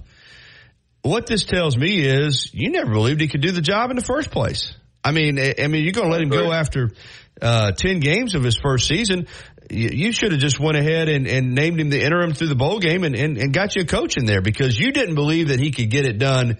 what 1.01 1.27
this 1.27 1.45
tells 1.45 1.77
me 1.77 2.01
is 2.01 2.49
you 2.53 2.71
never 2.71 2.91
believed 2.91 3.19
he 3.19 3.27
could 3.27 3.41
do 3.41 3.51
the 3.51 3.61
job 3.61 3.89
in 3.89 3.97
the 3.97 4.03
first 4.03 4.31
place. 4.31 4.73
I 5.03 5.11
mean, 5.11 5.38
I 5.38 5.67
mean, 5.67 5.84
you're 5.84 5.91
going 5.91 6.07
to 6.07 6.13
let 6.13 6.21
him 6.21 6.29
go 6.29 6.53
after 6.53 6.91
uh, 7.41 7.71
ten 7.71 7.99
games 7.99 8.36
of 8.36 8.43
his 8.43 8.55
first 8.55 8.88
season 8.88 9.27
you 9.69 10.11
should 10.11 10.31
have 10.31 10.41
just 10.41 10.59
went 10.59 10.77
ahead 10.77 11.09
and, 11.09 11.27
and, 11.27 11.55
named 11.55 11.79
him 11.79 11.89
the 11.89 12.03
interim 12.03 12.34
through 12.34 12.47
the 12.47 12.55
bowl 12.55 12.79
game 12.79 13.03
and, 13.03 13.15
and, 13.15 13.38
and, 13.38 13.53
got 13.53 13.75
you 13.75 13.84
a 13.84 13.86
coach 13.86 14.17
in 14.17 14.25
there 14.25 14.41
because 14.41 14.77
you 14.77 14.91
didn't 14.91 15.15
believe 15.15 15.49
that 15.49 15.59
he 15.59 15.71
could 15.71 15.89
get 15.89 16.05
it 16.05 16.17
done 16.17 16.57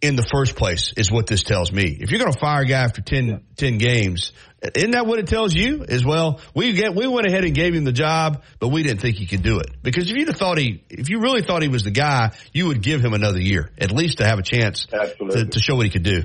in 0.00 0.16
the 0.16 0.22
first 0.22 0.56
place 0.56 0.92
is 0.96 1.10
what 1.10 1.26
this 1.26 1.42
tells 1.42 1.70
me. 1.70 1.96
If 2.00 2.10
you're 2.10 2.20
going 2.20 2.32
to 2.32 2.38
fire 2.38 2.62
a 2.62 2.66
guy 2.66 2.82
after 2.82 3.02
10, 3.02 3.44
10 3.56 3.78
games, 3.78 4.32
isn't 4.62 4.90
that 4.90 5.06
what 5.06 5.18
it 5.18 5.26
tells 5.26 5.54
you 5.54 5.84
as 5.88 6.04
well? 6.04 6.40
We 6.54 6.72
get, 6.74 6.94
we 6.94 7.06
went 7.06 7.26
ahead 7.26 7.44
and 7.44 7.54
gave 7.54 7.74
him 7.74 7.84
the 7.84 7.92
job, 7.92 8.42
but 8.58 8.68
we 8.68 8.82
didn't 8.82 9.00
think 9.00 9.16
he 9.16 9.26
could 9.26 9.42
do 9.42 9.58
it 9.58 9.70
because 9.82 10.10
if 10.10 10.16
you'd 10.16 10.28
have 10.28 10.36
thought 10.36 10.58
he, 10.58 10.84
if 10.90 11.08
you 11.08 11.20
really 11.20 11.42
thought 11.42 11.62
he 11.62 11.68
was 11.68 11.82
the 11.82 11.90
guy, 11.90 12.32
you 12.52 12.66
would 12.66 12.82
give 12.82 13.02
him 13.02 13.14
another 13.14 13.40
year 13.40 13.70
at 13.78 13.90
least 13.90 14.18
to 14.18 14.26
have 14.26 14.38
a 14.38 14.42
chance 14.42 14.86
to, 14.86 15.46
to 15.46 15.60
show 15.60 15.76
what 15.76 15.86
he 15.86 15.90
could 15.90 16.02
do. 16.02 16.24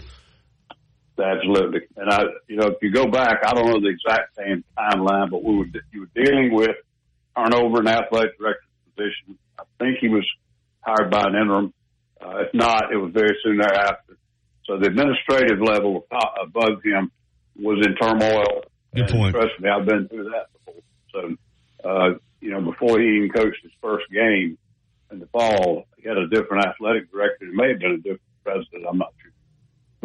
Absolutely. 1.18 1.82
And 1.96 2.10
I, 2.10 2.24
you 2.48 2.58
know, 2.58 2.68
if 2.68 2.78
you 2.82 2.92
go 2.92 3.06
back, 3.08 3.40
I 3.46 3.54
don't 3.54 3.68
know 3.68 3.80
the 3.80 3.88
exact 3.88 4.36
same 4.36 4.66
timeline, 4.78 5.30
but 5.32 5.42
we 5.42 5.58
were, 5.58 5.66
you 5.94 6.02
were 6.02 6.24
dealing 6.24 6.54
with 6.54 6.76
turnover 7.38 7.80
in 7.80 7.88
athletic 7.88 8.38
director 8.38 8.66
position. 8.96 9.38
I 9.58 9.64
think 9.80 10.00
he 10.02 10.10
was 10.10 10.28
hired 10.82 11.10
by 11.10 11.22
an 11.22 11.36
interim. 11.36 11.74
Uh, 12.20 12.40
if 12.40 12.54
not, 12.54 12.92
it 12.92 12.98
was 12.98 13.12
very 13.14 13.38
soon 13.44 13.60
thereafter. 13.60 14.18
So 14.66 14.78
the 14.78 14.88
administrative 14.88 15.62
level 15.62 16.06
above 16.42 16.84
him 16.84 17.12
was 17.58 17.86
in 17.86 17.96
turmoil. 17.96 18.64
Good 18.94 19.10
point. 19.10 19.36
Trust 19.36 19.60
me, 19.60 19.70
I've 19.70 19.86
been 19.86 20.08
through 20.08 20.32
that 20.32 20.48
before. 20.54 20.82
So, 21.12 21.90
uh, 21.90 22.10
you 22.42 22.52
know, 22.52 22.62
before 22.62 23.00
he 23.00 23.18
even 23.18 23.30
coached 23.30 23.62
his 23.64 23.72
first 23.82 24.06
game 24.12 24.58
in 25.12 25.20
the 25.20 25.28
fall, 25.28 25.86
he 25.98 26.08
had 26.08 26.18
a 26.18 26.28
different 26.28 26.66
athletic 26.66 27.12
director. 27.12 27.46
It 27.46 27.54
may 27.54 27.70
have 27.70 27.80
been 27.80 27.92
a 27.92 27.98
different 27.98 28.22
president. 28.44 28.86
I'm 28.90 28.98
not 28.98 29.14
sure 29.22 29.32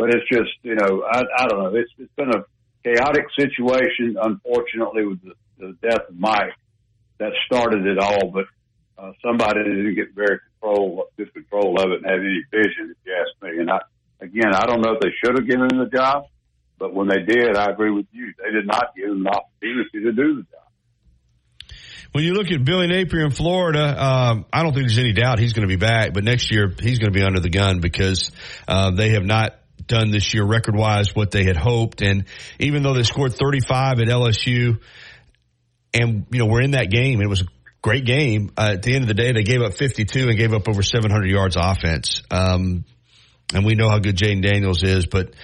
but 0.00 0.14
it's 0.14 0.26
just, 0.32 0.50
you 0.62 0.74
know, 0.74 1.04
I, 1.04 1.20
I 1.38 1.46
don't 1.46 1.62
know. 1.62 1.78
It's, 1.78 1.92
it's 1.98 2.10
been 2.16 2.30
a 2.30 2.44
chaotic 2.82 3.26
situation, 3.38 4.16
unfortunately, 4.18 5.04
with 5.04 5.20
the, 5.22 5.34
the 5.58 5.76
death 5.82 6.08
of 6.08 6.18
Mike. 6.18 6.54
That 7.18 7.32
started 7.44 7.86
it 7.86 7.98
all, 7.98 8.30
but 8.30 8.46
uh, 8.96 9.12
somebody 9.22 9.62
didn't 9.62 9.94
get 9.94 10.14
very 10.14 10.38
control, 10.40 11.04
good 11.18 11.34
control 11.34 11.78
of 11.78 11.90
it 11.90 12.00
and 12.02 12.06
have 12.06 12.18
any 12.18 12.42
vision, 12.50 12.92
if 12.92 12.96
you 13.04 13.12
ask 13.12 13.42
me. 13.42 13.60
And 13.60 13.70
I, 13.70 13.80
again, 14.22 14.54
I 14.54 14.64
don't 14.64 14.80
know 14.80 14.94
if 14.94 15.00
they 15.00 15.12
should 15.22 15.36
have 15.36 15.46
given 15.46 15.68
him 15.70 15.84
the 15.84 15.90
job, 15.94 16.24
but 16.80 16.94
when 16.94 17.08
they 17.08 17.20
did, 17.22 17.56
I 17.56 17.70
agree 17.70 17.90
with 17.90 18.06
you. 18.10 18.32
They 18.42 18.50
did 18.50 18.66
not 18.66 18.96
give 18.96 19.10
him 19.10 19.22
the 19.22 19.28
opportunity 19.28 20.00
to 20.00 20.12
do 20.12 20.36
the 20.36 20.42
job. 20.42 21.76
When 22.12 22.24
you 22.24 22.32
look 22.32 22.50
at 22.50 22.64
Billy 22.64 22.88
Napier 22.88 23.24
in 23.24 23.30
Florida, 23.30 24.04
um, 24.04 24.46
I 24.52 24.64
don't 24.64 24.72
think 24.72 24.86
there's 24.86 24.98
any 24.98 25.12
doubt 25.12 25.38
he's 25.38 25.52
going 25.52 25.68
to 25.68 25.72
be 25.72 25.78
back, 25.78 26.12
but 26.12 26.24
next 26.24 26.50
year 26.50 26.74
he's 26.80 26.98
going 26.98 27.12
to 27.12 27.16
be 27.16 27.22
under 27.24 27.38
the 27.38 27.50
gun 27.50 27.78
because 27.78 28.32
uh, 28.66 28.90
they 28.90 29.10
have 29.10 29.24
not 29.24 29.54
done 29.86 30.10
this 30.10 30.34
year 30.34 30.44
record 30.44 30.74
wise 30.74 31.14
what 31.14 31.30
they 31.30 31.44
had 31.44 31.56
hoped. 31.56 32.02
And 32.02 32.24
even 32.58 32.82
though 32.82 32.94
they 32.94 33.04
scored 33.04 33.34
35 33.34 34.00
at 34.00 34.08
LSU 34.08 34.80
and, 35.94 36.26
you 36.32 36.38
know, 36.38 36.46
we're 36.46 36.62
in 36.62 36.72
that 36.72 36.90
game, 36.90 37.20
it 37.20 37.28
was 37.28 37.42
a 37.42 37.46
great 37.82 38.04
game. 38.04 38.50
Uh, 38.56 38.72
at 38.74 38.82
the 38.82 38.94
end 38.94 39.02
of 39.02 39.08
the 39.08 39.14
day, 39.14 39.32
they 39.32 39.44
gave 39.44 39.62
up 39.62 39.74
52 39.74 40.28
and 40.28 40.36
gave 40.36 40.52
up 40.52 40.68
over 40.68 40.82
700 40.82 41.30
yards 41.30 41.56
offense. 41.56 42.22
Um, 42.30 42.84
and 43.54 43.64
we 43.64 43.74
know 43.74 43.88
how 43.88 43.98
good 43.98 44.16
Jayden 44.16 44.42
Daniels 44.42 44.82
is, 44.82 45.06
but, 45.06 45.34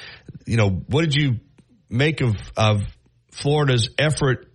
you 0.46 0.56
know, 0.56 0.70
what 0.70 1.02
did 1.02 1.14
you 1.14 1.40
make 1.88 2.20
of, 2.20 2.36
of 2.56 2.82
Florida's 3.32 3.90
effort 3.98 4.50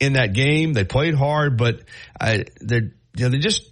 in 0.00 0.14
that 0.14 0.32
game? 0.32 0.72
They 0.72 0.84
played 0.84 1.14
hard, 1.14 1.56
but 1.56 1.82
uh, 2.20 2.38
they 2.60 2.80
you 3.16 3.24
know, 3.24 3.30
they 3.30 3.38
just 3.38 3.68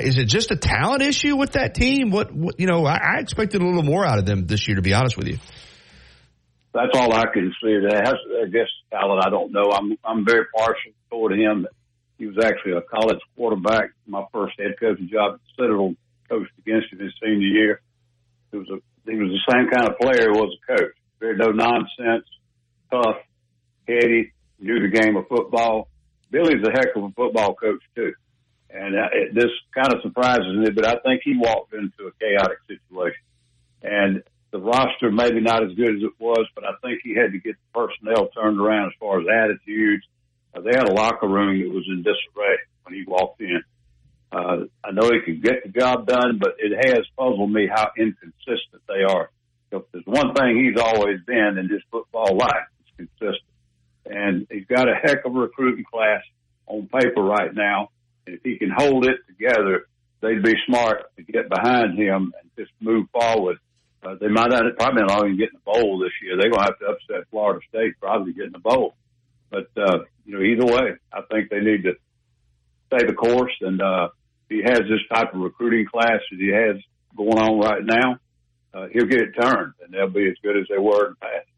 is 0.00 0.16
it 0.16 0.26
just 0.26 0.50
a 0.50 0.56
talent 0.56 1.02
issue 1.02 1.36
with 1.36 1.52
that 1.52 1.74
team? 1.74 2.10
What, 2.10 2.32
what 2.32 2.58
you 2.58 2.66
know, 2.66 2.86
I, 2.86 3.16
I, 3.16 3.20
expected 3.20 3.60
a 3.60 3.64
little 3.64 3.82
more 3.82 4.06
out 4.06 4.18
of 4.18 4.24
them 4.24 4.46
this 4.46 4.66
year, 4.66 4.76
to 4.76 4.82
be 4.82 4.94
honest 4.94 5.16
with 5.16 5.26
you. 5.26 5.38
That's 6.72 6.96
all 6.96 7.12
I 7.12 7.24
can 7.32 7.52
see. 7.62 7.78
That 7.86 8.02
has, 8.06 8.14
I 8.42 8.48
guess, 8.48 8.68
talent. 8.90 9.22
I 9.26 9.28
don't 9.28 9.52
know. 9.52 9.70
I'm 9.72 9.96
I'm 10.04 10.24
very 10.24 10.46
partial 10.56 10.92
toward 11.10 11.38
him. 11.38 11.66
He 12.16 12.26
was 12.26 12.36
actually 12.42 12.72
a 12.72 12.80
college 12.80 13.18
quarterback. 13.36 13.90
My 14.06 14.24
first 14.32 14.54
head 14.58 14.74
coaching 14.80 15.10
job 15.12 15.34
at 15.34 15.40
Citadel 15.56 15.94
coached 16.30 16.52
against 16.60 16.92
him 16.92 17.00
his 17.00 17.12
senior 17.20 17.48
year. 17.48 17.80
He 18.52 18.58
was 18.58 18.68
a 18.68 19.10
he 19.10 19.16
was 19.16 19.30
the 19.30 19.52
same 19.52 19.68
kind 19.68 19.88
of 19.88 19.98
player 19.98 20.30
he 20.30 20.38
was 20.38 20.56
a 20.56 20.76
coach. 20.76 20.94
Very 21.18 21.36
no 21.36 21.50
nonsense, 21.50 22.26
tough, 22.90 23.16
heady, 23.88 24.32
knew 24.60 24.80
the 24.80 24.88
game 24.88 25.16
of 25.16 25.26
football. 25.28 25.88
Billy's 26.30 26.64
a 26.66 26.70
heck 26.70 26.94
of 26.94 27.04
a 27.04 27.10
football 27.10 27.54
coach 27.54 27.82
too. 27.96 28.12
And 28.70 28.94
uh, 28.94 29.08
it, 29.12 29.34
this 29.34 29.50
kind 29.74 29.92
of 29.92 30.00
surprises 30.02 30.56
me, 30.56 30.70
but 30.70 30.86
I 30.86 30.96
think 31.04 31.22
he 31.24 31.36
walked 31.36 31.74
into 31.74 32.08
a 32.08 32.12
chaotic 32.18 32.58
situation. 32.66 33.24
And 33.82 34.22
the 34.50 34.60
roster 34.60 35.10
maybe 35.10 35.40
not 35.40 35.64
as 35.64 35.74
good 35.74 35.96
as 35.96 36.02
it 36.02 36.12
was, 36.18 36.46
but 36.54 36.64
I 36.64 36.72
think 36.82 37.00
he 37.02 37.14
had 37.14 37.32
to 37.32 37.38
get 37.38 37.56
the 37.56 37.80
personnel 37.80 38.28
turned 38.28 38.60
around 38.60 38.88
as 38.88 38.92
far 39.00 39.20
as 39.20 39.26
attitudes. 39.26 40.04
Uh, 40.54 40.60
they 40.60 40.76
had 40.76 40.88
a 40.88 40.92
locker 40.92 41.26
room 41.26 41.60
that 41.60 41.74
was 41.74 41.86
in 41.88 42.02
disarray 42.02 42.56
when 42.84 42.94
he 42.94 43.04
walked 43.06 43.40
in. 43.40 43.62
Uh, 44.32 44.64
I 44.82 44.92
know 44.92 45.10
he 45.10 45.20
can 45.20 45.40
get 45.42 45.62
the 45.64 45.78
job 45.78 46.06
done, 46.06 46.38
but 46.40 46.56
it 46.58 46.72
has 46.88 47.04
puzzled 47.18 47.52
me 47.52 47.68
how 47.70 47.90
inconsistent 47.98 48.82
they 48.88 49.04
are. 49.06 49.30
If 49.70 49.82
there's 49.92 50.06
one 50.06 50.34
thing 50.34 50.56
he's 50.56 50.80
always 50.80 51.20
been 51.26 51.58
in 51.58 51.68
his 51.68 51.82
football 51.90 52.36
life, 52.36 52.66
it's 52.80 52.96
consistent. 52.96 53.42
And 54.06 54.46
he's 54.50 54.66
got 54.66 54.88
a 54.88 54.94
heck 54.94 55.24
of 55.24 55.36
a 55.36 55.38
recruiting 55.38 55.84
class 55.84 56.22
on 56.66 56.88
paper 56.88 57.22
right 57.22 57.54
now. 57.54 57.90
And 58.26 58.36
if 58.36 58.42
he 58.42 58.56
can 58.56 58.70
hold 58.74 59.06
it 59.06 59.18
together, 59.26 59.86
they'd 60.20 60.42
be 60.42 60.54
smart 60.66 61.14
to 61.16 61.22
get 61.22 61.50
behind 61.50 61.98
him 61.98 62.32
and 62.40 62.50
just 62.56 62.72
move 62.80 63.06
forward. 63.12 63.58
Uh, 64.02 64.16
they 64.20 64.28
might 64.28 64.50
not 64.50 64.64
probably 64.78 65.02
not 65.02 65.24
even 65.24 65.38
get 65.38 65.50
in 65.50 65.60
the 65.64 65.72
bowl 65.72 65.98
this 65.98 66.12
year. 66.22 66.36
They're 66.36 66.50
going 66.50 66.64
to 66.64 66.72
have 66.72 66.78
to 66.78 66.86
upset 66.86 67.28
Florida 67.30 67.60
State 67.68 68.00
probably 68.00 68.32
get 68.32 68.46
in 68.46 68.52
the 68.52 68.58
bowl. 68.58 68.94
But 69.50 69.68
uh, 69.76 69.98
you 70.24 70.34
know, 70.34 70.42
either 70.42 70.64
way, 70.64 70.96
I 71.12 71.20
think 71.30 71.50
they 71.50 71.60
need 71.60 71.84
to 71.84 71.92
stay 72.88 73.06
the 73.06 73.12
course. 73.12 73.52
And 73.60 73.80
uh, 73.80 74.08
he 74.52 74.62
has 74.64 74.80
this 74.80 75.00
type 75.12 75.34
of 75.34 75.40
recruiting 75.40 75.86
class 75.86 76.20
that 76.30 76.38
he 76.38 76.52
has 76.52 76.76
going 77.16 77.38
on 77.38 77.58
right 77.58 77.82
now, 77.84 78.18
uh, 78.74 78.86
he'll 78.92 79.06
get 79.06 79.20
it 79.20 79.32
turned, 79.40 79.74
and 79.82 79.92
they'll 79.92 80.10
be 80.10 80.28
as 80.28 80.36
good 80.42 80.56
as 80.56 80.66
they 80.68 80.78
were 80.78 81.06
in 81.06 81.12
the 81.12 81.20
past 81.20 81.48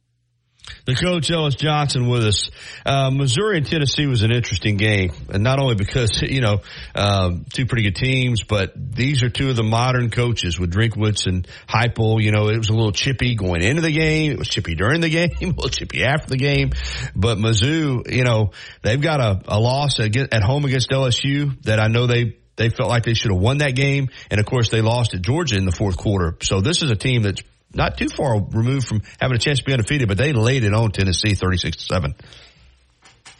the 0.87 0.95
coach 0.95 1.31
Ellis 1.31 1.55
Johnson 1.55 2.09
with 2.09 2.25
us. 2.25 2.51
Uh, 2.85 3.11
Missouri 3.11 3.59
and 3.59 3.67
Tennessee 3.67 4.07
was 4.07 4.23
an 4.23 4.33
interesting 4.33 4.77
game, 4.77 5.13
and 5.31 5.43
not 5.43 5.59
only 5.59 5.75
because 5.75 6.23
you 6.23 6.41
know 6.41 6.59
um, 6.95 7.45
two 7.53 7.67
pretty 7.67 7.85
good 7.85 7.97
teams, 7.97 8.43
but 8.43 8.73
these 8.77 9.23
are 9.23 9.31
two 9.31 9.51
of 9.51 9.57
the 9.57 9.63
modern 9.63 10.11
coaches 10.11 10.59
with 10.59 10.73
Drinkwitz 10.73 11.27
and 11.27 11.47
Heupel. 11.69 12.23
You 12.23 12.33
know, 12.33 12.49
it 12.49 12.59
was 12.59 12.69
a 12.69 12.75
little 12.75 12.93
chippy 12.93 13.35
going 13.35 13.63
into 13.63 13.83
the 13.83 13.93
game. 13.93 14.33
It 14.33 14.39
was 14.39 14.49
chippy 14.49 14.75
during 14.75 15.01
the 15.01 15.09
game, 15.11 15.31
a 15.41 15.47
little 15.47 15.69
chippy 15.69 16.05
after 16.05 16.29
the 16.29 16.37
game. 16.37 16.73
But 17.15 17.39
Mizzou, 17.39 18.11
you 18.13 18.25
know, 18.25 18.53
they've 18.83 19.01
got 19.01 19.21
a, 19.21 19.41
a 19.49 19.59
loss 19.59 20.01
at, 20.01 20.17
at 20.17 20.43
home 20.43 20.65
against 20.65 20.91
LSU 20.91 21.63
that 21.63 21.81
I 21.81 21.89
know 21.89 22.07
they 22.07 22.37
they 22.57 22.69
felt 22.71 22.89
like 22.89 23.05
they 23.05 23.15
should 23.15 23.33
have 23.33 23.41
won 23.41 23.59
that 23.59 23.75
game, 23.75 24.11
and 24.31 24.41
of 24.41 24.47
course 24.47 24.71
they 24.71 24.81
lost 24.81 25.15
at 25.15 25.23
Georgia 25.23 25.57
in 25.57 25.65
the 25.65 25.73
fourth 25.73 25.97
quarter. 25.97 26.37
So 26.43 26.61
this 26.61 26.83
is 26.83 26.91
a 26.91 26.97
team 26.97 27.23
that's 27.23 27.43
not 27.73 27.99
too 27.99 28.09
far 28.09 28.41
removed 28.41 28.87
from 28.87 29.03
having 29.21 29.37
a 29.37 29.41
chance 29.41 29.59
to 29.59 29.65
be 29.65 29.73
undefeated, 29.73 30.09
but 30.09 30.19
they 30.19 30.33
laid 30.33 30.65
it 30.65 30.73
on 30.73 30.93
Tennessee 30.93 31.35
36 31.35 31.77
to 31.79 31.83
7. 31.85 32.15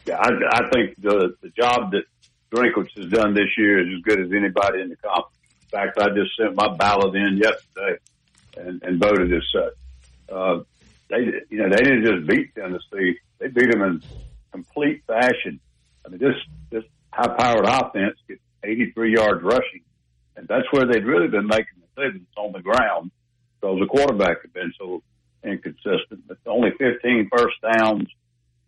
Yeah, 0.07 0.17
I, 0.19 0.31
I 0.51 0.71
think 0.71 1.01
the, 1.01 1.35
the 1.41 1.49
job 1.51 1.93
that 1.93 2.05
Drinkwitz 2.51 2.97
has 2.97 3.11
done 3.11 3.35
this 3.35 3.57
year 3.57 3.81
is 3.81 3.97
as 3.97 4.03
good 4.03 4.21
as 4.21 4.33
anybody 4.33 4.83
in 4.83 4.91
the 4.91 4.97
conference. 4.97 5.37
In 5.63 5.69
fact, 5.69 5.99
I 5.99 6.09
just 6.09 6.37
sent 6.37 6.55
my 6.55 6.75
ballot 6.77 7.15
in 7.15 7.39
yesterday 7.39 7.99
and, 8.57 8.83
and 8.83 9.01
voted 9.01 9.33
as 9.33 9.43
such. 9.53 9.75
Uh, 10.29 10.63
they, 11.09 11.17
you 11.51 11.59
know, 11.59 11.69
they 11.69 11.83
didn't 11.83 12.05
just 12.05 12.27
beat 12.27 12.55
Tennessee; 12.55 13.19
they 13.39 13.49
beat 13.49 13.71
them 13.71 13.83
in 13.83 14.03
complete 14.53 15.03
fashion. 15.07 15.61
I 16.05 16.09
mean, 16.09 16.19
this 16.19 16.37
this 16.71 16.85
high-powered 17.13 17.67
offense 17.67 18.19
gets 18.29 18.41
83 18.65 19.15
yards 19.15 19.43
rushing, 19.43 19.83
and 20.37 20.49
that's 20.49 20.67
where 20.71 20.87
they'd 20.87 21.05
really 21.05 21.29
been 21.29 21.47
making 21.47 21.83
decisions 21.95 22.27
on 22.37 22.53
the 22.53 22.61
ground 22.61 23.11
because 23.61 23.79
the 23.81 23.87
quarterback 23.87 24.43
had 24.43 24.53
been 24.53 24.73
so 24.79 25.03
inconsistent. 25.45 26.27
But 26.27 26.39
only 26.47 26.71
15 26.79 27.29
first 27.37 27.57
downs. 27.63 28.09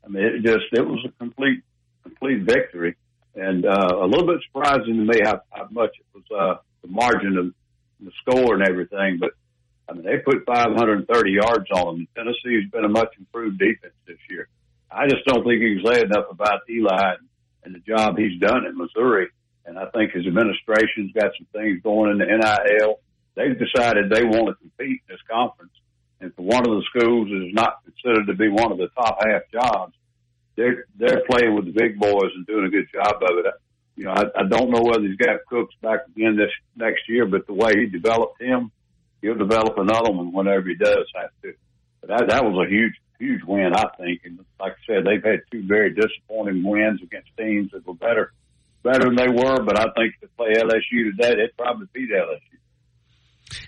I 0.04 0.08
mean, 0.08 0.24
it 0.24 0.42
just 0.42 0.66
it 0.72 0.86
was 0.86 1.04
a 1.04 1.12
complete 1.18 1.62
complete 2.02 2.42
victory. 2.42 2.96
And 3.34 3.66
uh, 3.66 3.98
a 4.00 4.06
little 4.06 4.26
bit 4.26 4.42
surprising 4.46 4.96
to 4.96 5.04
me 5.04 5.20
how, 5.22 5.42
how 5.50 5.68
much 5.70 5.90
it 6.00 6.06
was 6.14 6.24
uh, 6.30 6.60
the 6.82 6.88
margin 6.88 7.36
of 7.36 7.52
the 8.00 8.10
score 8.22 8.54
and 8.54 8.66
everything. 8.66 9.18
But 9.20 9.32
I 9.88 9.92
mean, 9.92 10.04
they 10.04 10.18
put 10.18 10.46
530 10.46 11.30
yards 11.30 11.70
on 11.70 11.98
them. 11.98 12.08
Tennessee's 12.16 12.70
been 12.70 12.84
a 12.84 12.88
much 12.88 13.12
improved 13.18 13.58
defense 13.58 13.94
this 14.06 14.18
year. 14.30 14.48
I 14.90 15.06
just 15.06 15.24
don't 15.26 15.44
think 15.44 15.60
you 15.60 15.80
can 15.80 15.92
say 15.92 16.00
enough 16.02 16.26
about 16.30 16.60
Eli 16.70 17.14
and 17.64 17.74
the 17.74 17.80
job 17.80 18.16
he's 18.16 18.40
done 18.40 18.64
in 18.66 18.78
Missouri. 18.78 19.28
And 19.66 19.78
I 19.78 19.86
think 19.86 20.12
his 20.12 20.26
administration's 20.26 21.12
got 21.12 21.32
some 21.36 21.46
things 21.52 21.82
going 21.82 22.12
in 22.12 22.18
the 22.18 22.26
NIL. 22.26 23.00
They've 23.34 23.58
decided 23.58 24.08
they 24.08 24.24
want 24.24 24.48
to 24.48 24.54
compete 24.54 25.02
in 25.02 25.08
this 25.08 25.20
conference. 25.28 25.72
And 26.20 26.34
for 26.34 26.42
one 26.42 26.66
of 26.66 26.72
the 26.76 26.84
schools 26.88 27.28
is 27.28 27.52
not 27.52 27.82
considered 27.84 28.26
to 28.28 28.34
be 28.34 28.48
one 28.48 28.72
of 28.72 28.78
the 28.78 28.88
top 28.88 29.18
half 29.20 29.42
jobs, 29.52 29.92
they're 30.56 30.86
they're 30.96 31.22
playing 31.28 31.54
with 31.54 31.66
the 31.66 31.72
big 31.72 31.98
boys 31.98 32.32
and 32.34 32.46
doing 32.46 32.64
a 32.64 32.70
good 32.70 32.86
job 32.92 33.16
of 33.20 33.44
it. 33.44 33.54
You 33.96 34.04
know, 34.04 34.12
I, 34.12 34.24
I 34.34 34.48
don't 34.48 34.70
know 34.70 34.80
whether 34.82 35.02
he's 35.02 35.16
got 35.16 35.44
Cooks 35.48 35.74
back 35.82 36.06
again 36.08 36.36
this 36.36 36.50
next 36.76 37.08
year, 37.08 37.26
but 37.26 37.46
the 37.46 37.52
way 37.52 37.72
he 37.74 37.86
developed 37.86 38.40
him, 38.40 38.70
he'll 39.20 39.34
develop 39.34 39.76
another 39.76 40.12
one 40.12 40.32
whenever 40.32 40.68
he 40.68 40.76
does 40.76 41.06
have 41.14 41.30
to. 41.42 41.54
But 42.00 42.08
that 42.08 42.28
that 42.28 42.44
was 42.44 42.66
a 42.66 42.70
huge 42.70 42.94
huge 43.18 43.42
win, 43.44 43.72
I 43.74 43.84
think. 43.98 44.22
And 44.24 44.38
like 44.58 44.72
I 44.72 44.86
said, 44.86 45.04
they've 45.04 45.22
had 45.22 45.42
two 45.50 45.66
very 45.66 45.92
disappointing 45.92 46.62
wins 46.62 47.02
against 47.02 47.28
teams 47.36 47.72
that 47.72 47.86
were 47.86 47.94
better 47.94 48.32
better 48.86 49.06
than 49.06 49.16
they 49.16 49.28
were. 49.28 49.62
But 49.64 49.78
I 49.78 49.84
think 49.96 50.18
to 50.20 50.28
play 50.36 50.54
LSU 50.54 51.10
today, 51.10 51.34
they'd 51.34 51.56
probably 51.56 51.86
beat 51.92 52.10
LSU. 52.10 52.56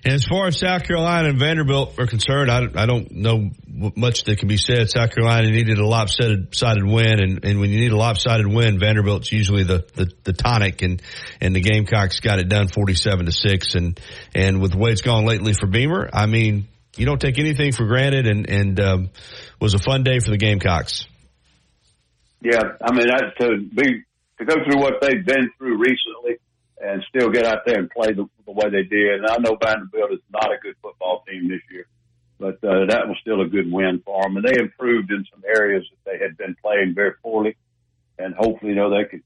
And 0.05 0.15
as 0.15 0.25
far 0.25 0.49
as 0.49 0.59
South 0.59 0.85
Carolina 0.85 1.29
and 1.29 1.39
Vanderbilt 1.39 1.99
are 1.99 2.07
concerned, 2.07 2.51
I, 2.51 2.63
I 2.75 2.87
don't 2.87 3.11
know 3.13 3.51
much 3.97 4.25
that 4.25 4.39
can 4.39 4.49
be 4.49 4.57
said. 4.57 4.91
South 4.91 5.15
Carolina 5.15 5.51
needed 5.51 5.79
a 5.79 5.87
lopsided 5.87 6.85
win, 6.85 7.21
and, 7.21 7.45
and 7.45 7.61
when 7.61 7.71
you 7.71 7.79
need 7.79 7.93
a 7.93 7.97
lopsided 7.97 8.47
win, 8.47 8.79
Vanderbilt's 8.81 9.31
usually 9.31 9.63
the, 9.65 9.87
the, 9.95 10.11
the 10.25 10.33
tonic, 10.33 10.83
and, 10.83 11.01
and 11.41 11.55
the 11.55 11.61
Gamecocks 11.61 12.21
got 12.21 12.39
it 12.39 12.49
done 12.49 12.69
47 12.69 13.27
to 13.27 13.33
6. 13.33 13.75
And, 13.75 14.01
and 14.35 14.61
with 14.61 14.73
the 14.73 14.79
way 14.79 14.91
it's 14.91 15.03
gone 15.03 15.27
lately 15.27 15.53
for 15.53 15.67
Beamer, 15.67 16.11
I 16.13 16.27
mean, 16.27 16.67
you 16.97 17.07
don't 17.07 17.21
take 17.21 17.39
anything 17.39 17.73
for 17.73 17.87
granted, 17.87 18.27
and, 18.27 18.49
and 18.51 18.81
um, 18.81 19.11
was 19.61 19.75
a 19.75 19.79
fun 19.79 20.03
day 20.03 20.19
for 20.19 20.31
the 20.31 20.39
Gamecocks. 20.39 21.07
Yeah, 22.41 22.63
I 22.83 22.93
mean, 22.93 23.07
that, 23.09 23.35
to 23.41 23.59
be 23.59 24.05
to 24.39 24.45
go 24.45 24.55
through 24.65 24.81
what 24.81 25.01
they've 25.01 25.25
been 25.25 25.51
through 25.59 25.79
recently 25.79 26.39
and 26.81 27.05
still 27.09 27.31
get 27.31 27.45
out 27.45 27.63
there 27.67 27.79
and 27.79 27.91
play 27.91 28.13
the, 28.13 28.29
the 28.47 28.53
way 28.53 28.71
they 28.71 28.85
did. 28.85 29.21
And 29.21 29.27
I 29.27 29.39
know 29.39 29.57
Vanderbilt 29.61 30.13
is 30.13 30.21
not 30.33 30.53
a 30.53 30.59
good 30.63 30.77
football 30.81 31.25
team 31.29 31.49
this 31.49 31.61
year, 31.71 31.87
but 32.39 32.55
uh, 32.65 32.87
that 32.87 33.09
was 33.09 33.17
still 33.21 33.41
a 33.41 33.49
good 33.49 33.71
win 33.71 34.01
for 34.05 34.23
them. 34.23 34.37
And 34.37 34.45
they 34.45 34.59
improved 34.59 35.11
in 35.11 35.25
some 35.33 35.43
areas 35.45 35.85
that 35.91 36.11
they 36.11 36.25
had 36.25 36.37
been 36.37 36.57
playing 36.63 36.95
very 36.95 37.15
poorly. 37.23 37.57
And 38.19 38.35
hopefully, 38.35 38.71
you 38.71 38.77
know, 38.77 38.91
they 38.91 39.09
could, 39.09 39.23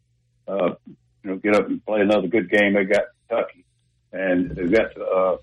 uh, 0.48 0.74
you 1.22 1.30
know, 1.30 1.36
get 1.36 1.54
up 1.54 1.66
and 1.66 1.84
play 1.84 2.00
another 2.00 2.28
good 2.28 2.50
game. 2.50 2.74
They 2.74 2.84
got 2.84 3.04
Kentucky 3.28 3.64
and 4.12 4.50
they've 4.50 4.72
got 4.72 4.94
to, 4.94 5.04
uh, 5.04 5.36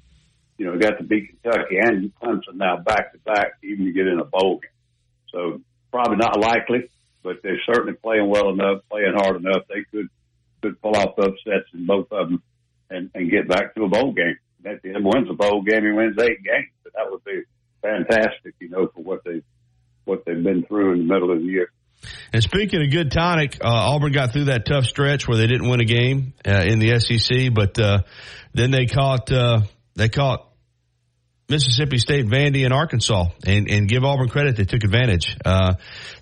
you 0.57 0.65
know, 0.65 0.77
got 0.77 0.97
to 0.97 1.03
beat 1.03 1.29
Kentucky 1.29 1.77
and 1.79 2.11
Clemson 2.21 2.55
now 2.55 2.77
back 2.77 3.13
to 3.13 3.19
back, 3.19 3.53
even 3.63 3.85
to 3.85 3.91
get 3.91 4.07
in 4.07 4.19
a 4.19 4.25
bowl 4.25 4.59
game. 4.59 4.69
So 5.31 5.61
probably 5.91 6.17
not 6.17 6.39
likely, 6.39 6.89
but 7.23 7.37
they're 7.43 7.61
certainly 7.65 7.93
playing 7.93 8.29
well 8.29 8.49
enough, 8.49 8.81
playing 8.89 9.13
hard 9.15 9.37
enough. 9.37 9.63
They 9.67 9.83
could 9.91 10.09
could 10.61 10.81
pull 10.81 10.95
off 10.95 11.17
upsets 11.17 11.69
in 11.73 11.85
both 11.85 12.11
of 12.11 12.29
them 12.29 12.43
and, 12.89 13.09
and 13.15 13.31
get 13.31 13.47
back 13.47 13.75
to 13.75 13.83
a 13.83 13.87
bowl 13.87 14.11
game. 14.11 14.37
And 14.65 14.75
If 14.75 14.83
he 14.83 14.91
wins 14.91 15.29
a 15.29 15.33
bowl 15.33 15.61
game, 15.61 15.85
he 15.85 15.91
wins 15.91 16.17
eight 16.19 16.43
games. 16.43 16.71
But 16.83 16.93
that 16.93 17.09
would 17.09 17.23
be 17.23 17.43
fantastic, 17.81 18.55
you 18.59 18.69
know, 18.69 18.87
for 18.93 19.01
what 19.01 19.23
they 19.23 19.41
what 20.05 20.25
they've 20.25 20.43
been 20.43 20.65
through 20.65 20.93
in 20.93 21.07
the 21.07 21.13
middle 21.13 21.31
of 21.31 21.39
the 21.39 21.45
year. 21.45 21.71
And 22.33 22.41
speaking 22.41 22.81
of 22.81 22.91
good 22.91 23.11
tonic, 23.11 23.57
uh, 23.63 23.67
Auburn 23.67 24.11
got 24.11 24.31
through 24.31 24.45
that 24.45 24.65
tough 24.65 24.85
stretch 24.85 25.27
where 25.27 25.37
they 25.37 25.47
didn't 25.47 25.69
win 25.69 25.81
a 25.81 25.85
game 25.85 26.33
uh, 26.47 26.63
in 26.65 26.79
the 26.79 26.99
SEC, 26.99 27.53
but 27.53 27.79
uh, 27.79 27.99
then 28.53 28.71
they 28.71 28.85
caught 28.85 29.31
uh, 29.31 29.61
they 29.95 30.09
caught 30.09 30.48
Mississippi 31.49 31.97
State, 31.97 32.27
Vandy, 32.27 32.63
and 32.63 32.73
Arkansas, 32.73 33.25
and, 33.43 33.67
and 33.67 33.89
give 33.89 34.03
Auburn 34.03 34.29
credit. 34.29 34.55
They 34.55 34.65
took 34.65 34.83
advantage. 34.83 35.35
Uh, 35.43 35.73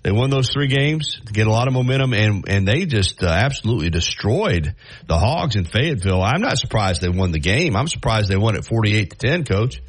they 0.02 0.10
won 0.10 0.30
those 0.30 0.50
three 0.50 0.68
games 0.68 1.20
to 1.26 1.32
get 1.34 1.46
a 1.46 1.50
lot 1.50 1.68
of 1.68 1.74
momentum, 1.74 2.14
and 2.14 2.48
and 2.48 2.66
they 2.66 2.86
just 2.86 3.22
uh, 3.22 3.26
absolutely 3.26 3.90
destroyed 3.90 4.74
the 5.06 5.18
Hogs 5.18 5.54
in 5.54 5.64
Fayetteville. 5.64 6.22
I'm 6.22 6.40
not 6.40 6.56
surprised 6.58 7.02
they 7.02 7.10
won 7.10 7.32
the 7.32 7.40
game. 7.40 7.76
I'm 7.76 7.88
surprised 7.88 8.30
they 8.30 8.38
won 8.38 8.56
it 8.56 8.64
48 8.64 9.10
to 9.10 9.16
10, 9.16 9.44
Coach. 9.44 9.82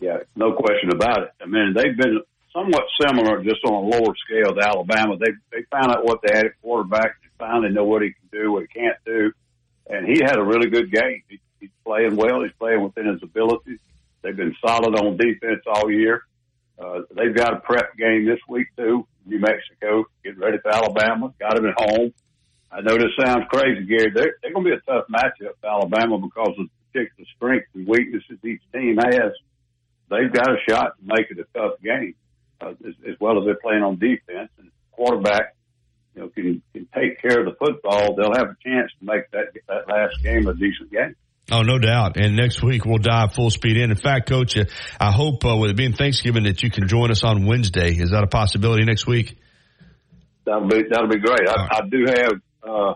Yeah, 0.00 0.18
no 0.36 0.52
question 0.52 0.90
about 0.92 1.22
it. 1.24 1.30
I 1.42 1.46
mean, 1.46 1.74
they've 1.74 1.96
been 1.96 2.20
somewhat 2.52 2.84
similar, 3.00 3.42
just 3.42 3.64
on 3.64 3.72
a 3.72 3.80
lower 3.80 4.14
scale 4.24 4.54
to 4.54 4.60
Alabama. 4.64 5.16
They 5.18 5.32
they 5.50 5.64
found 5.68 5.90
out 5.90 6.04
what 6.04 6.20
they 6.22 6.32
had 6.32 6.46
at 6.46 6.62
quarterback. 6.62 7.16
They 7.22 7.28
finally 7.38 7.72
know 7.72 7.84
what 7.84 8.02
he 8.02 8.12
can 8.12 8.40
do, 8.40 8.52
what 8.52 8.62
he 8.62 8.68
can't 8.68 8.98
do, 9.04 9.32
and 9.88 10.06
he 10.06 10.20
had 10.24 10.38
a 10.38 10.44
really 10.44 10.70
good 10.70 10.92
game. 10.92 11.24
He, 11.28 11.40
he's 11.58 11.70
playing 11.84 12.14
well. 12.14 12.42
He's 12.42 12.52
playing 12.56 12.84
within 12.84 13.06
his 13.06 13.20
abilities 13.20 13.80
They've 14.22 14.36
been 14.36 14.54
solid 14.64 14.94
on 14.94 15.16
defense 15.16 15.62
all 15.66 15.90
year. 15.90 16.22
Uh, 16.78 17.00
they've 17.14 17.34
got 17.34 17.54
a 17.54 17.60
prep 17.60 17.96
game 17.96 18.26
this 18.26 18.40
week 18.48 18.68
too. 18.76 19.06
New 19.26 19.38
Mexico, 19.38 20.04
getting 20.24 20.40
ready 20.40 20.58
for 20.58 20.70
Alabama. 20.70 21.32
Got 21.38 21.56
them 21.56 21.66
at 21.66 21.74
home. 21.78 22.12
I 22.70 22.80
know 22.80 22.96
this 22.96 23.12
sounds 23.20 23.44
crazy, 23.50 23.84
Gary. 23.84 24.10
They're, 24.14 24.36
they're 24.42 24.52
going 24.52 24.64
to 24.64 24.70
be 24.70 24.76
a 24.76 24.80
tough 24.80 25.04
matchup 25.12 25.54
for 25.60 25.68
Alabama 25.68 26.18
because 26.18 26.54
of 26.58 26.66
the 26.66 26.70
particular 26.92 27.28
strengths 27.36 27.68
and 27.74 27.86
weaknesses 27.86 28.38
each 28.44 28.62
team 28.72 28.96
has. 28.96 29.32
They've 30.08 30.32
got 30.32 30.48
a 30.48 30.56
shot 30.68 30.98
to 30.98 31.04
make 31.04 31.30
it 31.30 31.38
a 31.38 31.58
tough 31.58 31.80
game, 31.82 32.14
uh, 32.60 32.70
as, 32.86 32.94
as 33.08 33.16
well 33.20 33.38
as 33.38 33.44
they're 33.44 33.60
playing 33.62 33.82
on 33.82 33.98
defense 33.98 34.50
and 34.58 34.70
quarterback. 34.92 35.54
You 36.14 36.22
know, 36.22 36.28
can 36.28 36.62
can 36.74 36.86
take 36.94 37.20
care 37.22 37.40
of 37.40 37.46
the 37.46 37.56
football. 37.58 38.14
They'll 38.14 38.34
have 38.34 38.50
a 38.50 38.56
chance 38.62 38.90
to 38.98 39.04
make 39.04 39.30
that 39.30 39.54
that 39.68 39.88
last 39.88 40.22
game 40.22 40.46
a 40.46 40.54
decent 40.54 40.90
game. 40.90 41.16
Oh, 41.52 41.60
no 41.60 41.78
doubt. 41.78 42.16
And 42.16 42.34
next 42.34 42.62
week 42.62 42.86
we'll 42.86 42.96
dive 42.96 43.34
full 43.34 43.50
speed 43.50 43.76
in. 43.76 43.90
In 43.90 43.96
fact, 43.96 44.26
Coach, 44.26 44.56
uh, 44.56 44.64
I 44.98 45.12
hope 45.12 45.44
uh, 45.44 45.54
with 45.54 45.70
it 45.70 45.76
being 45.76 45.92
Thanksgiving 45.92 46.44
that 46.44 46.62
you 46.62 46.70
can 46.70 46.88
join 46.88 47.10
us 47.10 47.24
on 47.24 47.44
Wednesday. 47.44 47.90
Is 47.90 48.12
that 48.12 48.24
a 48.24 48.26
possibility 48.26 48.84
next 48.84 49.06
week? 49.06 49.36
That'll 50.46 50.66
be 50.66 50.84
that'll 50.90 51.10
be 51.10 51.18
great. 51.18 51.46
I, 51.46 51.54
right. 51.54 51.68
I 51.70 51.80
do 51.88 52.04
have 52.08 52.32
uh, 52.66 52.94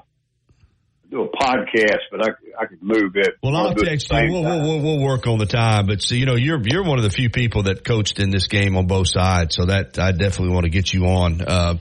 do 1.10 1.22
a 1.22 1.28
podcast, 1.28 2.00
but 2.10 2.22
I, 2.22 2.30
I 2.60 2.66
could 2.66 2.82
move 2.82 3.12
it. 3.14 3.34
Well, 3.42 3.54
I'll 3.54 3.74
text 3.74 4.10
you. 4.10 4.32
We'll, 4.32 4.42
we'll, 4.42 4.82
we'll, 4.82 5.00
work 5.00 5.26
on 5.26 5.38
the 5.38 5.46
time. 5.46 5.86
But 5.86 6.02
see, 6.02 6.18
you 6.18 6.26
know, 6.26 6.34
you're 6.34 6.60
you're 6.64 6.82
one 6.82 6.98
of 6.98 7.04
the 7.04 7.10
few 7.10 7.30
people 7.30 7.64
that 7.64 7.84
coached 7.84 8.18
in 8.18 8.30
this 8.30 8.48
game 8.48 8.76
on 8.76 8.86
both 8.86 9.08
sides, 9.08 9.54
so 9.54 9.66
that 9.66 9.98
I 9.98 10.12
definitely 10.12 10.54
want 10.54 10.64
to 10.64 10.70
get 10.70 10.92
you 10.92 11.06
on 11.06 11.40
uh, 11.42 11.74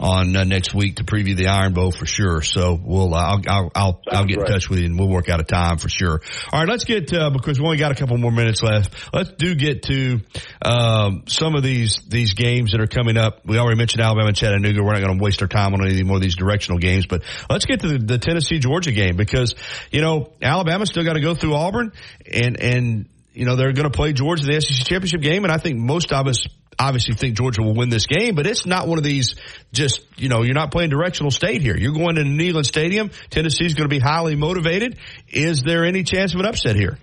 on 0.00 0.36
uh, 0.36 0.44
next 0.44 0.74
week 0.74 0.96
to 0.96 1.04
preview 1.04 1.36
the 1.36 1.46
Iron 1.48 1.74
Bowl 1.74 1.92
for 1.92 2.06
sure. 2.06 2.42
So 2.42 2.78
we'll 2.82 3.14
uh, 3.14 3.18
I'll 3.18 3.40
I'll 3.46 3.70
I'll, 3.74 4.02
I'll 4.10 4.24
get 4.24 4.38
great. 4.38 4.48
in 4.48 4.54
touch 4.54 4.68
with 4.68 4.80
you 4.80 4.86
and 4.86 4.98
we'll 4.98 5.08
work 5.08 5.28
out 5.28 5.40
a 5.40 5.44
time 5.44 5.78
for 5.78 5.88
sure. 5.88 6.20
All 6.52 6.60
right, 6.60 6.68
let's 6.68 6.84
get 6.84 7.12
uh, 7.12 7.30
because 7.30 7.60
we 7.60 7.66
only 7.66 7.78
got 7.78 7.92
a 7.92 7.94
couple 7.94 8.18
more 8.18 8.32
minutes 8.32 8.62
left. 8.62 8.94
Let's 9.12 9.30
do 9.30 9.54
get 9.54 9.82
to 9.84 10.20
um, 10.62 11.24
some 11.26 11.54
of 11.54 11.62
these 11.62 12.00
these 12.08 12.34
games 12.34 12.72
that 12.72 12.80
are 12.80 12.88
coming 12.88 13.16
up. 13.16 13.46
We 13.46 13.58
already 13.58 13.78
mentioned 13.78 14.02
Alabama 14.02 14.28
and 14.28 14.36
Chattanooga. 14.36 14.82
We're 14.82 14.92
not 14.92 15.02
going 15.02 15.18
to 15.18 15.22
waste 15.22 15.40
our 15.42 15.48
time 15.48 15.72
on 15.74 15.86
any 15.86 16.02
more 16.02 16.16
of 16.16 16.22
these 16.22 16.36
directional 16.36 16.78
games, 16.78 17.06
but 17.06 17.22
let's 17.48 17.64
get 17.64 17.80
to 17.80 17.88
the, 17.88 17.98
the 17.98 18.18
Tennessee 18.18 18.55
Georgia 18.58 18.92
game 18.92 19.16
because 19.16 19.54
you 19.90 20.00
know 20.00 20.32
Alabama 20.42 20.86
still 20.86 21.04
got 21.04 21.14
to 21.14 21.20
go 21.20 21.34
through 21.34 21.54
Auburn 21.54 21.92
and 22.30 22.60
and 22.60 23.08
you 23.32 23.44
know 23.44 23.56
they're 23.56 23.72
going 23.72 23.90
to 23.90 23.96
play 23.96 24.12
Georgia 24.12 24.44
in 24.44 24.54
the 24.54 24.60
SEC 24.60 24.86
championship 24.86 25.20
game, 25.20 25.44
and 25.44 25.52
I 25.52 25.58
think 25.58 25.78
most 25.78 26.12
of 26.12 26.26
us 26.26 26.46
obviously 26.78 27.14
think 27.14 27.36
Georgia 27.36 27.62
will 27.62 27.74
win 27.74 27.88
this 27.88 28.06
game, 28.06 28.34
but 28.34 28.46
it's 28.46 28.66
not 28.66 28.86
one 28.86 28.98
of 28.98 29.04
these 29.04 29.34
just, 29.72 30.02
you 30.16 30.28
know, 30.28 30.42
you're 30.42 30.54
not 30.54 30.70
playing 30.70 30.90
directional 30.90 31.30
state 31.30 31.62
here. 31.62 31.76
You're 31.76 31.92
going 31.92 32.16
to 32.16 32.22
Neyland 32.22 32.66
Stadium. 32.66 33.10
Tennessee's 33.30 33.74
going 33.74 33.88
to 33.88 33.94
be 33.94 33.98
highly 33.98 34.36
motivated. 34.36 34.98
Is 35.28 35.62
there 35.62 35.84
any 35.84 36.02
chance 36.02 36.34
of 36.34 36.40
an 36.40 36.46
upset 36.46 36.76
here? 36.76 36.98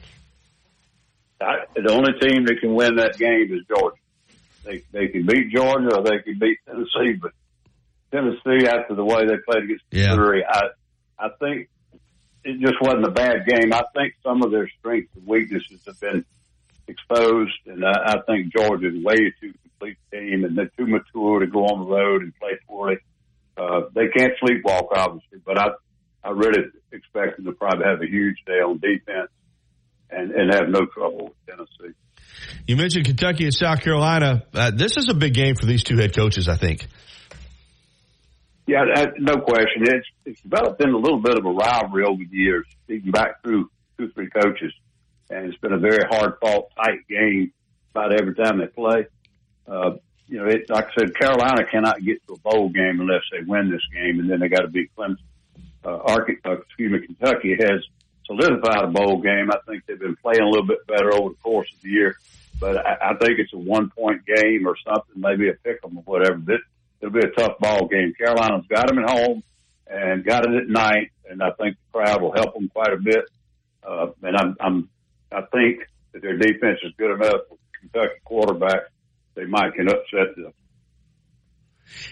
I, 1.41 1.65
the 1.75 1.91
only 1.91 2.13
team 2.21 2.45
that 2.45 2.57
can 2.61 2.73
win 2.73 2.95
that 2.97 3.17
game 3.17 3.51
is 3.51 3.65
Georgia. 3.67 3.97
They 4.63 4.83
they 4.93 5.07
can 5.09 5.25
beat 5.25 5.51
Georgia 5.53 5.97
or 5.97 6.03
they 6.03 6.19
can 6.23 6.39
beat 6.39 6.59
Tennessee, 6.65 7.19
but 7.21 7.31
Tennessee 8.11 8.65
after 8.65 8.95
the 8.95 9.03
way 9.03 9.25
they 9.25 9.35
played 9.45 9.65
against 9.65 9.83
yeah. 9.91 10.15
Missouri, 10.15 10.45
I 10.47 10.67
I 11.23 11.29
think 11.39 11.69
it 12.43 12.59
just 12.59 12.81
wasn't 12.81 13.07
a 13.07 13.11
bad 13.11 13.45
game. 13.47 13.71
I 13.71 13.83
think 13.95 14.15
some 14.21 14.43
of 14.43 14.51
their 14.51 14.69
strengths 14.79 15.15
and 15.15 15.25
weaknesses 15.25 15.81
have 15.85 15.99
been 16.01 16.25
exposed, 16.87 17.53
and 17.65 17.85
I, 17.85 17.93
I 18.05 18.15
think 18.27 18.53
Georgia 18.53 18.89
is 18.89 19.03
way 19.03 19.33
too 19.39 19.53
complete 19.63 19.97
team, 20.11 20.43
and 20.43 20.57
they're 20.57 20.71
too 20.77 20.85
mature 20.85 21.39
to 21.39 21.47
go 21.47 21.65
on 21.65 21.79
the 21.79 21.95
road 21.95 22.23
and 22.23 22.37
play 22.37 22.51
poorly. 22.67 22.97
Uh, 23.55 23.81
they 23.95 24.09
can't 24.09 24.33
sleepwalk, 24.43 24.87
obviously, 24.93 25.39
but 25.45 25.57
I 25.57 25.67
I 26.23 26.31
really 26.31 26.69
expect 26.91 27.37
them 27.37 27.45
to 27.45 27.53
probably 27.53 27.85
have 27.85 28.01
a 28.01 28.07
huge 28.07 28.37
day 28.45 28.59
on 28.59 28.79
defense 28.79 29.29
and 30.09 30.31
and 30.31 30.53
have 30.53 30.67
no 30.67 30.85
trouble 30.85 31.25
with 31.25 31.45
Tennessee. 31.47 31.95
You 32.67 32.75
mentioned 32.75 33.05
Kentucky 33.05 33.45
and 33.45 33.53
South 33.53 33.81
Carolina. 33.81 34.43
Uh, 34.53 34.71
this 34.71 34.97
is 34.97 35.07
a 35.09 35.13
big 35.13 35.33
game 35.33 35.55
for 35.55 35.65
these 35.65 35.83
two 35.83 35.97
head 35.97 36.15
coaches, 36.15 36.49
I 36.49 36.57
think. 36.57 36.87
Yeah, 38.65 38.85
that, 38.95 39.19
no 39.19 39.39
question. 39.39 39.83
It's 39.83 40.07
it's 40.25 40.41
developed 40.41 40.81
in 40.81 40.89
a 40.89 40.97
little 40.97 41.19
bit 41.19 41.37
of 41.37 41.45
a 41.45 41.51
rivalry 41.51 42.05
over 42.05 42.23
the 42.23 42.37
years, 42.37 42.65
even 42.87 43.11
back 43.11 43.43
through 43.43 43.69
two, 43.97 44.09
three 44.11 44.29
coaches, 44.29 44.73
and 45.29 45.45
it's 45.47 45.57
been 45.57 45.73
a 45.73 45.77
very 45.77 46.05
hard 46.09 46.35
fought, 46.39 46.69
tight 46.75 47.07
game 47.09 47.51
about 47.91 48.13
every 48.13 48.33
time 48.35 48.59
they 48.59 48.67
play. 48.67 49.07
Uh, 49.67 49.91
you 50.27 50.37
know, 50.39 50.45
it, 50.45 50.69
like 50.69 50.85
I 50.85 50.91
said, 50.97 51.15
Carolina 51.15 51.65
cannot 51.69 52.01
get 52.01 52.25
to 52.27 52.33
a 52.33 52.39
bowl 52.39 52.69
game 52.69 53.01
unless 53.01 53.23
they 53.31 53.43
win 53.45 53.69
this 53.69 53.83
game, 53.93 54.19
and 54.19 54.29
then 54.29 54.39
they 54.39 54.47
got 54.47 54.61
to 54.61 54.69
beat 54.69 54.91
Clemson. 54.95 55.17
Uh, 55.83 55.99
Arky, 55.99 56.37
uh, 56.45 56.53
excuse 56.53 56.91
me, 56.91 57.05
Kentucky 57.05 57.57
has 57.59 57.83
solidified 58.25 58.83
a 58.83 58.87
bowl 58.87 59.21
game. 59.21 59.51
I 59.51 59.57
think 59.67 59.85
they've 59.85 59.99
been 59.99 60.15
playing 60.15 60.41
a 60.41 60.47
little 60.49 60.65
bit 60.65 60.87
better 60.87 61.13
over 61.13 61.29
the 61.29 61.35
course 61.43 61.69
of 61.73 61.81
the 61.81 61.89
year, 61.89 62.17
but 62.59 62.77
I, 62.77 63.11
I 63.11 63.13
think 63.15 63.39
it's 63.39 63.51
a 63.51 63.57
one 63.57 63.89
point 63.89 64.25
game 64.25 64.65
or 64.65 64.75
something, 64.87 65.15
maybe 65.17 65.49
a 65.49 65.53
pick 65.53 65.79
'em 65.83 65.97
or 65.97 66.03
whatever. 66.03 66.37
But 66.37 66.61
it'll 67.03 67.13
be 67.13 67.19
a 67.19 67.31
tough 67.31 67.59
ball 67.59 67.87
game. 67.87 68.13
Carolina's 68.17 68.65
got 68.67 68.87
them 68.87 68.99
at 68.99 69.09
home 69.09 69.43
and 69.87 70.25
got 70.25 70.45
it 70.45 70.55
at 70.55 70.69
night, 70.69 71.11
and 71.29 71.43
I 71.43 71.51
think 71.51 71.75
the 71.75 71.99
crowd 71.99 72.21
will 72.21 72.33
help 72.33 72.53
them 72.53 72.69
quite 72.73 72.93
a 72.93 72.97
bit. 72.97 73.25
Uh, 73.85 74.07
and 74.21 74.37
I'm, 74.37 74.55
I'm, 74.59 74.89
I 75.31 75.41
think 75.51 75.81
that 76.13 76.21
their 76.21 76.37
defense 76.37 76.79
is 76.83 76.93
good 76.97 77.11
enough 77.11 77.41
with 77.49 77.59
Kentucky 77.79 78.19
quarterback, 78.23 78.83
they 79.35 79.45
might 79.45 79.73
can 79.75 79.89
upset 79.89 80.35
them. 80.37 80.53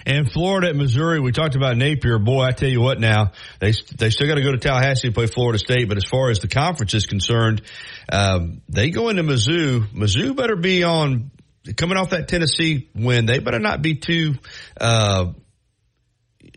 And 0.06 0.30
Florida 0.30 0.68
at 0.68 0.76
Missouri, 0.76 1.22
we 1.22 1.32
talked 1.32 1.56
about 1.56 1.78
Napier. 1.78 2.20
Boy, 2.20 2.44
I 2.44 2.52
tell 2.52 2.70
you 2.70 2.82
what 2.82 3.00
now, 3.00 3.32
they, 3.60 3.72
they 3.98 4.10
still 4.10 4.28
got 4.28 4.36
to 4.36 4.44
go 4.44 4.52
to 4.52 4.58
Tallahassee 4.58 5.08
to 5.08 5.14
play 5.14 5.28
Florida 5.28 5.58
State. 5.58 5.88
But 5.88 5.96
as 5.98 6.04
far 6.04 6.30
as 6.30 6.39
the 6.39 6.50
conference 6.50 6.94
is 6.94 7.06
concerned, 7.06 7.62
um, 8.12 8.62
they 8.68 8.89
go 8.89 9.08
into 9.08 9.24
Mizzou. 9.24 9.88
Mizzou 9.94 10.36
better 10.36 10.58
be 10.58 10.84
on, 10.84 11.32
coming 11.76 11.97
off 11.97 12.12
that 12.12 12.28
Tennessee 12.28 12.89
win, 12.95 13.26
they 13.26 13.39
better 13.39 13.59
not 13.59 13.82
be 13.82 13.95
too, 13.95 14.36
uh, 14.80 15.34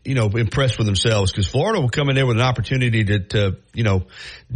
you 0.05 0.15
know, 0.15 0.29
impressed 0.29 0.79
with 0.79 0.87
themselves 0.87 1.33
because 1.33 1.47
Florida 1.47 1.81
will 1.81 1.89
come 1.89 2.09
in 2.09 2.15
there 2.15 2.27
with 2.27 2.37
an 2.37 2.43
opportunity 2.43 3.05
to, 3.05 3.19
to, 3.21 3.57
you 3.73 3.85
know, 3.85 4.05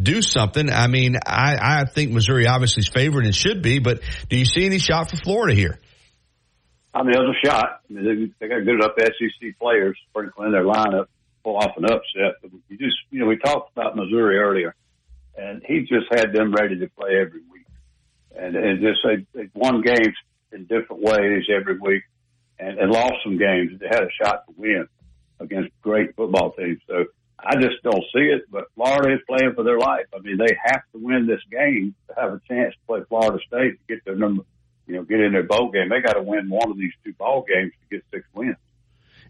do 0.01 0.23
something. 0.23 0.71
I 0.71 0.87
mean, 0.87 1.17
I, 1.17 1.57
I 1.61 1.85
think 1.85 2.13
Missouri 2.13 2.47
obviously 2.47 2.81
is 2.81 2.89
favored 2.89 3.25
and 3.25 3.35
should 3.35 3.63
be, 3.63 3.79
but 3.79 4.01
do 4.29 4.37
you 4.37 4.45
see 4.45 4.67
any 4.67 4.79
shot 4.79 5.11
for 5.11 5.17
Florida 5.17 5.55
here? 5.55 5.79
I 6.95 7.03
mean, 7.03 7.13
there's 7.13 7.37
a 7.37 7.47
shot. 7.47 7.83
I 7.89 7.93
mean, 7.93 8.33
they, 8.39 8.47
they 8.47 8.55
got 8.55 8.65
good 8.65 8.75
enough 8.75 8.93
SEC 8.99 9.59
players 9.59 9.99
sprinkling 10.11 10.47
in 10.47 10.53
their 10.53 10.65
lineup, 10.65 11.07
pull 11.45 11.57
off 11.57 11.77
an 11.77 11.85
upset. 11.85 12.41
But 12.43 12.51
you 12.69 12.79
just, 12.79 12.97
you 13.11 13.21
know, 13.21 13.27
we 13.27 13.37
talked 13.37 13.77
about 13.77 13.97
Missouri 13.97 14.39
earlier, 14.39 14.75
and 15.37 15.63
he 15.65 15.81
just 15.81 16.07
had 16.11 16.33
them 16.33 16.53
ready 16.53 16.79
to 16.79 16.89
play 16.89 17.21
every 17.21 17.43
week, 17.53 17.67
and 18.37 18.57
and 18.57 18.81
just 18.81 19.01
they, 19.05 19.27
they 19.39 19.51
won 19.55 19.83
games 19.83 20.17
in 20.53 20.65
different 20.65 21.03
ways 21.03 21.45
every 21.55 21.79
week, 21.79 22.05
and, 22.59 22.79
and 22.79 22.91
lost 22.91 23.15
some 23.25 23.39
games. 23.39 23.79
They 23.79 23.87
had 23.87 24.03
a 24.03 24.11
shot 24.23 24.47
to 24.47 24.55
win 24.57 24.89
against 25.41 25.71
great 25.83 26.17
football 26.17 26.53
teams. 26.53 26.81
So 26.89 27.05
I 27.39 27.55
just 27.57 27.83
don't 27.83 28.05
see 28.15 28.31
it. 28.35 28.51
But 28.51 28.65
Florida 28.75 29.15
is 29.15 29.21
playing 29.29 29.55
for 29.55 29.63
their 29.63 29.79
life. 29.79 30.07
I 30.15 30.19
mean, 30.21 30.39
they 30.39 30.57
have 30.65 30.83
to 30.93 30.99
win 30.99 31.27
this 31.27 31.43
game 31.51 31.95
to 32.09 32.15
have 32.21 32.33
a 32.33 32.41
chance 32.49 32.75
to 32.75 32.81
play 32.87 33.01
Florida 33.09 33.39
State 33.47 33.79
to 33.79 33.95
get 33.95 34.05
their 34.05 34.17
number 34.17 34.43
you 34.89 34.95
know, 34.95 35.03
get 35.03 35.21
in 35.21 35.33
their 35.33 35.45
bowl 35.45 35.71
game. 35.71 35.91
They 35.91 36.01
got 36.01 36.15
to 36.15 36.23
win 36.23 36.49
one 36.49 36.71
of 36.71 36.79
these 36.79 36.93
two 37.05 37.13
ball 37.13 37.45
games 37.47 37.73
to 37.73 37.97
get 37.97 38.05
six 38.11 38.27
wins. 38.35 38.57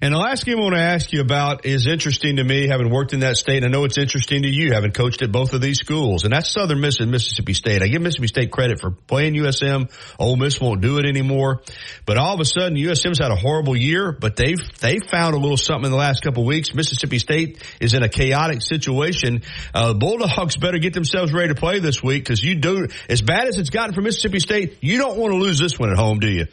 And 0.01 0.15
the 0.15 0.19
last 0.19 0.47
game 0.47 0.59
I 0.59 0.61
want 0.61 0.77
to 0.77 0.81
ask 0.81 1.13
you 1.13 1.21
about 1.21 1.67
is 1.67 1.89
interesting 1.89 2.37
to 2.37 2.45
me, 2.45 2.69
having 2.69 2.89
worked 2.89 3.13
in 3.15 3.21
that 3.21 3.37
state. 3.37 3.65
And 3.65 3.67
I 3.67 3.69
know 3.69 3.85
it's 3.85 3.99
interesting 3.99 4.45
to 4.45 4.49
you, 4.49 4.73
having 4.73 4.93
coached 4.93 5.23
at 5.23 5.33
both 5.33 5.55
of 5.55 5.61
these 5.61 5.79
schools, 5.79 6.23
and 6.23 6.33
that's 6.33 6.53
Southern 6.53 6.81
Miss 6.81 7.01
and 7.01 7.11
Mississippi 7.11 7.53
State. 7.53 7.83
I 7.83 7.89
give 7.89 8.01
Mississippi 8.01 8.29
State 8.29 8.53
credit 8.53 8.81
for 8.81 8.93
playing 8.93 9.35
USM. 9.35 9.91
Ole 10.21 10.37
Miss 10.37 10.61
won't 10.61 10.83
do 10.83 10.99
it 10.99 11.05
anymore, 11.05 11.63
but 12.07 12.17
all 12.17 12.35
of 12.35 12.39
a 12.41 12.45
sudden 12.45 12.79
USM's 12.79 13.19
had 13.19 13.33
a 13.33 13.37
horrible 13.37 13.77
year, 13.77 14.13
but 14.13 14.37
they've 14.37 14.61
they 14.79 15.01
found 15.01 15.35
a 15.35 15.39
little 15.39 15.57
something 15.57 15.87
in 15.87 15.91
the 15.91 15.99
last 15.99 16.23
couple 16.23 16.45
weeks. 16.45 16.73
Mississippi 16.73 17.19
State 17.19 17.61
is 17.81 17.95
in 17.95 18.05
a 18.05 18.09
chaotic 18.09 18.63
situation. 18.63 19.43
Uh, 19.75 19.95
Bulldogs 19.95 20.57
better 20.57 20.79
get 20.79 20.95
themselves 20.95 21.33
ready 21.33 21.49
to 21.49 21.57
play 21.57 21.81
this 21.81 22.01
week 22.05 22.23
because 22.23 22.43
you 22.43 22.55
do 22.55 22.87
as 23.09 23.21
bad 23.21 23.49
as 23.49 23.59
it's 23.59 23.71
gotten 23.71 23.97
for 23.97 24.03
Mississippi 24.03 24.39
State. 24.39 24.79
You 24.81 24.99
don't 24.99 25.19
want 25.19 25.33
to 25.33 25.39
lose 25.39 25.59
this 25.59 25.77
one 25.77 25.91
at 25.91 25.97
home, 25.97 26.21
do 26.21 26.29
you? 26.29 26.47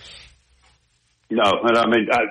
No, 1.30 1.44
and 1.64 1.78
I 1.78 1.88
mean, 1.88 2.08
I, 2.12 2.22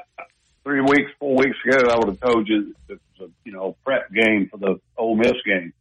three 0.65 0.81
weeks, 0.81 1.13
four 1.21 1.37
weeks 1.37 1.57
ago, 1.65 1.89
I 1.89 1.97
would 1.99 2.09
have 2.09 2.21
told 2.21 2.49
you 2.49 2.75
it 2.89 2.99
was 3.19 3.29
a 3.29 3.33
you 3.45 3.53
know 3.53 3.77
prep 3.85 4.11
game 4.13 4.49
for 4.51 4.57
the 4.57 4.81
Ole 4.97 5.17
Miss 5.17 5.35
game. 5.47 5.73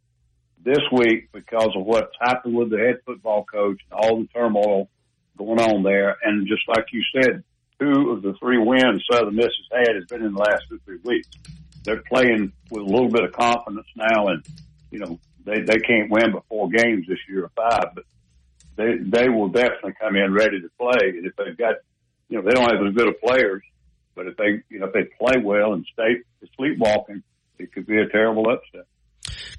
This 0.63 0.81
week, 0.91 1.29
because 1.33 1.69
of 1.75 1.85
what's 1.85 2.15
happened 2.21 2.55
with 2.55 2.69
the 2.69 2.77
head 2.77 2.99
football 3.05 3.43
coach 3.43 3.81
and 3.89 3.99
all 3.99 4.19
the 4.21 4.27
turmoil 4.27 4.89
going 5.37 5.59
on 5.59 5.83
there, 5.83 6.17
and 6.23 6.47
just 6.47 6.61
like 6.67 6.85
you 6.93 7.01
said, 7.15 7.43
two 7.79 8.11
of 8.11 8.21
the 8.21 8.33
three 8.39 8.59
wins 8.59 9.03
Southern 9.11 9.35
Miss 9.35 9.47
has 9.47 9.87
had 9.87 9.95
has 9.95 10.05
been 10.05 10.23
in 10.23 10.33
the 10.33 10.39
last 10.39 10.63
two 10.69 10.79
three 10.85 10.99
weeks. 11.03 11.29
They're 11.83 12.03
playing 12.03 12.53
with 12.69 12.83
a 12.83 12.85
little 12.85 13.09
bit 13.09 13.23
of 13.23 13.33
confidence 13.33 13.87
now, 13.95 14.27
and 14.27 14.45
you 14.91 14.99
know 14.99 15.19
they 15.45 15.61
they 15.61 15.79
can't 15.79 16.11
win 16.11 16.31
but 16.31 16.45
four 16.47 16.69
games 16.69 17.07
this 17.07 17.19
year 17.27 17.45
or 17.45 17.51
five, 17.55 17.95
but 17.95 18.05
they 18.75 18.97
they 18.97 19.29
will 19.29 19.49
definitely 19.49 19.93
come 19.99 20.15
in 20.15 20.33
ready 20.33 20.61
to 20.61 20.69
play. 20.79 21.09
And 21.09 21.25
if 21.25 21.35
they've 21.35 21.57
got 21.57 21.75
you 22.29 22.37
know 22.37 22.43
they 22.43 22.53
don't 22.53 22.69
have 22.69 22.85
as 22.85 22.93
good 22.93 23.09
of 23.09 23.21
players 23.21 23.63
but 24.15 24.27
if 24.27 24.37
they, 24.37 24.63
you 24.69 24.79
know, 24.79 24.87
if 24.87 24.93
they 24.93 25.03
play 25.19 25.41
well 25.43 25.73
and 25.73 25.85
stay 25.93 26.21
sleepwalking, 26.55 27.23
it 27.59 27.71
could 27.73 27.85
be 27.85 27.97
a 27.97 28.07
terrible 28.09 28.45
upset. 28.49 28.85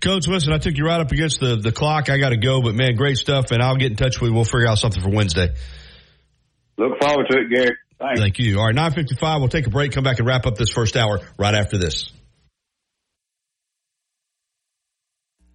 Coach, 0.01 0.29
listen, 0.29 0.53
I 0.53 0.59
took 0.59 0.77
you 0.77 0.85
right 0.85 1.01
up 1.01 1.13
against 1.13 1.41
the, 1.41 1.57
the 1.57 1.73
clock. 1.73 2.11
I 2.11 2.19
got 2.19 2.31
to 2.31 2.37
go, 2.37 2.61
but 2.61 2.75
man, 2.75 2.95
great 2.95 3.17
stuff. 3.17 3.51
And 3.53 3.63
I'll 3.63 3.77
get 3.77 3.91
in 3.91 3.97
touch 3.97 4.21
with 4.21 4.31
you. 4.31 4.35
We'll 4.35 4.45
figure 4.45 4.67
out 4.67 4.79
something 4.79 5.03
for 5.03 5.11
Wednesday. 5.11 5.55
Look 6.77 7.01
forward 7.01 7.27
to 7.31 7.39
it, 7.39 7.51
Gary. 7.51 7.77
Thanks. 7.99 8.21
Thank 8.21 8.39
you. 8.39 8.59
All 8.59 8.67
right, 8.67 8.75
955. 8.75 9.41
We'll 9.41 9.49
take 9.49 9.67
a 9.67 9.71
break, 9.71 9.93
come 9.93 10.05
back 10.05 10.19
and 10.19 10.27
wrap 10.27 10.47
up 10.47 10.57
this 10.57 10.71
first 10.71 10.97
hour 10.97 11.21
right 11.39 11.55
after 11.55 11.79
this. 11.79 12.11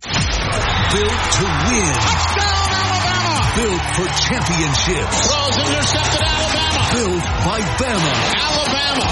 Built 0.02 1.06
to 1.06 1.46
win. 1.46 1.94
Touchdown, 1.94 2.66
Alabama. 2.82 3.54
Built 3.56 3.84
for 3.94 4.08
championships. 4.26 5.28
Throws 5.28 5.58
intercepted 5.58 6.22
Alabama. 6.24 6.69
Built 6.92 7.24
by 7.46 7.62
Bama. 7.78 8.14
Alabama 8.34 9.06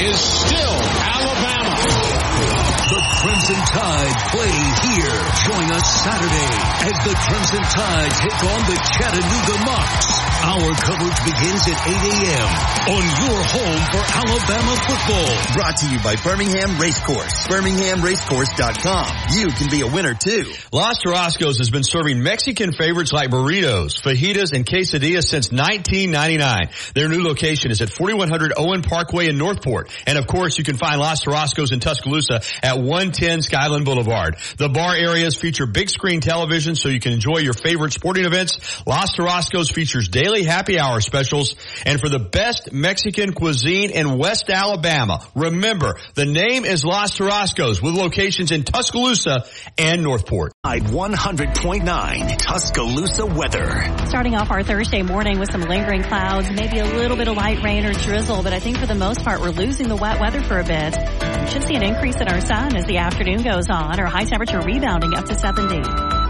is 0.00 0.20
still 0.20 0.76
Alabama. 1.02 2.55
The 2.86 3.02
Crimson 3.18 3.56
Tide 3.66 4.14
play 4.30 4.54
here. 4.86 5.18
Join 5.42 5.66
us 5.74 5.86
Saturday 6.06 6.54
as 6.86 6.94
the 7.02 7.14
Crimson 7.18 7.62
Tide 7.74 8.12
take 8.14 8.44
on 8.46 8.60
the 8.70 8.78
Chattanooga 8.94 9.58
Mocs. 9.66 10.26
Our 10.46 10.70
coverage 10.74 11.18
begins 11.24 11.66
at 11.66 11.74
8 11.82 11.90
a.m. 11.96 12.48
on 12.86 13.02
your 13.26 13.38
home 13.42 13.82
for 13.90 14.02
Alabama 14.14 14.76
football. 14.86 15.54
Brought 15.54 15.76
to 15.78 15.90
you 15.90 15.98
by 15.98 16.14
Birmingham 16.22 16.78
Racecourse. 16.78 17.48
BirminghamRacecourse.com. 17.48 19.06
You 19.36 19.48
can 19.48 19.70
be 19.70 19.80
a 19.80 19.88
winner 19.88 20.14
too. 20.14 20.44
Los 20.72 21.02
Tarascos 21.02 21.58
has 21.58 21.70
been 21.70 21.82
serving 21.82 22.22
Mexican 22.22 22.72
favorites 22.72 23.12
like 23.12 23.30
burritos, 23.30 24.00
fajitas, 24.00 24.52
and 24.52 24.64
quesadillas 24.64 25.24
since 25.24 25.50
1999. 25.50 26.68
Their 26.94 27.08
new 27.08 27.24
location 27.24 27.72
is 27.72 27.80
at 27.80 27.90
4100 27.90 28.52
Owen 28.56 28.82
Parkway 28.82 29.28
in 29.28 29.38
Northport. 29.38 29.90
And 30.06 30.16
of 30.18 30.28
course, 30.28 30.58
you 30.58 30.62
can 30.64 30.76
find 30.76 31.00
Los 31.00 31.24
Tarascos 31.24 31.72
in 31.72 31.80
Tuscaloosa 31.80 32.42
at 32.62 32.75
110 32.76 33.42
Skyland 33.42 33.84
Boulevard. 33.84 34.36
The 34.56 34.68
bar 34.68 34.94
areas 34.94 35.36
feature 35.36 35.66
big 35.66 35.90
screen 35.90 36.20
television 36.20 36.76
so 36.76 36.88
you 36.88 37.00
can 37.00 37.12
enjoy 37.12 37.38
your 37.38 37.52
favorite 37.52 37.92
sporting 37.92 38.24
events. 38.24 38.58
Los 38.86 39.16
Tarascos 39.16 39.72
features 39.72 40.08
daily 40.08 40.44
happy 40.44 40.78
hour 40.78 41.00
specials 41.00 41.56
and 41.84 42.00
for 42.00 42.08
the 42.08 42.18
best 42.18 42.72
Mexican 42.72 43.32
cuisine 43.32 43.90
in 43.90 44.18
West 44.18 44.50
Alabama. 44.50 45.20
Remember, 45.34 45.96
the 46.14 46.24
name 46.24 46.64
is 46.64 46.84
Los 46.84 47.16
Tarascos 47.16 47.82
with 47.82 47.94
locations 47.94 48.50
in 48.50 48.62
Tuscaloosa 48.62 49.46
and 49.78 50.02
Northport. 50.02 50.52
Tide 50.64 50.82
100.9 50.82 52.38
Tuscaloosa 52.38 53.26
weather. 53.26 54.06
Starting 54.06 54.34
off 54.34 54.50
our 54.50 54.62
Thursday 54.62 55.02
morning 55.02 55.38
with 55.38 55.50
some 55.50 55.62
lingering 55.62 56.02
clouds, 56.02 56.50
maybe 56.50 56.78
a 56.78 56.84
little 56.84 57.16
bit 57.16 57.28
of 57.28 57.36
light 57.36 57.62
rain 57.62 57.84
or 57.84 57.92
drizzle, 57.92 58.42
but 58.42 58.52
I 58.52 58.58
think 58.58 58.78
for 58.78 58.86
the 58.86 58.94
most 58.94 59.22
part 59.24 59.40
we're 59.40 59.50
losing 59.50 59.88
the 59.88 59.96
wet 59.96 60.20
weather 60.20 60.42
for 60.42 60.58
a 60.58 60.64
bit. 60.64 61.35
We 61.46 61.52
should 61.52 61.62
see 61.62 61.76
an 61.76 61.84
increase 61.84 62.16
in 62.16 62.26
our 62.26 62.40
sun 62.40 62.74
as 62.74 62.86
the 62.86 62.96
afternoon 62.96 63.44
goes 63.44 63.70
on, 63.70 64.00
our 64.00 64.06
high 64.06 64.24
temperature 64.24 64.60
rebounding 64.60 65.14
up 65.14 65.26
to 65.26 65.38
70. 65.38 65.80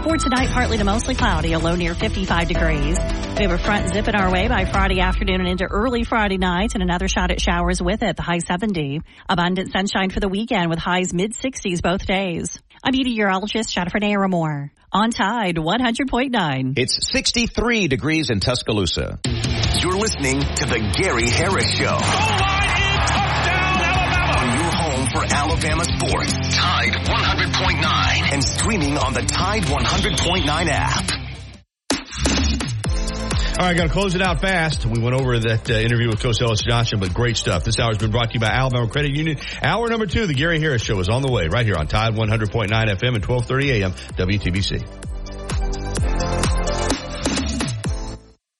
For 0.03 0.15
tonight, 0.15 0.51
partly 0.51 0.77
to 0.77 0.83
mostly 0.83 1.15
cloudy, 1.15 1.53
a 1.53 1.59
low 1.59 1.75
near 1.75 1.95
55 1.95 2.47
degrees. 2.47 2.99
We 3.35 3.43
have 3.45 3.51
a 3.51 3.57
front 3.57 3.91
zipping 3.91 4.13
our 4.13 4.31
way 4.31 4.47
by 4.47 4.65
Friday 4.65 4.99
afternoon 4.99 5.41
and 5.41 5.49
into 5.49 5.65
early 5.65 6.03
Friday 6.03 6.37
night 6.37 6.75
and 6.75 6.83
another 6.83 7.07
shot 7.07 7.31
at 7.31 7.41
showers 7.41 7.81
with 7.81 8.03
it, 8.03 8.15
the 8.15 8.21
high 8.21 8.37
70. 8.37 9.01
Abundant 9.27 9.71
sunshine 9.71 10.11
for 10.11 10.19
the 10.19 10.29
weekend 10.29 10.69
with 10.69 10.77
highs 10.77 11.15
mid 11.15 11.33
60s 11.33 11.81
both 11.81 12.05
days. 12.05 12.61
I'm 12.83 12.91
meteorologist 12.91 13.73
Jennifer 13.73 13.97
Naramore. 13.97 14.69
On 14.91 15.09
Tide 15.09 15.55
100.9. 15.55 16.77
It's 16.77 17.11
63 17.11 17.87
degrees 17.87 18.29
in 18.29 18.39
Tuscaloosa. 18.39 19.19
You're 19.81 19.97
listening 19.97 20.41
to 20.41 20.65
the 20.67 20.93
Gary 20.95 21.27
Harris 21.27 21.71
Show. 21.75 21.97
Oh, 21.99 22.01
on 22.01 22.05
your 22.05 22.45
home 22.45 22.56
for 25.17 25.25
Alabama 25.33 25.83
sports. 25.83 26.31
Tide 26.55 26.93
100.9 26.93 28.33
and 28.33 28.43
streaming 28.43 28.97
on 28.97 29.13
the 29.13 29.21
Tide 29.21 29.63
100.9 29.63 30.67
app. 30.69 31.11
All 33.59 33.65
right, 33.65 33.75
got 33.75 33.87
to 33.87 33.89
close 33.89 34.13
it 34.13 34.21
out 34.21 34.39
fast. 34.39 34.85
We 34.85 34.99
went 34.99 35.19
over 35.19 35.39
that 35.39 35.71
uh, 35.71 35.73
interview 35.73 36.09
with 36.09 36.21
Coach 36.21 36.39
Ellis 36.39 36.61
Johnson, 36.61 36.99
but 36.99 37.11
great 37.11 37.37
stuff. 37.37 37.63
This 37.63 37.79
hour 37.79 37.87
has 37.87 37.97
been 37.97 38.11
brought 38.11 38.29
to 38.29 38.35
you 38.35 38.39
by 38.39 38.49
Alabama 38.49 38.87
Credit 38.87 39.15
Union. 39.15 39.39
Hour 39.63 39.87
number 39.87 40.05
two, 40.05 40.27
the 40.27 40.35
Gary 40.35 40.59
Harris 40.59 40.83
Show 40.83 40.99
is 40.99 41.09
on 41.09 41.23
the 41.23 41.31
way 41.31 41.47
right 41.47 41.65
here 41.65 41.75
on 41.75 41.87
Tide 41.87 42.13
100.9 42.13 42.67
FM 42.67 43.15
and 43.15 43.25
1230 43.25 43.71
AM 43.71 43.93
WTBC. 43.93 46.36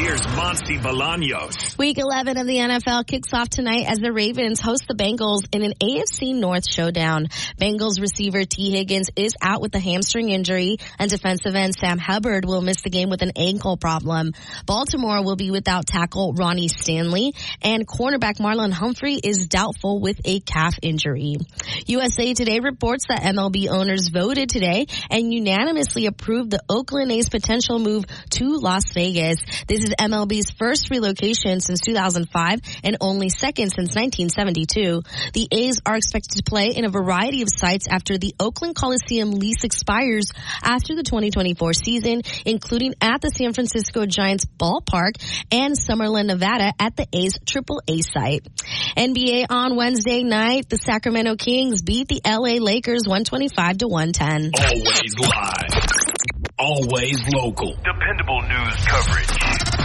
Here's 0.00 0.26
Monty 0.28 0.78
Bolaños. 0.78 1.76
Week 1.76 1.98
11 1.98 2.38
of 2.38 2.46
the 2.46 2.56
NFL 2.56 3.06
kicks 3.06 3.34
off 3.34 3.50
tonight 3.50 3.84
as 3.86 3.98
the 3.98 4.10
Ravens 4.10 4.58
host 4.58 4.88
the 4.88 4.94
Bengals 4.94 5.42
in 5.52 5.62
an 5.62 5.74
AFC 5.74 6.34
North 6.34 6.66
showdown. 6.66 7.26
Bengals 7.60 8.00
receiver 8.00 8.44
Tee 8.44 8.70
Higgins 8.70 9.10
is 9.14 9.34
out 9.42 9.60
with 9.60 9.74
a 9.74 9.78
hamstring 9.78 10.30
injury 10.30 10.78
and 10.98 11.10
defensive 11.10 11.54
end 11.54 11.74
Sam 11.74 11.98
Hubbard 11.98 12.46
will 12.46 12.62
miss 12.62 12.80
the 12.80 12.88
game 12.88 13.10
with 13.10 13.20
an 13.20 13.32
ankle 13.36 13.76
problem. 13.76 14.32
Baltimore 14.64 15.22
will 15.22 15.36
be 15.36 15.50
without 15.50 15.86
tackle 15.86 16.32
Ronnie 16.32 16.68
Stanley 16.68 17.34
and 17.60 17.86
cornerback 17.86 18.38
Marlon 18.38 18.72
Humphrey 18.72 19.16
is 19.16 19.48
doubtful 19.48 20.00
with 20.00 20.18
a 20.24 20.40
calf 20.40 20.78
injury. 20.80 21.36
USA 21.84 22.32
Today 22.32 22.60
reports 22.60 23.04
that 23.08 23.20
MLB 23.20 23.68
owners 23.68 24.08
voted 24.08 24.48
today 24.48 24.86
and 25.10 25.30
unanimously 25.30 26.06
approved 26.06 26.52
the 26.52 26.62
Oakland 26.70 27.12
A's 27.12 27.28
potential 27.28 27.78
move 27.78 28.06
to 28.30 28.56
Las 28.56 28.94
Vegas. 28.94 29.36
This 29.66 29.80
is 29.80 29.89
MLB's 29.98 30.50
first 30.50 30.90
relocation 30.90 31.60
since 31.60 31.80
2005 31.80 32.60
and 32.84 32.96
only 33.00 33.28
second 33.28 33.70
since 33.70 33.94
1972. 33.94 35.02
The 35.32 35.48
A's 35.50 35.80
are 35.86 35.96
expected 35.96 36.36
to 36.36 36.42
play 36.42 36.68
in 36.68 36.84
a 36.84 36.90
variety 36.90 37.42
of 37.42 37.48
sites 37.50 37.86
after 37.88 38.18
the 38.18 38.34
Oakland 38.38 38.74
Coliseum 38.74 39.32
lease 39.32 39.64
expires 39.64 40.32
after 40.62 40.94
the 40.94 41.02
2024 41.02 41.72
season, 41.72 42.22
including 42.44 42.94
at 43.00 43.20
the 43.20 43.30
San 43.30 43.52
Francisco 43.52 44.06
Giants 44.06 44.44
ballpark 44.44 45.12
and 45.50 45.74
Summerlin, 45.74 46.26
Nevada 46.26 46.72
at 46.78 46.96
the 46.96 47.06
A's 47.12 47.38
AAA 47.38 48.02
site. 48.02 48.46
NBA 48.96 49.46
on 49.50 49.76
Wednesday 49.76 50.22
night, 50.22 50.68
the 50.68 50.78
Sacramento 50.78 51.36
Kings 51.36 51.82
beat 51.82 52.08
the 52.08 52.20
LA 52.24 52.62
Lakers 52.62 53.02
125 53.06 53.78
to 53.78 53.88
110. 53.88 54.52
Always 54.54 55.18
live. 55.18 55.99
Always 56.60 57.16
local. 57.32 57.74
Dependable 57.76 58.42
news 58.42 58.76
coverage. 58.84 59.32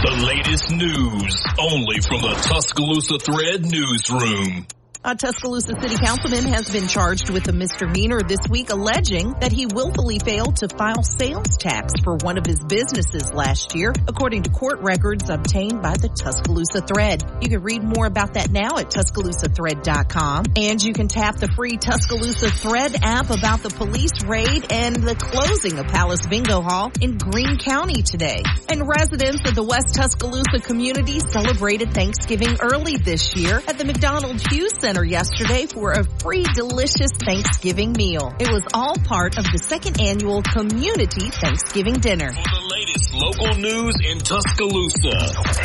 The 0.04 0.26
latest 0.28 0.70
news 0.72 1.44
only 1.58 2.00
from 2.02 2.20
the 2.20 2.34
Tuscaloosa 2.42 3.18
Thread 3.18 3.64
newsroom. 3.64 4.66
A 5.08 5.14
Tuscaloosa 5.14 5.72
City 5.80 5.96
Councilman 6.04 6.52
has 6.52 6.68
been 6.68 6.88
charged 6.88 7.30
with 7.30 7.46
a 7.46 7.52
misdemeanor 7.52 8.22
this 8.26 8.40
week 8.50 8.70
alleging 8.70 9.34
that 9.38 9.52
he 9.52 9.64
willfully 9.64 10.18
failed 10.18 10.56
to 10.56 10.68
file 10.68 11.04
sales 11.04 11.56
tax 11.58 11.92
for 12.02 12.16
one 12.16 12.36
of 12.38 12.44
his 12.44 12.58
businesses 12.64 13.32
last 13.32 13.76
year, 13.76 13.94
according 14.08 14.42
to 14.42 14.50
court 14.50 14.80
records 14.80 15.30
obtained 15.30 15.80
by 15.80 15.96
the 15.96 16.08
Tuscaloosa 16.08 16.80
Thread. 16.80 17.22
You 17.40 17.48
can 17.48 17.62
read 17.62 17.84
more 17.84 18.06
about 18.06 18.34
that 18.34 18.50
now 18.50 18.78
at 18.78 18.90
TuscaloosaThread.com 18.90 20.46
and 20.56 20.82
you 20.82 20.92
can 20.92 21.06
tap 21.06 21.36
the 21.36 21.52
free 21.54 21.76
Tuscaloosa 21.76 22.50
Thread 22.50 22.96
app 23.00 23.30
about 23.30 23.62
the 23.62 23.70
police 23.70 24.24
raid 24.24 24.72
and 24.72 24.96
the 24.96 25.14
closing 25.14 25.78
of 25.78 25.86
Palace 25.86 26.26
Bingo 26.26 26.62
Hall 26.62 26.90
in 27.00 27.16
Greene 27.16 27.58
County 27.58 28.02
today. 28.02 28.42
And 28.68 28.88
residents 28.88 29.48
of 29.48 29.54
the 29.54 29.62
West 29.62 29.94
Tuscaloosa 29.94 30.58
community 30.62 31.20
celebrated 31.20 31.94
Thanksgiving 31.94 32.56
early 32.60 32.96
this 32.96 33.36
year 33.36 33.62
at 33.68 33.78
the 33.78 33.84
McDonald 33.84 34.42
Hughes 34.50 34.74
Center 34.80 34.95
yesterday 35.04 35.66
for 35.66 35.92
a 35.92 36.04
free 36.20 36.44
delicious 36.54 37.10
Thanksgiving 37.24 37.92
meal. 37.92 38.34
It 38.38 38.48
was 38.50 38.62
all 38.74 38.96
part 38.96 39.38
of 39.38 39.44
the 39.44 39.58
second 39.58 40.00
annual 40.00 40.42
community 40.42 41.30
Thanksgiving 41.30 41.94
dinner. 41.94 42.32
For 42.32 42.42
the 42.42 42.66
latest 42.70 43.12
local 43.14 43.54
news 43.60 43.94
in 44.04 44.18
Tuscaloosa, 44.18 45.16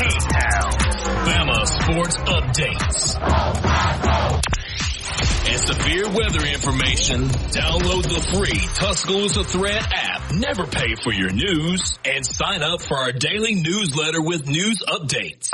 H-Town, 0.05 0.71
Bama 1.25 1.67
Sports 1.67 2.17
Updates. 2.27 3.17
And 5.47 5.59
severe 5.59 6.07
weather 6.09 6.45
information, 6.45 7.27
download 7.51 8.03
the 8.03 8.21
free 8.33 8.59
Tuscaloosa 8.75 9.43
Thread 9.43 9.83
app. 9.93 10.33
Never 10.33 10.65
pay 10.65 10.95
for 11.03 11.11
your 11.13 11.31
news 11.31 11.99
and 12.05 12.25
sign 12.25 12.63
up 12.63 12.81
for 12.81 12.97
our 12.97 13.11
daily 13.11 13.55
newsletter 13.55 14.21
with 14.21 14.47
news 14.47 14.81
updates. 14.87 15.49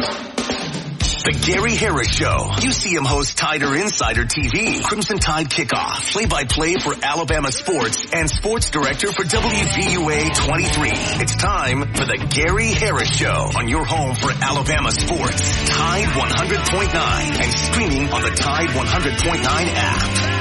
The 1.28 1.52
Gary 1.52 1.76
Harris 1.76 2.08
Show. 2.08 2.48
UCM 2.56 3.06
host 3.06 3.38
Tider 3.38 3.76
Insider 3.76 4.24
TV. 4.24 4.82
Crimson 4.82 5.20
Tide 5.20 5.48
Kickoff. 5.48 6.14
Play-by-play 6.14 6.76
for 6.76 6.96
Alabama 7.04 7.52
sports 7.52 8.06
and 8.14 8.30
sports 8.30 8.70
director 8.70 9.12
for 9.12 9.26
WVUA 9.26 10.34
23. 10.48 10.90
It's 11.20 11.36
time 11.36 11.94
for 11.96 12.06
the 12.06 12.26
Gary 12.30 12.72
Harris 12.72 13.10
Show 13.14 13.52
on 13.58 13.68
your 13.68 13.84
home 13.84 14.16
for 14.16 14.32
Alabama 14.32 14.90
sports. 14.90 15.68
Tide 15.68 16.06
100.9 16.06 16.96
and 16.96 17.54
streaming 17.54 18.10
on 18.10 18.22
the 18.22 18.32
Tide 18.32 18.70
100.9 18.70 19.44
app. 19.44 20.37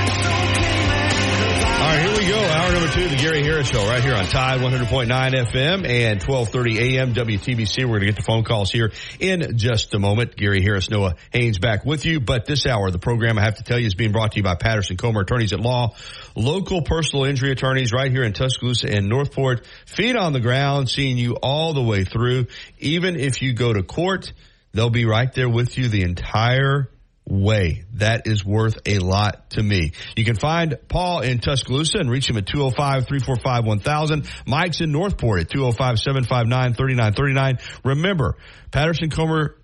All 1.77 1.83
right, 1.83 2.01
here 2.01 2.19
we 2.19 2.27
go. 2.27 2.39
Hour 2.39 2.73
number 2.73 2.89
two, 2.89 3.07
the 3.07 3.17
Gary 3.17 3.43
Harris 3.43 3.69
Show, 3.69 3.87
right 3.87 4.03
here 4.03 4.15
on 4.15 4.25
Tide 4.25 4.61
100.9 4.61 5.09
FM 5.09 5.87
and 5.87 6.21
12:30 6.21 6.79
AM 6.79 7.13
WTBC. 7.13 7.85
We're 7.85 7.99
going 7.99 8.01
to 8.01 8.07
get 8.07 8.17
the 8.17 8.23
phone 8.23 8.45
calls 8.45 8.73
here 8.73 8.93
in 9.21 9.59
just 9.59 9.93
a 9.93 9.99
moment. 9.99 10.37
Gary 10.37 10.63
Harris, 10.63 10.89
Noah 10.89 11.17
Haynes, 11.35 11.59
back 11.59 11.85
with 11.85 12.07
you. 12.07 12.19
But 12.19 12.47
this 12.47 12.65
hour, 12.65 12.91
the 12.91 12.99
program 12.99 13.39
I 13.39 13.43
have 13.43 13.57
to 13.57 13.63
tell 13.63 13.79
you 13.79 13.87
is 13.87 13.95
being 13.95 14.13
brought 14.13 14.33
to 14.33 14.37
you 14.39 14.43
by 14.43 14.55
Patterson 14.55 14.97
Comer 14.97 15.21
Attorneys 15.21 15.53
at 15.53 15.61
Law, 15.61 15.95
local 16.35 16.81
personal 16.81 17.27
injury 17.27 17.53
attorneys 17.53 17.93
right 17.93 18.11
here 18.11 18.25
in 18.25 18.33
Tuscaloosa 18.33 18.91
and 18.91 19.11
Northport. 19.11 19.67
Feet 19.85 20.17
on 20.17 20.33
the 20.33 20.41
ground, 20.41 20.89
seeing 20.89 21.19
you 21.19 21.35
all 21.35 21.75
the 21.75 21.83
way 21.83 22.05
through. 22.05 22.47
Even 22.79 23.17
if 23.17 23.43
you 23.43 23.53
go 23.53 23.75
to 23.75 23.83
court, 23.83 24.33
they'll 24.73 24.89
be 24.89 25.05
right 25.05 25.31
there 25.35 25.51
with 25.51 25.77
you 25.77 25.89
the 25.89 26.05
entire 26.05 26.89
way. 27.29 27.85
That 27.95 28.27
is 28.27 28.45
worth 28.45 28.77
a 28.87 28.99
lot 28.99 29.51
to 29.51 29.63
me. 29.63 29.93
You 30.17 30.25
can 30.25 30.35
find 30.37 30.77
Paul 30.89 31.21
in 31.21 31.39
Tuscaloosa 31.39 31.99
and 31.99 32.11
reach 32.11 32.31
him 32.31 32.37
at 32.37 32.47
205-345-1000. 32.47 34.29
Mike's 34.47 34.81
in 34.81 34.91
Northport 34.93 35.41
at 35.41 35.51
205-759-3939. 35.51 37.61
Remember, 37.85 38.37
Patterson 38.71 39.11
Comer 39.11 39.57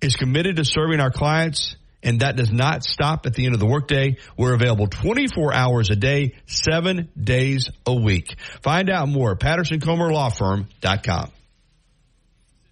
is 0.00 0.16
committed 0.16 0.56
to 0.56 0.64
serving 0.64 0.98
our 1.00 1.10
clients 1.10 1.76
and 2.02 2.20
that 2.20 2.36
does 2.36 2.52
not 2.52 2.84
stop 2.84 3.26
at 3.26 3.34
the 3.34 3.44
end 3.46 3.54
of 3.54 3.60
the 3.60 3.66
workday. 3.66 4.16
We're 4.36 4.54
available 4.54 4.88
24 4.88 5.54
hours 5.54 5.88
a 5.90 5.96
day, 5.96 6.34
seven 6.46 7.08
days 7.18 7.70
a 7.86 7.94
week. 7.94 8.36
Find 8.62 8.90
out 8.90 9.08
more 9.08 9.32
at 9.32 9.40
pattersoncomerlawfirm.com 9.40 11.30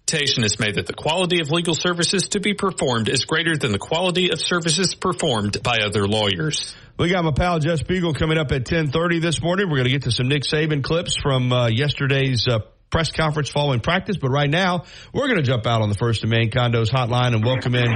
representation 0.03 0.43
is 0.43 0.59
made 0.59 0.75
that 0.75 0.85
the 0.85 0.93
quality 0.93 1.41
of 1.41 1.49
legal 1.49 1.75
services 1.75 2.29
to 2.29 2.39
be 2.39 2.53
performed 2.53 3.09
is 3.09 3.25
greater 3.25 3.55
than 3.55 3.71
the 3.71 3.79
quality 3.79 4.31
of 4.31 4.39
services 4.39 4.95
performed 4.95 5.61
by 5.63 5.79
other 5.85 6.07
lawyers. 6.07 6.75
We 6.97 7.09
got 7.09 7.23
my 7.23 7.31
pal 7.31 7.59
Jeff 7.59 7.79
Spiegel 7.79 8.13
coming 8.13 8.37
up 8.37 8.51
at 8.51 8.69
1030 8.69 9.19
this 9.19 9.41
morning. 9.41 9.69
We're 9.69 9.77
going 9.77 9.85
to 9.85 9.91
get 9.91 10.03
to 10.03 10.11
some 10.11 10.27
Nick 10.27 10.43
Saban 10.43 10.83
clips 10.83 11.15
from 11.21 11.51
uh, 11.51 11.67
yesterday's 11.67 12.47
uh, 12.47 12.59
press 12.91 13.11
conference 13.11 13.49
following 13.49 13.79
practice. 13.79 14.17
But 14.17 14.29
right 14.29 14.49
now, 14.49 14.83
we're 15.13 15.27
going 15.27 15.37
to 15.37 15.43
jump 15.43 15.65
out 15.65 15.81
on 15.81 15.89
the 15.89 15.95
First 15.95 16.23
and 16.23 16.29
Main 16.29 16.51
Condos 16.51 16.89
hotline 16.89 17.33
and 17.33 17.43
welcome 17.43 17.73
in 17.75 17.91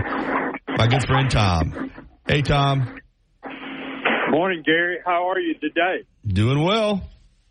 my 0.78 0.88
good 0.88 1.05
friend 1.05 1.30
Tom. 1.30 1.91
Hey, 2.28 2.41
Tom. 2.41 2.99
Morning, 4.30 4.64
Gary. 4.66 4.97
How 5.05 5.30
are 5.30 5.39
you 5.39 5.53
today? 5.55 6.05
Doing 6.26 6.64
well. 6.64 7.08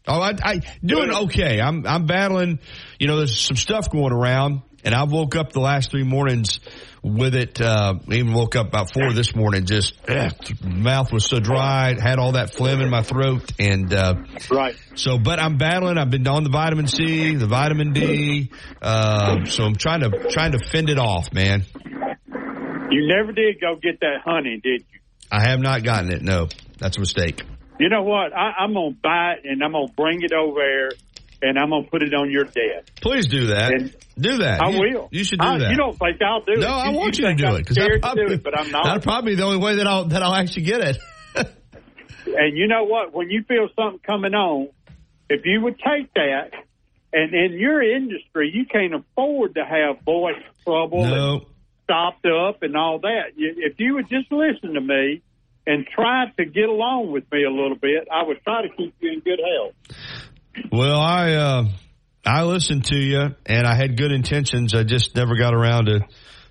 Oh, 0.06 0.20
I, 0.20 0.34
I 0.42 0.60
doing 0.84 1.10
okay. 1.12 1.60
I'm 1.60 1.86
I'm 1.86 2.06
battling. 2.06 2.60
You 2.98 3.08
know, 3.08 3.16
there's 3.18 3.38
some 3.38 3.56
stuff 3.56 3.90
going 3.90 4.12
around, 4.12 4.62
and 4.84 4.94
I 4.94 5.04
woke 5.04 5.34
up 5.34 5.52
the 5.52 5.60
last 5.60 5.90
three 5.90 6.04
mornings 6.04 6.60
with 7.02 7.34
it. 7.34 7.60
Uh, 7.60 7.94
even 8.10 8.32
woke 8.32 8.54
up 8.54 8.68
about 8.68 8.92
four 8.92 9.12
this 9.12 9.34
morning. 9.34 9.66
Just 9.66 9.94
eh, 10.08 10.30
mouth 10.62 11.12
was 11.12 11.26
so 11.26 11.40
dry, 11.40 11.94
had 12.00 12.18
all 12.18 12.32
that 12.32 12.54
phlegm 12.54 12.80
in 12.80 12.88
my 12.88 13.02
throat, 13.02 13.52
and 13.58 13.92
uh, 13.92 14.14
right. 14.50 14.76
So, 14.94 15.18
but 15.18 15.40
I'm 15.40 15.56
battling. 15.56 15.98
I've 15.98 16.10
been 16.10 16.26
on 16.28 16.44
the 16.44 16.50
vitamin 16.50 16.86
C, 16.86 17.34
the 17.34 17.48
vitamin 17.48 17.92
D. 17.92 18.50
Uh, 18.80 19.44
so 19.46 19.64
I'm 19.64 19.74
trying 19.76 20.00
to 20.00 20.28
trying 20.30 20.52
to 20.52 20.58
fend 20.58 20.88
it 20.88 20.98
off, 20.98 21.32
man. 21.32 21.64
You 22.90 23.08
never 23.08 23.32
did 23.32 23.60
go 23.60 23.74
get 23.74 24.00
that 24.00 24.20
honey, 24.24 24.60
did 24.62 24.84
you? 24.92 25.00
I 25.32 25.48
have 25.48 25.58
not 25.58 25.82
gotten 25.82 26.12
it. 26.12 26.22
No, 26.22 26.46
that's 26.78 26.96
a 26.96 27.00
mistake. 27.00 27.42
You 27.78 27.88
know 27.88 28.02
what? 28.02 28.32
I, 28.32 28.52
I'm 28.60 28.72
gonna 28.72 28.96
buy 29.02 29.34
it 29.34 29.48
and 29.48 29.62
I'm 29.62 29.72
gonna 29.72 29.92
bring 29.96 30.22
it 30.22 30.32
over 30.32 30.60
there 30.60 30.90
and 31.42 31.58
I'm 31.58 31.70
gonna 31.70 31.86
put 31.86 32.02
it 32.02 32.14
on 32.14 32.30
your 32.30 32.44
desk. 32.44 33.00
Please 33.00 33.26
do 33.26 33.48
that. 33.48 33.72
And 33.72 33.96
do 34.18 34.38
that. 34.38 34.62
I 34.62 34.70
you, 34.70 34.80
will. 34.80 35.08
You 35.10 35.24
should 35.24 35.40
do 35.40 35.46
I, 35.46 35.58
that. 35.58 35.70
You 35.70 35.76
don't 35.76 35.98
think 35.98 36.20
I'll 36.22 36.40
do 36.40 36.54
no, 36.54 36.60
it? 36.60 36.60
No, 36.60 36.68
I 36.68 36.88
want 36.90 37.18
you, 37.18 37.28
you, 37.28 37.36
to 37.36 37.42
do 37.42 37.46
I'm 37.46 37.54
it 37.56 37.58
because 37.58 37.76
scared 37.76 38.02
probably, 38.02 38.22
to 38.22 38.28
do 38.28 38.34
it, 38.34 38.42
but 38.42 38.58
I'm 38.58 38.70
not. 38.70 38.84
That'll 38.84 39.02
probably 39.02 39.32
be 39.32 39.36
the 39.36 39.44
only 39.44 39.58
way 39.58 39.76
that 39.76 39.86
I'll 39.86 40.06
that 40.06 40.22
I'll 40.22 40.34
actually 40.34 40.64
get 40.64 40.80
it. 40.80 40.98
and 41.36 42.56
you 42.56 42.66
know 42.66 42.84
what? 42.84 43.12
When 43.12 43.30
you 43.30 43.42
feel 43.46 43.68
something 43.76 44.00
coming 44.04 44.34
on, 44.34 44.68
if 45.28 45.42
you 45.44 45.60
would 45.62 45.78
take 45.78 46.12
that, 46.14 46.52
and 47.12 47.34
in 47.34 47.58
your 47.58 47.82
industry, 47.82 48.50
you 48.52 48.64
can't 48.66 48.94
afford 48.94 49.54
to 49.54 49.64
have 49.64 50.02
voice 50.04 50.42
trouble 50.64 51.04
no. 51.04 51.32
and 51.34 51.46
stopped 51.84 52.26
up 52.26 52.62
and 52.62 52.76
all 52.76 53.00
that. 53.00 53.32
If 53.36 53.78
you 53.78 53.94
would 53.94 54.08
just 54.08 54.32
listen 54.32 54.74
to 54.74 54.80
me 54.80 55.22
and 55.66 55.86
try 55.86 56.26
to 56.36 56.44
get 56.44 56.68
along 56.68 57.10
with 57.12 57.24
me 57.32 57.44
a 57.44 57.50
little 57.50 57.76
bit, 57.76 58.08
I 58.12 58.22
would 58.22 58.42
try 58.44 58.62
to 58.62 58.68
keep 58.68 58.94
you 59.00 59.12
in 59.12 59.20
good 59.20 59.40
health. 59.40 60.68
Well, 60.70 60.98
I 60.98 61.32
uh, 61.32 61.64
I 62.24 62.44
listened 62.44 62.84
to 62.86 62.96
you, 62.96 63.34
and 63.44 63.66
I 63.66 63.74
had 63.74 63.96
good 63.96 64.12
intentions. 64.12 64.74
I 64.74 64.84
just 64.84 65.14
never 65.14 65.36
got 65.36 65.54
around 65.54 65.86
to 65.86 66.00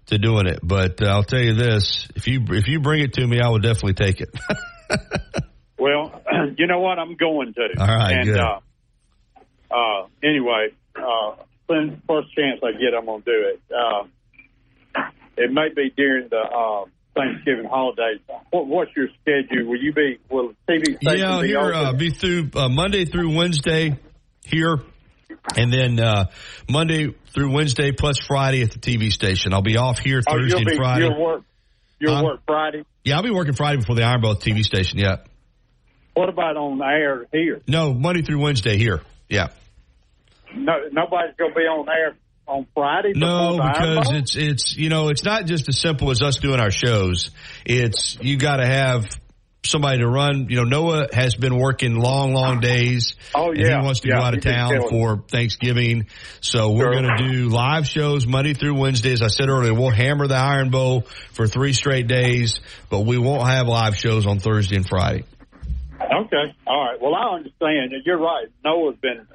to 0.08 0.18
doing 0.18 0.48
it. 0.48 0.60
But 0.62 1.02
uh, 1.02 1.08
I'll 1.08 1.24
tell 1.24 1.42
you 1.42 1.54
this: 1.54 2.08
if 2.16 2.28
you 2.28 2.46
if 2.50 2.68
you 2.68 2.80
bring 2.80 3.02
it 3.02 3.14
to 3.14 3.26
me, 3.26 3.40
I 3.42 3.50
will 3.50 3.60
definitely 3.60 3.94
take 3.94 4.22
it. 4.22 4.30
well, 5.80 6.22
you 6.58 6.68
know 6.68 6.80
what? 6.80 7.00
I'm 7.00 7.16
going 7.16 7.54
to. 7.54 7.68
All 7.80 7.88
right. 7.88 8.14
And 8.14 8.26
good. 8.26 8.40
uh, 8.40 8.60
uh, 9.72 10.08
anyway, 10.24 10.70
uh, 10.96 11.36
first 11.68 12.34
chance 12.36 12.62
I 12.64 12.72
get, 12.74 12.94
I'm 12.98 13.06
going 13.06 13.24
to 13.24 13.26
do 13.26 13.54
it. 13.54 13.62
Uh, 13.74 14.04
it 15.38 15.52
may 15.52 15.70
be 15.76 15.92
during 15.96 16.30
the 16.30 16.38
uh, 16.38 16.86
Thanksgiving 17.16 17.66
holidays. 17.66 18.20
What, 18.52 18.68
what's 18.68 18.92
your 18.96 19.08
schedule? 19.22 19.68
Will 19.70 19.82
you 19.82 19.94
be? 19.94 20.20
Will 20.30 20.50
the 20.68 20.74
TV 20.74 20.98
station 21.02 21.20
yeah, 21.20 21.42
be 21.42 21.48
here 21.48 21.60
open? 21.60 21.74
uh, 21.86 21.94
be 21.94 22.10
through 22.10 22.50
uh, 22.56 22.70
Monday 22.70 23.06
through 23.06 23.36
Wednesday 23.36 23.98
here, 24.44 24.78
and 25.56 25.72
then 25.72 26.00
uh, 26.00 26.26
Monday 26.70 27.16
through 27.34 27.52
Wednesday 27.52 27.92
plus 27.94 28.18
Friday 28.20 28.62
at 28.64 28.72
the 28.72 28.80
TV 28.80 29.12
station. 29.12 29.54
I'll 29.54 29.62
be 29.62 29.78
off 29.78 30.00
here 30.00 30.22
Oh, 30.28 30.34
Thursday 30.34 30.64
be, 30.64 30.72
and 30.72 30.78
Friday. 30.78 31.06
You'll 31.06 31.22
work. 31.22 31.44
You'll 32.00 32.24
work 32.24 32.42
Friday. 32.46 32.84
Yeah, 33.06 33.16
I'll 33.18 33.24
be 33.24 33.32
working 33.32 33.54
Friday 33.54 33.78
before 33.78 33.96
the 33.96 34.04
Iron 34.04 34.20
Bowl 34.22 34.36
TV 34.36 34.64
station. 34.64 35.00
Yeah, 35.00 35.18
What 36.14 36.28
about 36.30 36.58
on 36.58 36.82
air 36.82 37.26
here? 37.32 37.62
no 37.68 37.94
Monday 37.94 38.22
through 38.24 38.42
Wednesday 38.42 38.78
here. 38.78 39.02
Yeah, 39.30 39.48
No, 40.54 40.74
nobody's 40.92 41.36
going 41.38 41.52
to 41.52 41.56
be 41.56 41.62
on 41.62 41.88
air 41.90 42.16
on 42.48 42.68
Friday. 42.74 43.14
no, 43.16 43.54
before 43.58 43.58
the 43.58 43.64
Iron 43.80 43.96
because 44.00 44.12
it's 44.16 44.36
it's 44.36 44.76
you 44.78 44.90
know 44.90 45.10
it's 45.10 45.24
not 45.24 45.46
just 45.46 45.68
as 45.70 45.80
simple 45.80 46.12
as 46.12 46.22
us 46.22 46.38
doing 46.38 46.60
our 46.60 46.72
shows. 46.72 47.32
It's 47.66 48.18
you 48.22 48.38
got 48.38 48.58
to 48.58 48.66
have 48.66 49.10
somebody 49.64 49.98
to 49.98 50.08
run. 50.08 50.46
You 50.50 50.58
know, 50.58 50.64
Noah 50.64 51.08
has 51.12 51.36
been 51.36 51.58
working 51.58 51.96
long, 51.96 52.34
long 52.34 52.60
days. 52.60 53.16
Oh, 53.34 53.50
and 53.50 53.60
yeah. 53.60 53.80
he 53.80 53.84
wants 53.86 54.02
to 54.02 54.10
Yeah, 54.10 54.18
go 54.18 54.22
out 54.22 54.34
of 54.36 54.44
town 54.44 54.90
for 54.90 55.24
Thanksgiving. 55.28 56.06
So 56.40 56.72
we're 56.74 56.94
Sure. 56.94 57.02
going 57.02 57.18
to 57.18 57.28
do 57.34 57.50
live 57.50 57.88
shows 57.88 58.28
Monday 58.28 58.54
through 58.54 58.76
Wednesday. 58.80 59.12
As 59.14 59.24
I 59.24 59.28
said 59.28 59.50
earlier, 59.50 59.74
we'll 59.74 59.90
hammer 59.90 60.28
the 60.28 60.36
Iron 60.36 60.70
Bowl 60.70 61.02
for 61.32 61.48
three 61.48 61.74
straight 61.74 62.06
days, 62.06 62.60
but 62.92 63.02
we 63.08 63.18
won't 63.18 63.48
have 63.48 63.68
live 63.68 63.98
shows 63.98 64.28
on 64.28 64.38
Thursday 64.38 64.76
and 64.76 64.88
Friday. 64.88 65.24
Okay. 66.00 66.54
All 66.68 66.86
right. 66.86 67.02
Well, 67.02 67.16
I 67.16 67.36
understand. 67.36 67.94
And 67.94 68.06
You're 68.06 68.20
right. 68.20 68.46
Noah's 68.64 68.98
been, 69.02 69.26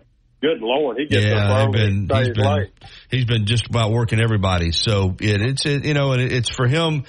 good 0.40 0.60
Lord, 0.60 0.96
he 0.98 1.06
gets 1.06 1.24
yeah, 1.24 1.52
up 1.52 1.72
been, 1.72 2.08
he's 2.12 2.28
been, 2.30 2.44
late. 2.44 2.70
he's 3.10 3.24
been 3.24 3.46
just 3.46 3.66
about 3.66 3.90
working 3.92 4.20
everybody. 4.20 4.72
So 4.72 5.14
it, 5.20 5.40
it's, 5.42 5.66
it, 5.66 5.84
you 5.84 5.94
know, 5.94 6.12
and 6.12 6.22
it, 6.22 6.32
it's 6.32 6.48
for 6.48 6.66
him, 6.66 7.04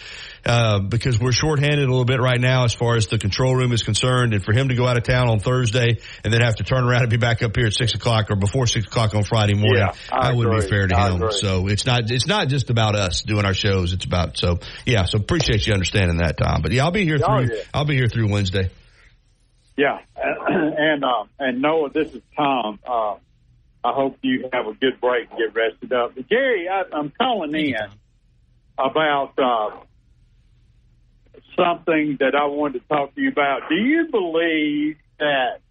uh, 0.45 0.79
because 0.79 1.19
we're 1.19 1.31
shorthanded 1.31 1.79
a 1.79 1.89
little 1.89 2.05
bit 2.05 2.19
right 2.19 2.39
now 2.41 2.65
as 2.65 2.73
far 2.73 2.95
as 2.95 3.07
the 3.07 3.17
control 3.17 3.55
room 3.55 3.71
is 3.71 3.83
concerned. 3.83 4.33
And 4.33 4.43
for 4.43 4.53
him 4.53 4.69
to 4.69 4.75
go 4.75 4.85
out 4.87 4.97
of 4.97 5.03
town 5.03 5.29
on 5.29 5.39
Thursday 5.39 5.99
and 6.23 6.33
then 6.33 6.41
have 6.41 6.55
to 6.55 6.63
turn 6.63 6.83
around 6.83 7.03
and 7.03 7.09
be 7.11 7.17
back 7.17 7.41
up 7.41 7.55
here 7.55 7.67
at 7.67 7.73
six 7.73 7.93
o'clock 7.93 8.31
or 8.31 8.35
before 8.35 8.67
six 8.67 8.85
o'clock 8.85 9.13
on 9.15 9.23
Friday 9.23 9.53
morning, 9.53 9.77
Yeah, 9.77 9.93
I 10.11 10.29
that 10.31 10.35
wouldn't 10.37 10.61
be 10.61 10.67
fair 10.67 10.87
to 10.87 10.97
I 10.97 11.09
him. 11.09 11.15
agree. 11.21 11.31
So 11.31 11.67
it's 11.67 11.85
not, 11.85 12.09
it's 12.11 12.27
not 12.27 12.47
just 12.49 12.69
about 12.69 12.95
us 12.95 13.21
doing 13.21 13.45
our 13.45 13.53
shows. 13.53 13.93
It's 13.93 14.05
about, 14.05 14.37
so 14.37 14.59
yeah, 14.85 15.05
so 15.05 15.19
appreciate 15.19 15.65
you 15.67 15.73
understanding 15.73 16.17
that, 16.17 16.37
Tom. 16.37 16.61
But 16.61 16.71
yeah, 16.73 16.83
I'll 16.85 16.91
be 16.91 17.05
here 17.05 17.19
Oh, 17.23 17.45
through, 17.45 17.55
yeah. 17.55 17.63
I'll 17.73 17.85
be 17.85 17.95
here 17.95 18.07
through 18.07 18.29
Wednesday. 18.29 18.71
Yeah. 19.81 19.99
And, 20.47 21.03
uh, 21.03 21.23
and 21.39 21.61
Noah, 21.61 21.89
this 21.89 22.13
is 22.13 22.21
Tom. 22.37 22.79
Uh, 22.85 23.15
I 23.83 23.93
hope 23.93 24.19
you 24.21 24.47
have 24.53 24.67
a 24.67 24.73
good 24.73 25.01
break 25.01 25.29
and 25.31 25.39
get 25.39 25.55
rested 25.55 25.91
up. 25.91 26.13
But 26.15 26.29
Gary, 26.29 26.69
I, 26.69 26.83
I'm 26.93 27.11
calling 27.17 27.55
in 27.55 27.75
about, 28.77 29.33
uh, 29.39 29.83
something 31.57 32.17
that 32.19 32.35
I 32.35 32.45
wanted 32.45 32.81
to 32.81 32.87
talk 32.87 33.15
to 33.15 33.21
you 33.21 33.29
about. 33.29 33.69
Do 33.69 33.75
you 33.75 34.07
believe 34.11 34.97
that 35.19 35.61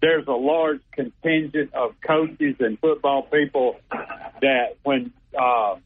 there's 0.00 0.26
a 0.26 0.32
large 0.32 0.80
contingent 0.92 1.72
of 1.72 1.94
coaches 2.00 2.56
and 2.58 2.78
football 2.80 3.22
people 3.22 3.76
that 4.40 4.76
when 4.82 5.12
uh, 5.38 5.76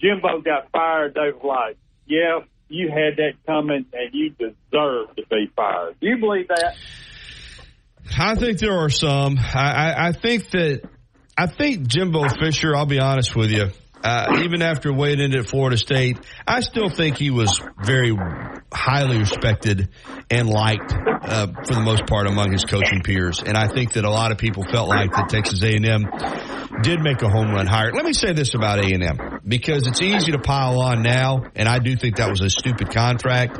Jimbo 0.00 0.42
got 0.42 0.70
fired, 0.70 1.14
they 1.14 1.32
were 1.32 1.48
like, 1.48 1.76
"Yeah, 2.06 2.40
you 2.68 2.88
had 2.88 3.16
that 3.16 3.32
coming, 3.46 3.86
and 3.92 4.12
you 4.12 4.30
deserve 4.30 5.16
to 5.16 5.22
be 5.30 5.50
fired." 5.54 5.96
Do 6.00 6.08
you 6.08 6.18
believe 6.18 6.48
that? 6.48 6.74
I 8.18 8.34
think 8.34 8.58
there 8.58 8.78
are 8.78 8.90
some. 8.90 9.38
I, 9.38 9.70
I, 9.70 10.08
I 10.08 10.12
think 10.12 10.50
that 10.50 10.82
I 11.36 11.46
think 11.46 11.86
Jimbo 11.86 12.28
Fisher. 12.40 12.74
I'll 12.76 12.86
be 12.86 13.00
honest 13.00 13.34
with 13.34 13.50
you. 13.50 13.70
Uh, 14.04 14.42
even 14.44 14.60
after 14.60 14.92
waiting 14.92 15.34
at 15.34 15.46
Florida 15.46 15.78
State, 15.78 16.18
I 16.46 16.60
still 16.60 16.90
think 16.90 17.16
he 17.16 17.30
was 17.30 17.58
very 17.82 18.14
highly 18.70 19.18
respected 19.18 19.88
and 20.30 20.46
liked 20.46 20.92
uh, 20.92 21.46
for 21.66 21.74
the 21.74 21.80
most 21.80 22.06
part 22.06 22.26
among 22.26 22.52
his 22.52 22.66
coaching 22.66 23.00
peers. 23.02 23.42
And 23.42 23.56
I 23.56 23.66
think 23.68 23.94
that 23.94 24.04
a 24.04 24.10
lot 24.10 24.30
of 24.30 24.36
people 24.36 24.62
felt 24.62 24.90
like 24.90 25.10
that 25.12 25.30
Texas 25.30 25.62
A&M 25.62 26.04
did 26.82 27.00
make 27.00 27.22
a 27.22 27.28
home 27.28 27.50
run 27.50 27.66
hire. 27.66 27.92
Let 27.92 28.04
me 28.04 28.12
say 28.12 28.32
this 28.32 28.54
about 28.54 28.78
A&M 28.78 29.40
because 29.46 29.86
it's 29.86 30.02
easy 30.02 30.32
to 30.32 30.38
pile 30.38 30.80
on 30.80 31.02
now, 31.02 31.44
and 31.54 31.68
I 31.68 31.78
do 31.78 31.96
think 31.96 32.16
that 32.16 32.30
was 32.30 32.40
a 32.40 32.50
stupid 32.50 32.90
contract. 32.90 33.58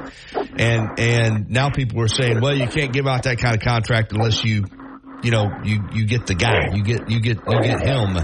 And 0.59 0.99
and 0.99 1.51
now 1.51 1.71
people 1.71 2.01
are 2.01 2.09
saying, 2.09 2.41
well, 2.41 2.55
you 2.55 2.67
can't 2.67 2.93
give 2.93 3.07
out 3.07 3.25
that 3.25 3.39
kind 3.39 3.55
of 3.55 3.63
contract 3.63 4.13
unless 4.13 4.45
you 4.45 4.65
you 5.25 5.31
know, 5.31 5.51
you, 5.65 5.81
you 5.93 6.07
get 6.07 6.27
the 6.27 6.35
guy, 6.35 6.75
you 6.75 6.83
get, 6.83 7.11
you 7.11 7.21
get, 7.21 7.39
you 7.49 7.63
get 7.63 7.81
him. 7.81 8.17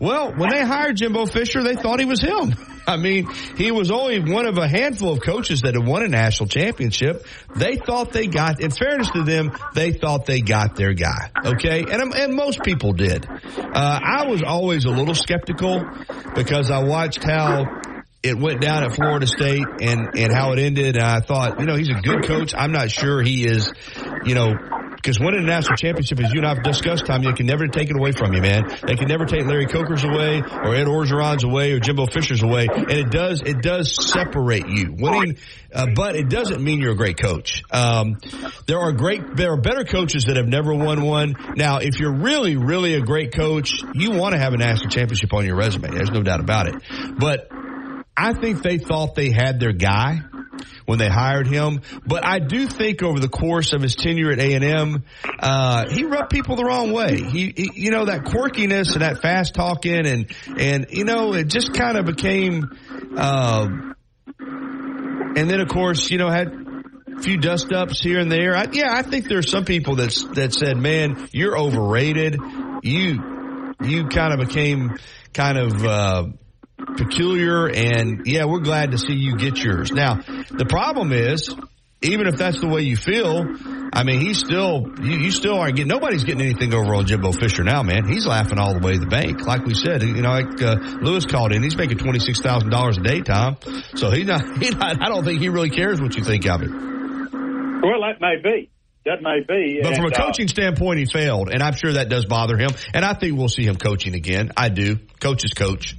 Well, 0.00 0.32
when 0.34 0.50
they 0.50 0.64
hired 0.64 0.96
Jimbo 0.96 1.26
Fisher, 1.26 1.62
they 1.62 1.74
thought 1.74 2.00
he 2.00 2.06
was 2.06 2.20
him. 2.20 2.54
I 2.88 2.96
mean, 2.96 3.28
he 3.56 3.70
was 3.70 3.90
only 3.90 4.18
one 4.20 4.46
of 4.46 4.56
a 4.56 4.66
handful 4.66 5.12
of 5.12 5.20
coaches 5.20 5.60
that 5.60 5.74
had 5.74 5.86
won 5.86 6.02
a 6.02 6.08
national 6.08 6.48
championship. 6.48 7.26
They 7.54 7.76
thought 7.76 8.12
they 8.12 8.28
got, 8.28 8.60
in 8.60 8.70
fairness 8.70 9.10
to 9.10 9.24
them, 9.24 9.52
they 9.74 9.92
thought 9.92 10.24
they 10.24 10.40
got 10.40 10.74
their 10.74 10.94
guy. 10.94 11.30
Okay. 11.44 11.80
And, 11.80 12.14
and 12.14 12.34
most 12.34 12.62
people 12.62 12.94
did. 12.94 13.26
Uh, 13.28 14.00
I 14.02 14.26
was 14.26 14.42
always 14.42 14.86
a 14.86 14.90
little 14.90 15.14
skeptical 15.14 15.84
because 16.34 16.70
I 16.70 16.82
watched 16.82 17.22
how 17.22 17.66
it 18.22 18.38
went 18.38 18.62
down 18.62 18.84
at 18.84 18.94
Florida 18.94 19.26
State 19.26 19.66
and, 19.82 20.08
and 20.16 20.32
how 20.32 20.52
it 20.52 20.58
ended. 20.58 20.96
And 20.96 21.04
I 21.04 21.20
thought, 21.20 21.60
you 21.60 21.66
know, 21.66 21.76
he's 21.76 21.90
a 21.90 22.00
good 22.00 22.24
coach. 22.24 22.54
I'm 22.56 22.72
not 22.72 22.90
sure 22.90 23.22
he 23.22 23.46
is, 23.46 23.70
you 24.24 24.34
know, 24.34 24.54
because 25.08 25.24
winning 25.24 25.44
a 25.44 25.46
national 25.46 25.74
championship, 25.78 26.20
as 26.20 26.34
you 26.34 26.40
and 26.40 26.46
I 26.46 26.54
have 26.54 26.62
discussed, 26.62 27.06
Tom, 27.06 27.22
they 27.22 27.32
can 27.32 27.46
never 27.46 27.66
take 27.66 27.88
it 27.88 27.96
away 27.96 28.12
from 28.12 28.34
you, 28.34 28.42
man. 28.42 28.68
They 28.86 28.94
can 28.94 29.08
never 29.08 29.24
take 29.24 29.46
Larry 29.46 29.64
Coker's 29.64 30.04
away, 30.04 30.42
or 30.42 30.74
Ed 30.74 30.86
Orgeron's 30.86 31.44
away, 31.44 31.72
or 31.72 31.80
Jimbo 31.80 32.08
Fisher's 32.08 32.42
away, 32.42 32.66
and 32.70 32.90
it 32.90 33.10
does 33.10 33.40
it 33.40 33.62
does 33.62 34.10
separate 34.12 34.68
you. 34.68 34.94
Winning, 34.98 35.38
uh, 35.72 35.86
but 35.96 36.14
it 36.14 36.28
doesn't 36.28 36.62
mean 36.62 36.80
you're 36.80 36.92
a 36.92 36.96
great 36.96 37.18
coach. 37.18 37.62
Um, 37.70 38.18
there 38.66 38.80
are 38.80 38.92
great, 38.92 39.34
there 39.34 39.52
are 39.52 39.60
better 39.60 39.84
coaches 39.84 40.24
that 40.24 40.36
have 40.36 40.46
never 40.46 40.74
won 40.74 41.00
one. 41.00 41.34
Now, 41.56 41.78
if 41.78 41.98
you're 41.98 42.14
really, 42.14 42.56
really 42.56 42.92
a 42.94 43.00
great 43.00 43.34
coach, 43.34 43.82
you 43.94 44.10
want 44.10 44.34
to 44.34 44.38
have 44.38 44.52
a 44.52 44.58
national 44.58 44.90
championship 44.90 45.32
on 45.32 45.46
your 45.46 45.56
resume. 45.56 45.88
There's 45.88 46.10
no 46.10 46.22
doubt 46.22 46.40
about 46.40 46.68
it. 46.68 46.82
But 47.18 47.48
I 48.18 48.32
think 48.32 48.62
they 48.62 48.78
thought 48.78 49.14
they 49.14 49.30
had 49.30 49.60
their 49.60 49.72
guy 49.72 50.22
when 50.86 50.98
they 50.98 51.08
hired 51.08 51.46
him. 51.46 51.82
But 52.04 52.24
I 52.24 52.40
do 52.40 52.66
think 52.66 53.02
over 53.02 53.20
the 53.20 53.28
course 53.28 53.72
of 53.72 53.80
his 53.80 53.94
tenure 53.94 54.32
at 54.32 54.40
A 54.40 54.54
and 54.54 54.64
M, 54.64 55.04
uh, 55.38 55.88
he 55.88 56.04
rubbed 56.04 56.30
people 56.30 56.56
the 56.56 56.64
wrong 56.64 56.90
way. 56.90 57.20
He, 57.20 57.52
he, 57.56 57.70
you 57.74 57.90
know, 57.92 58.06
that 58.06 58.24
quirkiness 58.24 58.94
and 58.94 59.02
that 59.02 59.22
fast 59.22 59.54
talking, 59.54 60.04
and 60.04 60.32
and 60.58 60.86
you 60.90 61.04
know, 61.04 61.32
it 61.34 61.46
just 61.46 61.72
kind 61.74 61.96
of 61.96 62.06
became. 62.06 62.76
Uh, 63.16 63.68
and 64.40 65.48
then, 65.48 65.60
of 65.60 65.68
course, 65.68 66.10
you 66.10 66.18
know, 66.18 66.28
had 66.28 66.48
a 66.48 67.22
few 67.22 67.36
dust 67.36 67.72
ups 67.72 68.00
here 68.00 68.18
and 68.18 68.32
there. 68.32 68.56
I, 68.56 68.66
yeah, 68.72 68.92
I 68.92 69.02
think 69.02 69.28
there 69.28 69.38
are 69.38 69.42
some 69.42 69.64
people 69.64 69.94
that's 69.94 70.24
that 70.34 70.52
said, 70.52 70.76
"Man, 70.76 71.28
you're 71.32 71.56
overrated. 71.56 72.36
You 72.82 73.74
you 73.80 74.08
kind 74.08 74.32
of 74.32 74.48
became 74.48 74.96
kind 75.32 75.56
of." 75.56 75.84
Uh, 75.84 76.24
peculiar 76.96 77.68
and 77.68 78.26
yeah, 78.26 78.44
we're 78.44 78.60
glad 78.60 78.92
to 78.92 78.98
see 78.98 79.14
you 79.14 79.36
get 79.36 79.58
yours. 79.58 79.90
Now, 79.92 80.16
the 80.50 80.66
problem 80.68 81.12
is, 81.12 81.54
even 82.00 82.28
if 82.28 82.36
that's 82.36 82.60
the 82.60 82.68
way 82.68 82.82
you 82.82 82.96
feel, 82.96 83.44
I 83.92 84.04
mean, 84.04 84.20
he's 84.20 84.38
still, 84.38 84.86
you, 85.02 85.18
you 85.18 85.30
still 85.32 85.58
aren't 85.58 85.74
getting, 85.74 85.88
nobody's 85.88 86.22
getting 86.22 86.42
anything 86.42 86.72
over 86.72 86.94
on 86.94 87.06
Jimbo 87.06 87.32
Fisher 87.32 87.64
now, 87.64 87.82
man. 87.82 88.06
He's 88.06 88.24
laughing 88.26 88.58
all 88.58 88.72
the 88.74 88.80
way 88.80 88.92
to 88.92 89.00
the 89.00 89.06
bank. 89.06 89.44
Like 89.44 89.64
we 89.64 89.74
said, 89.74 90.02
you 90.02 90.22
know, 90.22 90.30
like, 90.30 90.62
uh, 90.62 90.76
Lewis 91.00 91.26
called 91.26 91.52
in, 91.52 91.62
he's 91.62 91.76
making 91.76 91.98
$26,000 91.98 92.98
a 92.98 93.02
day, 93.02 93.20
Tom. 93.22 93.56
So 93.96 94.10
he's 94.10 94.26
not, 94.26 94.58
he's 94.62 94.76
not, 94.76 95.02
I 95.02 95.08
don't 95.08 95.24
think 95.24 95.40
he 95.40 95.48
really 95.48 95.70
cares 95.70 96.00
what 96.00 96.16
you 96.16 96.22
think 96.22 96.46
of 96.46 96.62
it. 96.62 96.70
Well, 96.70 98.00
that 98.02 98.20
may 98.20 98.36
be. 98.42 98.70
That 99.04 99.22
may 99.22 99.40
be. 99.40 99.80
But 99.82 99.96
from 99.96 100.04
a 100.04 100.08
And, 100.08 100.16
uh, 100.16 100.26
coaching 100.26 100.48
standpoint, 100.48 100.98
he 100.98 101.06
failed, 101.06 101.48
and 101.50 101.62
I'm 101.62 101.74
sure 101.74 101.94
that 101.94 102.08
does 102.08 102.26
bother 102.26 102.56
him. 102.56 102.70
And 102.92 103.04
I 103.04 103.14
think 103.14 103.36
we'll 103.38 103.48
see 103.48 103.64
him 103.64 103.76
coaching 103.76 104.14
again. 104.14 104.52
I 104.56 104.68
do. 104.68 104.98
Coach 105.18 105.44
is 105.44 105.54
coach. 105.54 105.96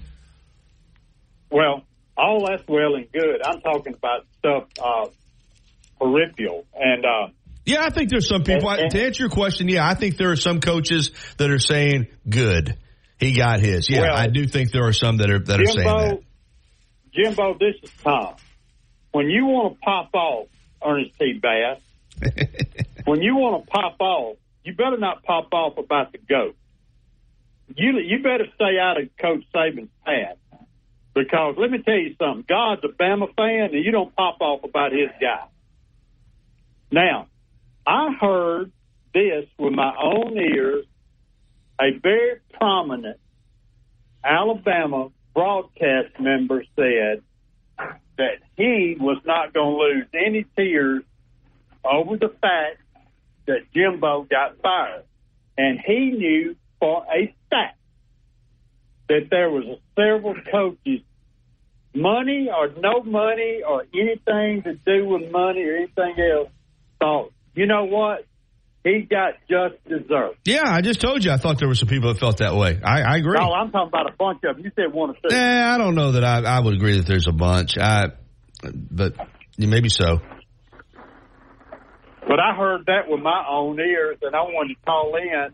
Well, 1.51 1.83
all 2.17 2.45
that's 2.47 2.63
well 2.67 2.95
and 2.95 3.11
good. 3.11 3.41
I'm 3.45 3.61
talking 3.61 3.93
about 3.93 4.25
stuff 4.37 4.63
uh, 4.81 5.07
peripheral 5.99 6.65
and. 6.75 7.05
uh 7.05 7.27
Yeah, 7.65 7.83
I 7.83 7.89
think 7.89 8.09
there's 8.09 8.27
some 8.27 8.43
people. 8.43 8.69
And- 8.69 8.81
and- 8.81 8.91
to 8.91 9.03
answer 9.03 9.23
your 9.23 9.29
question, 9.29 9.67
yeah, 9.69 9.87
I 9.87 9.93
think 9.95 10.17
there 10.17 10.31
are 10.31 10.35
some 10.35 10.59
coaches 10.59 11.11
that 11.37 11.49
are 11.49 11.59
saying, 11.59 12.07
"Good, 12.27 12.75
he 13.19 13.33
got 13.35 13.59
his." 13.59 13.89
Yeah, 13.89 14.01
Well, 14.01 14.15
I 14.15 14.27
do 14.27 14.47
think 14.47 14.71
there 14.71 14.85
are 14.85 14.93
some 14.93 15.17
that 15.17 15.29
are 15.29 15.39
that 15.39 15.61
are 15.61 15.65
saying 15.65 15.77
that. 15.87 16.19
Jimbo, 17.13 17.53
Jimbo, 17.55 17.57
this 17.59 17.75
is 17.83 17.91
Tom. 18.03 18.35
When 19.11 19.29
you 19.29 19.45
want 19.45 19.75
to 19.75 19.79
pop 19.79 20.09
off, 20.13 20.47
Ernest 20.85 21.17
T. 21.19 21.39
Bass, 21.41 21.79
when 23.05 23.21
you 23.21 23.35
want 23.35 23.65
to 23.65 23.71
pop 23.71 23.95
off, 23.99 24.37
you 24.63 24.73
better 24.75 24.97
not 24.97 25.23
pop 25.23 25.51
off 25.53 25.77
about 25.77 26.11
the 26.11 26.17
goat. 26.19 26.55
You 27.75 27.99
you 27.99 28.21
better 28.23 28.45
stay 28.55 28.77
out 28.81 28.99
of 29.01 29.09
Coach 29.17 29.43
Saban's 29.53 29.89
path 30.05 30.37
because 31.19 31.55
let 31.57 31.69
me 31.69 31.79
tell 31.79 31.95
you 31.97 32.15
something. 32.17 32.45
God's 32.47 32.81
a 32.85 32.87
Bama 32.87 33.33
fan, 33.35 33.75
and 33.75 33.83
you 33.83 33.91
don't 33.91 34.15
pop 34.15 34.37
off 34.39 34.63
about 34.63 34.93
his 34.93 35.09
guy. 35.19 35.45
Now, 36.91 37.27
I 37.85 38.13
heard 38.19 38.71
this 39.13 39.45
with 39.57 39.73
my 39.73 39.93
own 40.01 40.37
ears. 40.37 40.85
A 41.81 41.97
very 42.01 42.39
prominent 42.53 43.19
Alabama 44.23 45.09
broadcast 45.33 46.19
member 46.19 46.63
said 46.75 47.21
that 47.77 48.39
he 48.57 48.97
was 48.99 49.21
not 49.25 49.53
going 49.53 49.77
to 49.77 49.81
lose 49.81 50.07
any 50.13 50.45
tears 50.55 51.03
over 51.83 52.17
the 52.17 52.29
fact 52.41 52.81
that 53.47 53.71
Jimbo 53.73 54.23
got 54.23 54.61
fired. 54.61 55.03
And 55.57 55.79
he 55.85 56.11
knew 56.11 56.55
for 56.79 57.05
a 57.05 57.33
fact 57.49 57.77
that 59.07 59.29
there 59.29 59.49
was 59.49 59.79
several 59.95 60.35
coaches, 60.51 61.01
money 61.93 62.49
or 62.55 62.69
no 62.77 63.03
money 63.03 63.61
or 63.67 63.85
anything 63.93 64.63
to 64.63 64.73
do 64.85 65.07
with 65.07 65.31
money 65.31 65.63
or 65.63 65.75
anything 65.75 66.15
else, 66.33 66.49
thought, 66.99 67.31
you 67.55 67.65
know 67.65 67.85
what? 67.85 68.25
He 68.83 69.01
got 69.01 69.33
just 69.49 69.83
deserved. 69.83 70.37
Yeah, 70.45 70.63
I 70.65 70.81
just 70.81 71.01
told 71.01 71.23
you. 71.25 71.31
I 71.31 71.37
thought 71.37 71.59
there 71.59 71.67
were 71.67 71.75
some 71.75 71.89
people 71.89 72.13
that 72.13 72.19
felt 72.19 72.37
that 72.37 72.55
way. 72.55 72.79
I, 72.81 73.01
I 73.01 73.17
agree. 73.17 73.37
No, 73.37 73.51
I'm 73.51 73.71
talking 73.71 73.89
about 73.89 74.09
a 74.09 74.15
bunch 74.15 74.39
of 74.45 74.55
them. 74.55 74.63
You 74.65 74.71
said 74.75 74.93
one 74.93 75.09
or 75.09 75.13
two. 75.15 75.35
Eh, 75.35 75.63
I 75.63 75.77
don't 75.77 75.95
know 75.95 76.13
that 76.13 76.23
I, 76.23 76.41
I 76.43 76.59
would 76.61 76.75
agree 76.75 76.97
that 76.97 77.05
there's 77.05 77.27
a 77.27 77.33
bunch. 77.33 77.77
I, 77.77 78.07
but 78.63 79.15
maybe 79.57 79.89
so. 79.89 80.19
But 82.25 82.39
I 82.39 82.55
heard 82.55 82.85
that 82.85 83.09
with 83.09 83.21
my 83.21 83.43
own 83.49 83.79
ears, 83.79 84.19
and 84.21 84.35
I 84.35 84.41
wanted 84.43 84.75
to 84.75 84.85
call 84.85 85.15
in, 85.15 85.49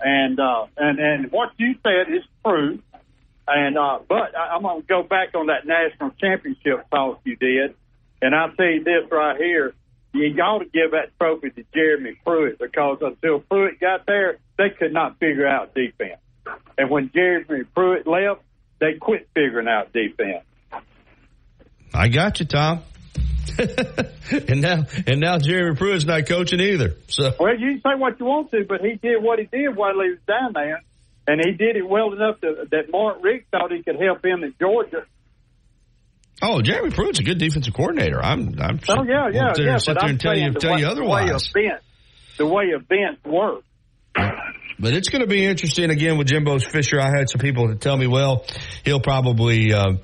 and 0.00 0.38
uh, 0.38 0.66
and 0.76 0.98
and 0.98 1.32
what 1.32 1.50
you 1.56 1.74
said 1.82 2.14
is 2.14 2.22
true. 2.46 2.78
And 3.46 3.76
uh, 3.76 3.98
but 4.08 4.36
I, 4.36 4.54
I'm 4.54 4.62
going 4.62 4.82
to 4.82 4.86
go 4.86 5.02
back 5.02 5.34
on 5.34 5.46
that 5.46 5.66
national 5.66 6.10
championship 6.20 6.88
talk 6.90 7.20
you 7.24 7.36
did, 7.36 7.74
and 8.22 8.34
tell 8.56 8.66
you 8.66 8.84
this 8.84 9.10
right 9.10 9.36
here: 9.36 9.74
you 10.14 10.34
got 10.34 10.58
to 10.58 10.64
give 10.64 10.92
that 10.92 11.16
trophy 11.18 11.50
to 11.50 11.64
Jeremy 11.74 12.16
Pruitt 12.24 12.58
because 12.58 12.98
until 13.02 13.40
Pruitt 13.40 13.80
got 13.80 14.06
there, 14.06 14.38
they 14.56 14.70
could 14.70 14.92
not 14.92 15.18
figure 15.18 15.46
out 15.46 15.74
defense. 15.74 16.20
And 16.78 16.90
when 16.90 17.10
Jeremy 17.14 17.64
Pruitt 17.74 18.06
left, 18.06 18.42
they 18.80 18.94
quit 19.00 19.28
figuring 19.34 19.68
out 19.68 19.92
defense. 19.92 20.44
I 21.92 22.08
got 22.08 22.40
you, 22.40 22.46
Tom. 22.46 22.82
and 23.58 24.60
now, 24.60 24.84
and 25.06 25.20
now 25.20 25.38
Jeremy 25.38 25.76
Pruitt's 25.76 26.04
not 26.04 26.26
coaching 26.26 26.60
either. 26.60 26.96
So, 27.08 27.32
well, 27.38 27.58
you 27.58 27.72
can 27.72 27.82
say 27.82 27.98
what 27.98 28.18
you 28.18 28.26
want 28.26 28.50
to, 28.50 28.64
but 28.68 28.80
he 28.80 28.94
did 28.94 29.22
what 29.22 29.38
he 29.38 29.46
did 29.46 29.76
while 29.76 29.92
he 29.92 30.10
was 30.10 30.18
down 30.26 30.52
there, 30.54 30.82
and 31.26 31.40
he 31.44 31.52
did 31.52 31.76
it 31.76 31.88
well 31.88 32.12
enough 32.12 32.40
to, 32.40 32.66
that 32.70 32.90
Mark 32.90 33.18
Richt 33.22 33.50
thought 33.50 33.72
he 33.72 33.82
could 33.82 34.00
help 34.00 34.24
him 34.24 34.44
at 34.44 34.58
Georgia. 34.58 35.04
Oh, 36.42 36.60
Jeremy 36.60 36.90
Pruitt's 36.90 37.20
a 37.20 37.22
good 37.22 37.38
defensive 37.38 37.74
coordinator. 37.74 38.22
I'm. 38.22 38.60
I'm 38.60 38.80
oh 38.88 39.04
yeah, 39.04 39.28
yeah, 39.32 39.52
there, 39.54 39.66
yeah. 39.66 39.78
Sit 39.78 39.94
but 39.94 40.00
there 40.00 40.10
and 40.10 40.20
tell 40.20 40.36
you, 40.36 40.52
the 40.52 40.58
tell 40.58 40.74
way, 40.74 40.80
you 40.80 40.86
otherwise. 40.86 41.48
The 41.52 41.60
way 41.60 41.66
events, 41.66 41.84
the 42.38 42.46
way 42.46 42.64
events 42.64 43.24
work. 43.24 43.64
But 44.78 44.92
it's 44.92 45.08
going 45.08 45.22
to 45.22 45.28
be 45.28 45.44
interesting 45.44 45.90
again 45.90 46.18
with 46.18 46.26
Jimbo's 46.26 46.64
Fisher. 46.64 47.00
I 47.00 47.16
had 47.16 47.30
some 47.30 47.40
people 47.40 47.68
to 47.68 47.76
tell 47.76 47.96
me, 47.96 48.06
well, 48.06 48.44
he'll 48.84 49.00
probably. 49.00 49.72
Uh, 49.72 49.94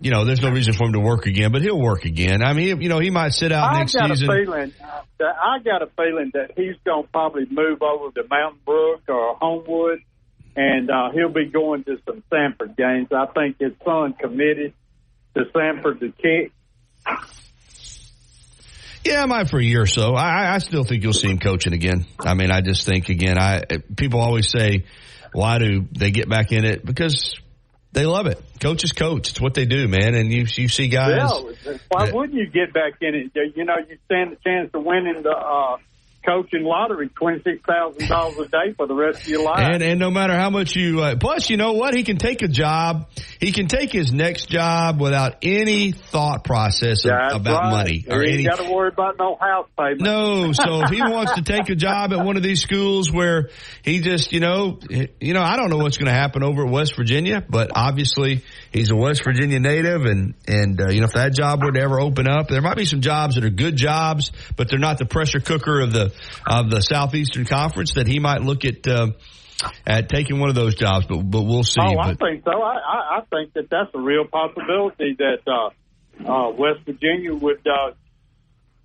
you 0.00 0.12
know, 0.12 0.24
there's 0.24 0.40
no 0.40 0.50
reason 0.50 0.74
for 0.74 0.84
him 0.84 0.92
to 0.92 1.00
work 1.00 1.26
again, 1.26 1.50
but 1.50 1.60
he'll 1.62 1.80
work 1.80 2.04
again. 2.04 2.40
I 2.40 2.52
mean, 2.52 2.80
you 2.80 2.88
know, 2.88 3.00
he 3.00 3.10
might 3.10 3.32
sit 3.32 3.50
out 3.50 3.74
I 3.74 3.80
next 3.80 3.94
got 3.94 4.10
season. 4.10 4.30
A 4.30 4.44
feeling, 4.44 4.72
uh, 4.80 5.24
I 5.24 5.58
got 5.64 5.82
a 5.82 5.88
feeling 5.96 6.30
that 6.34 6.52
he's 6.56 6.76
going 6.84 7.02
to 7.02 7.08
probably 7.10 7.46
move 7.50 7.82
over 7.82 8.12
to 8.12 8.22
Mountain 8.28 8.60
Brook 8.64 9.02
or 9.08 9.34
Homewood, 9.40 10.02
and 10.58 10.90
uh, 10.90 11.10
he'll 11.12 11.28
be 11.28 11.46
going 11.46 11.84
to 11.84 11.98
some 12.04 12.24
Samford 12.32 12.76
games. 12.76 13.08
I 13.12 13.26
think 13.26 13.60
his 13.60 13.74
son 13.84 14.14
committed 14.14 14.74
to 15.34 15.44
Samford 15.54 16.00
to 16.00 16.10
kick. 16.10 16.52
Yeah, 19.04 19.22
I 19.22 19.26
might 19.26 19.48
for 19.48 19.60
a 19.60 19.64
year 19.64 19.82
or 19.82 19.86
so. 19.86 20.14
I, 20.14 20.54
I 20.54 20.58
still 20.58 20.82
think 20.82 21.04
you'll 21.04 21.12
see 21.12 21.30
him 21.30 21.38
coaching 21.38 21.74
again. 21.74 22.06
I 22.18 22.34
mean, 22.34 22.50
I 22.50 22.60
just 22.60 22.84
think 22.84 23.08
again. 23.08 23.38
I 23.38 23.62
people 23.94 24.20
always 24.20 24.50
say, 24.50 24.84
why 25.32 25.58
do 25.58 25.86
they 25.92 26.10
get 26.10 26.28
back 26.28 26.50
in 26.50 26.64
it? 26.64 26.84
Because 26.84 27.38
they 27.92 28.04
love 28.04 28.26
it. 28.26 28.42
Coach 28.60 28.82
is 28.82 28.92
coach. 28.92 29.30
It's 29.30 29.40
what 29.40 29.54
they 29.54 29.64
do, 29.64 29.86
man. 29.86 30.16
And 30.16 30.32
you 30.32 30.44
you 30.56 30.66
see 30.66 30.88
guys. 30.88 31.30
Yeah, 31.64 31.78
why 31.88 32.06
that, 32.06 32.14
wouldn't 32.14 32.34
you 32.34 32.48
get 32.48 32.74
back 32.74 32.94
in 33.00 33.14
it? 33.14 33.30
You 33.54 33.64
know, 33.64 33.76
you 33.88 33.96
stand 34.06 34.32
a 34.32 34.36
chance 34.36 34.72
to 34.72 34.80
winning 34.80 35.22
the 35.22 35.30
uh, 35.30 35.76
coaching 36.28 36.64
lottery 36.64 37.08
twenty 37.08 37.42
six 37.42 37.60
thousand 37.66 38.08
dollars 38.08 38.38
a 38.38 38.48
day 38.48 38.74
for 38.76 38.86
the 38.86 38.94
rest 38.94 39.22
of 39.22 39.28
your 39.28 39.42
life. 39.42 39.60
And 39.60 39.82
and 39.82 39.98
no 39.98 40.10
matter 40.10 40.34
how 40.34 40.50
much 40.50 40.76
you 40.76 41.00
uh, 41.00 41.16
plus, 41.16 41.48
you 41.48 41.56
know 41.56 41.72
what? 41.72 41.94
He 41.94 42.04
can 42.04 42.18
take 42.18 42.42
a 42.42 42.48
job. 42.48 43.08
He 43.40 43.52
can 43.52 43.66
take 43.66 43.92
his 43.92 44.12
next 44.12 44.48
job 44.48 45.00
without 45.00 45.36
any 45.42 45.92
thought 45.92 46.44
process 46.44 47.04
of, 47.04 47.12
about 47.12 47.62
right. 47.62 47.70
money 47.70 48.04
or 48.08 48.22
you 48.22 48.34
any. 48.34 48.44
Got 48.44 48.58
to 48.58 48.70
worry 48.70 48.88
about 48.88 49.16
no 49.18 49.36
house 49.40 49.68
payment. 49.78 50.02
No, 50.02 50.52
so 50.52 50.82
if 50.82 50.90
he 50.90 51.00
wants 51.00 51.34
to 51.34 51.42
take 51.42 51.68
a 51.70 51.74
job 51.74 52.12
at 52.12 52.24
one 52.24 52.36
of 52.36 52.42
these 52.42 52.60
schools 52.60 53.10
where 53.10 53.50
he 53.82 54.00
just, 54.00 54.32
you 54.32 54.40
know, 54.40 54.78
you 54.90 55.34
know, 55.34 55.42
I 55.42 55.56
don't 55.56 55.70
know 55.70 55.78
what's 55.78 55.96
going 55.96 56.12
to 56.12 56.18
happen 56.18 56.42
over 56.42 56.66
at 56.66 56.70
West 56.70 56.96
Virginia, 56.96 57.42
but 57.48 57.70
obviously 57.74 58.42
he's 58.72 58.90
a 58.90 58.96
West 58.96 59.24
Virginia 59.24 59.60
native, 59.60 60.04
and 60.04 60.34
and 60.46 60.80
uh, 60.80 60.90
you 60.90 61.00
know, 61.00 61.06
if 61.06 61.12
that 61.12 61.32
job 61.34 61.62
were 61.62 61.72
to 61.72 61.80
ever 61.80 62.00
open 62.00 62.28
up, 62.28 62.48
there 62.48 62.60
might 62.60 62.76
be 62.76 62.84
some 62.84 63.00
jobs 63.00 63.36
that 63.36 63.44
are 63.44 63.50
good 63.50 63.76
jobs, 63.76 64.32
but 64.56 64.68
they're 64.68 64.78
not 64.78 64.98
the 64.98 65.06
pressure 65.06 65.40
cooker 65.40 65.80
of 65.80 65.92
the 65.92 66.12
of 66.46 66.70
the 66.70 66.80
Southeastern 66.80 67.44
Conference 67.44 67.94
that 67.94 68.06
he 68.06 68.18
might 68.18 68.42
look 68.42 68.64
at. 68.64 68.86
Uh, 68.86 69.08
at 69.84 70.08
taking 70.08 70.38
one 70.38 70.48
of 70.48 70.54
those 70.54 70.76
jobs, 70.76 71.06
but 71.06 71.18
but 71.18 71.42
we'll 71.42 71.64
see. 71.64 71.80
Oh, 71.80 71.96
but, 71.96 72.06
I 72.06 72.14
think 72.14 72.44
so. 72.44 72.62
I, 72.62 72.76
I, 72.76 73.18
I 73.18 73.20
think 73.28 73.54
that 73.54 73.68
that's 73.68 73.90
a 73.92 73.98
real 73.98 74.24
possibility 74.24 75.16
that 75.18 75.38
uh, 75.48 76.30
uh, 76.30 76.50
West 76.52 76.86
Virginia 76.86 77.34
would 77.34 77.66
uh, 77.66 77.90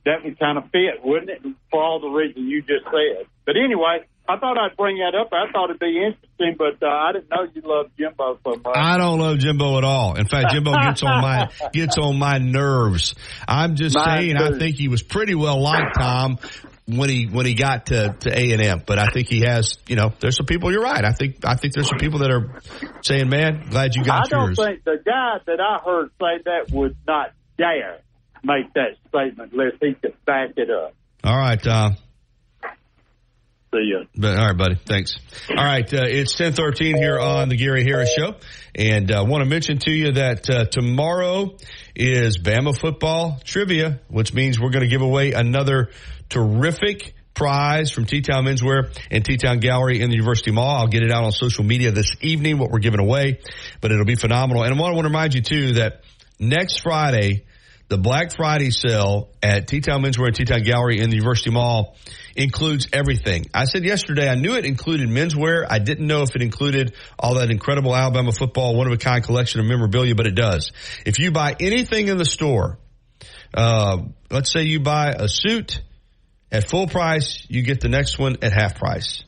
that 0.05 0.23
would 0.23 0.39
kind 0.39 0.57
of 0.57 0.65
fit, 0.71 1.03
wouldn't 1.03 1.29
it? 1.29 1.41
For 1.69 1.81
all 1.81 1.99
the 1.99 2.07
reasons 2.07 2.49
you 2.49 2.61
just 2.61 2.85
said. 2.85 3.27
But 3.45 3.55
anyway, 3.55 4.05
I 4.27 4.37
thought 4.37 4.57
I'd 4.57 4.77
bring 4.77 4.97
that 4.97 5.15
up. 5.19 5.29
I 5.33 5.51
thought 5.51 5.69
it'd 5.69 5.79
be 5.79 5.97
interesting, 5.97 6.55
but 6.57 6.85
uh, 6.85 6.89
I 6.89 7.11
didn't 7.11 7.29
know 7.29 7.45
you 7.53 7.61
loved 7.65 7.91
Jimbo 7.97 8.39
so 8.43 8.51
much. 8.63 8.75
I 8.75 8.97
don't 8.97 9.19
love 9.19 9.39
Jimbo 9.39 9.77
at 9.77 9.83
all. 9.83 10.15
In 10.15 10.27
fact, 10.27 10.51
Jimbo 10.51 10.71
gets 10.87 11.03
on 11.03 11.21
my 11.21 11.49
gets 11.73 11.97
on 11.97 12.17
my 12.17 12.37
nerves. 12.37 13.15
I'm 13.47 13.75
just 13.75 13.95
Mine 13.95 14.19
saying. 14.19 14.37
too. 14.37 14.55
I 14.55 14.59
think 14.59 14.77
he 14.77 14.87
was 14.87 15.03
pretty 15.03 15.35
well 15.35 15.61
liked, 15.61 15.95
Tom, 15.95 16.39
when 16.87 17.09
he 17.09 17.25
when 17.25 17.45
he 17.45 17.53
got 17.53 17.87
to 17.87 18.15
to 18.19 18.29
A 18.29 18.51
and 18.51 18.61
M. 18.61 18.83
But 18.85 18.99
I 18.99 19.07
think 19.07 19.29
he 19.29 19.43
has. 19.47 19.77
You 19.87 19.95
know, 19.95 20.13
there's 20.19 20.37
some 20.37 20.45
people. 20.45 20.71
You're 20.71 20.83
right. 20.83 21.03
I 21.03 21.11
think 21.11 21.45
I 21.45 21.55
think 21.55 21.73
there's 21.73 21.87
some 21.87 21.99
people 21.99 22.19
that 22.19 22.31
are 22.31 22.61
saying, 23.01 23.29
"Man, 23.29 23.67
glad 23.69 23.95
you 23.95 24.03
I 24.03 24.05
got 24.05 24.29
don't 24.29 24.45
yours." 24.47 24.57
think 24.57 24.83
the 24.83 25.01
guy 25.05 25.37
that 25.45 25.59
I 25.59 25.79
heard 25.83 26.09
say 26.19 26.43
that 26.45 26.71
would 26.71 26.95
not 27.07 27.31
dare 27.57 27.99
make 28.43 28.73
that 28.73 28.97
statement 29.09 29.53
unless 29.53 29.73
he 29.81 29.93
could 29.93 30.15
back 30.25 30.51
it 30.57 30.69
up. 30.69 30.93
all 31.23 31.37
right. 31.37 31.65
Uh, 31.65 31.91
See 33.73 33.91
ya. 33.91 34.03
But, 34.15 34.37
all 34.37 34.47
right, 34.49 34.57
buddy. 34.57 34.75
Thanks. 34.75 35.15
All 35.49 35.55
right. 35.55 35.91
Uh, 35.91 36.03
it's 36.05 36.39
1013 36.39 36.95
here 36.95 37.17
on 37.19 37.49
the 37.49 37.55
Gary 37.55 37.83
Harris 37.83 38.13
Show. 38.13 38.35
And 38.75 39.11
I 39.11 39.21
uh, 39.21 39.25
want 39.25 39.43
to 39.43 39.49
mention 39.49 39.79
to 39.79 39.91
you 39.91 40.11
that 40.13 40.47
uh, 40.47 40.65
tomorrow 40.65 41.57
is 41.95 42.37
Bama 42.37 42.77
football 42.77 43.39
trivia, 43.43 43.99
which 44.09 44.31
means 44.31 44.59
we're 44.59 44.69
going 44.69 44.83
to 44.83 44.89
give 44.89 45.01
away 45.01 45.31
another 45.31 45.89
terrific 46.33 47.13
prize 47.33 47.91
from 47.91 48.05
T-Town 48.05 48.45
Menswear 48.45 48.95
and 49.11 49.23
T-Town 49.23 49.59
Gallery 49.59 50.01
in 50.01 50.09
the 50.09 50.15
University 50.15 50.51
Mall. 50.51 50.77
I'll 50.77 50.87
get 50.87 51.03
it 51.03 51.11
out 51.11 51.23
on 51.23 51.31
social 51.31 51.63
media 51.63 51.91
this 51.91 52.15
evening, 52.21 52.57
what 52.57 52.71
we're 52.71 52.79
giving 52.79 52.99
away, 52.99 53.39
but 53.81 53.91
it'll 53.91 54.05
be 54.05 54.15
phenomenal. 54.15 54.63
And 54.63 54.73
I 54.73 54.79
want 54.79 54.95
to 54.97 55.03
remind 55.03 55.33
you 55.33 55.41
too 55.41 55.73
that 55.73 56.01
next 56.39 56.81
Friday, 56.81 57.45
the 57.89 57.97
Black 57.97 58.35
Friday 58.35 58.71
sale 58.71 59.29
at 59.41 59.67
T-Town 59.67 60.01
Menswear 60.01 60.27
and 60.27 60.35
T-Town 60.35 60.63
Gallery 60.63 60.99
in 60.99 61.09
the 61.09 61.15
University 61.15 61.51
Mall 61.51 61.95
includes 62.35 62.87
everything. 62.91 63.45
I 63.53 63.65
said 63.65 63.83
yesterday 63.83 64.27
I 64.27 64.35
knew 64.35 64.55
it 64.55 64.65
included 64.65 65.09
menswear. 65.09 65.65
I 65.69 65.77
didn't 65.77 66.07
know 66.07 66.23
if 66.23 66.35
it 66.35 66.41
included 66.41 66.95
all 67.19 67.35
that 67.35 67.51
incredible 67.51 67.95
Alabama 67.95 68.31
football 68.31 68.75
one 68.75 68.87
of 68.87 68.93
a 68.93 68.97
kind 68.97 69.23
collection 69.23 69.59
of 69.59 69.67
memorabilia, 69.67 70.15
but 70.15 70.25
it 70.25 70.33
does. 70.33 70.71
If 71.05 71.19
you 71.19 71.31
buy 71.31 71.55
anything 71.59 72.07
in 72.07 72.17
the 72.17 72.25
store, 72.25 72.79
uh, 73.53 73.97
let's 74.31 74.51
say 74.51 74.63
you 74.63 74.79
buy 74.79 75.11
a 75.11 75.27
suit 75.27 75.81
at 76.53 76.69
full 76.69 76.87
price, 76.87 77.45
you 77.49 77.63
get 77.63 77.81
the 77.81 77.89
next 77.89 78.19
one 78.19 78.37
at 78.43 78.53
half 78.53 78.75
price. 78.75 79.23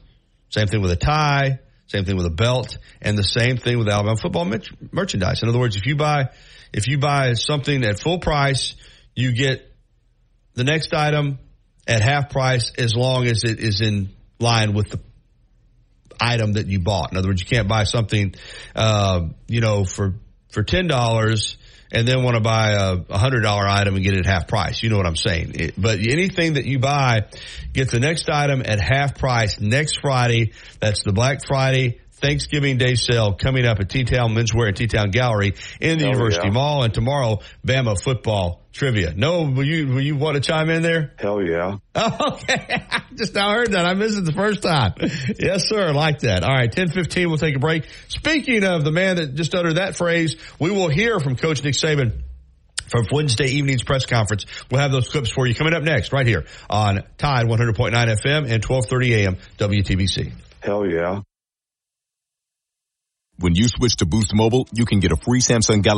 Same 0.49 0.67
thing 0.67 0.81
with 0.81 0.91
a 0.91 0.95
tie, 0.95 1.59
same 1.87 2.05
thing 2.05 2.15
with 2.15 2.27
a 2.27 2.31
belt, 2.31 2.77
and 3.01 3.17
the 3.17 3.23
same 3.23 3.57
thing 3.57 3.79
with 3.79 3.89
Alabama 3.89 4.15
football 4.15 4.45
mer- 4.45 4.61
merchandise. 4.91 5.41
In 5.41 5.49
other 5.49 5.59
words, 5.59 5.75
if 5.75 5.87
you 5.87 5.95
buy 5.95 6.29
if 6.71 6.87
you 6.87 6.99
buy 6.99 7.33
something 7.33 7.83
at 7.83 7.99
full 7.99 8.19
price, 8.19 8.75
you 9.15 9.33
get 9.33 9.71
the 10.53 10.63
next 10.63 10.93
item 10.93 11.39
at 11.87 12.01
half 12.01 12.29
price 12.29 12.71
as 12.77 12.95
long 12.95 13.25
as 13.25 13.43
it 13.43 13.59
is 13.59 13.81
in 13.81 14.09
line 14.39 14.73
with 14.73 14.89
the 14.89 14.99
item 16.19 16.53
that 16.53 16.67
you 16.67 16.79
bought. 16.79 17.11
In 17.11 17.17
other 17.17 17.29
words, 17.29 17.41
you 17.41 17.47
can't 17.47 17.67
buy 17.67 17.85
something, 17.85 18.35
uh, 18.75 19.27
you 19.47 19.61
know, 19.61 19.83
for 19.83 20.13
for 20.51 20.63
ten 20.63 20.87
dollars 20.87 21.57
and 21.95 22.05
then 22.05 22.23
want 22.23 22.35
to 22.35 22.41
buy 22.41 22.73
a, 22.73 23.17
hundred 23.17 23.41
dollar 23.41 23.65
item 23.65 23.95
and 23.95 24.03
get 24.03 24.15
it 24.15 24.25
half 24.25 24.47
price. 24.47 24.83
You 24.83 24.89
know 24.89 24.97
what 24.97 25.05
I'm 25.05 25.15
saying? 25.15 25.53
It, 25.55 25.73
but 25.77 25.99
anything 25.99 26.53
that 26.53 26.65
you 26.65 26.77
buy, 26.77 27.27
get 27.71 27.89
the 27.89 28.01
next 28.01 28.29
item 28.29 28.61
at 28.65 28.81
half 28.81 29.17
price 29.17 29.61
next 29.61 30.01
Friday. 30.01 30.51
That's 30.81 31.03
the 31.03 31.13
Black 31.13 31.39
Friday 31.47 32.01
Thanksgiving 32.17 32.77
Day 32.77 32.95
sale 32.95 33.33
coming 33.33 33.65
up 33.65 33.79
at 33.79 33.89
T-Town 33.89 34.33
Menswear 34.33 34.67
and 34.69 34.77
T-Town 34.77 35.11
Gallery 35.11 35.53
in 35.81 35.99
the 35.99 36.05
Oh, 36.05 36.09
University 36.09 36.47
yeah. 36.47 36.53
Mall. 36.53 36.83
And 36.83 36.93
tomorrow, 36.93 37.39
Bama 37.65 38.01
football 38.01 38.61
trivia. 38.71 39.13
No, 39.13 39.43
will 39.43 39.65
you, 39.65 39.87
will 39.87 40.01
you 40.01 40.15
want 40.15 40.35
to 40.35 40.41
chime 40.41 40.69
in 40.69 40.81
there? 40.81 41.13
Hell 41.17 41.41
yeah. 41.43 41.77
Oh, 41.93 42.27
okay. 42.33 42.83
I 42.91 43.03
just 43.15 43.35
now 43.35 43.51
heard 43.51 43.71
that. 43.73 43.85
I 43.85 43.93
missed 43.93 44.17
it 44.17 44.25
the 44.25 44.33
first 44.33 44.61
time. 44.63 44.93
Yes, 45.39 45.67
sir. 45.67 45.87
I 45.89 45.91
like 45.91 46.19
that. 46.19 46.43
All 46.43 46.53
right. 46.53 46.69
1015. 46.69 47.27
We'll 47.29 47.37
take 47.37 47.55
a 47.55 47.59
break. 47.59 47.85
Speaking 48.07 48.63
of 48.63 48.83
the 48.83 48.91
man 48.91 49.17
that 49.17 49.35
just 49.35 49.53
uttered 49.53 49.75
that 49.75 49.95
phrase, 49.95 50.35
we 50.59 50.71
will 50.71 50.89
hear 50.89 51.19
from 51.19 51.35
Coach 51.35 51.63
Nick 51.63 51.73
Saban 51.75 52.21
from 52.89 53.05
Wednesday 53.11 53.47
evening's 53.47 53.83
press 53.83 54.05
conference. 54.05 54.45
We'll 54.69 54.81
have 54.81 54.91
those 54.91 55.09
clips 55.09 55.31
for 55.31 55.47
you 55.47 55.55
coming 55.55 55.73
up 55.73 55.83
next 55.83 56.13
right 56.13 56.25
here 56.27 56.45
on 56.69 57.01
Tide 57.17 57.47
100.9 57.47 57.75
FM 57.75 58.49
and 58.49 58.63
1230 58.63 59.13
AM 59.15 59.37
WTBC. 59.57 60.31
Hell 60.61 60.85
yeah. 60.89 61.21
When 63.37 63.53
you 63.53 63.67
switch 63.67 63.97
to 63.97 64.05
Boost 64.05 64.33
Mobile, 64.33 64.65
you 64.71 64.85
can 64.85 65.01
get 65.01 65.11
a 65.11 65.17
free 65.17 65.41
Samsung 65.41 65.83
Galaxy 65.83 65.93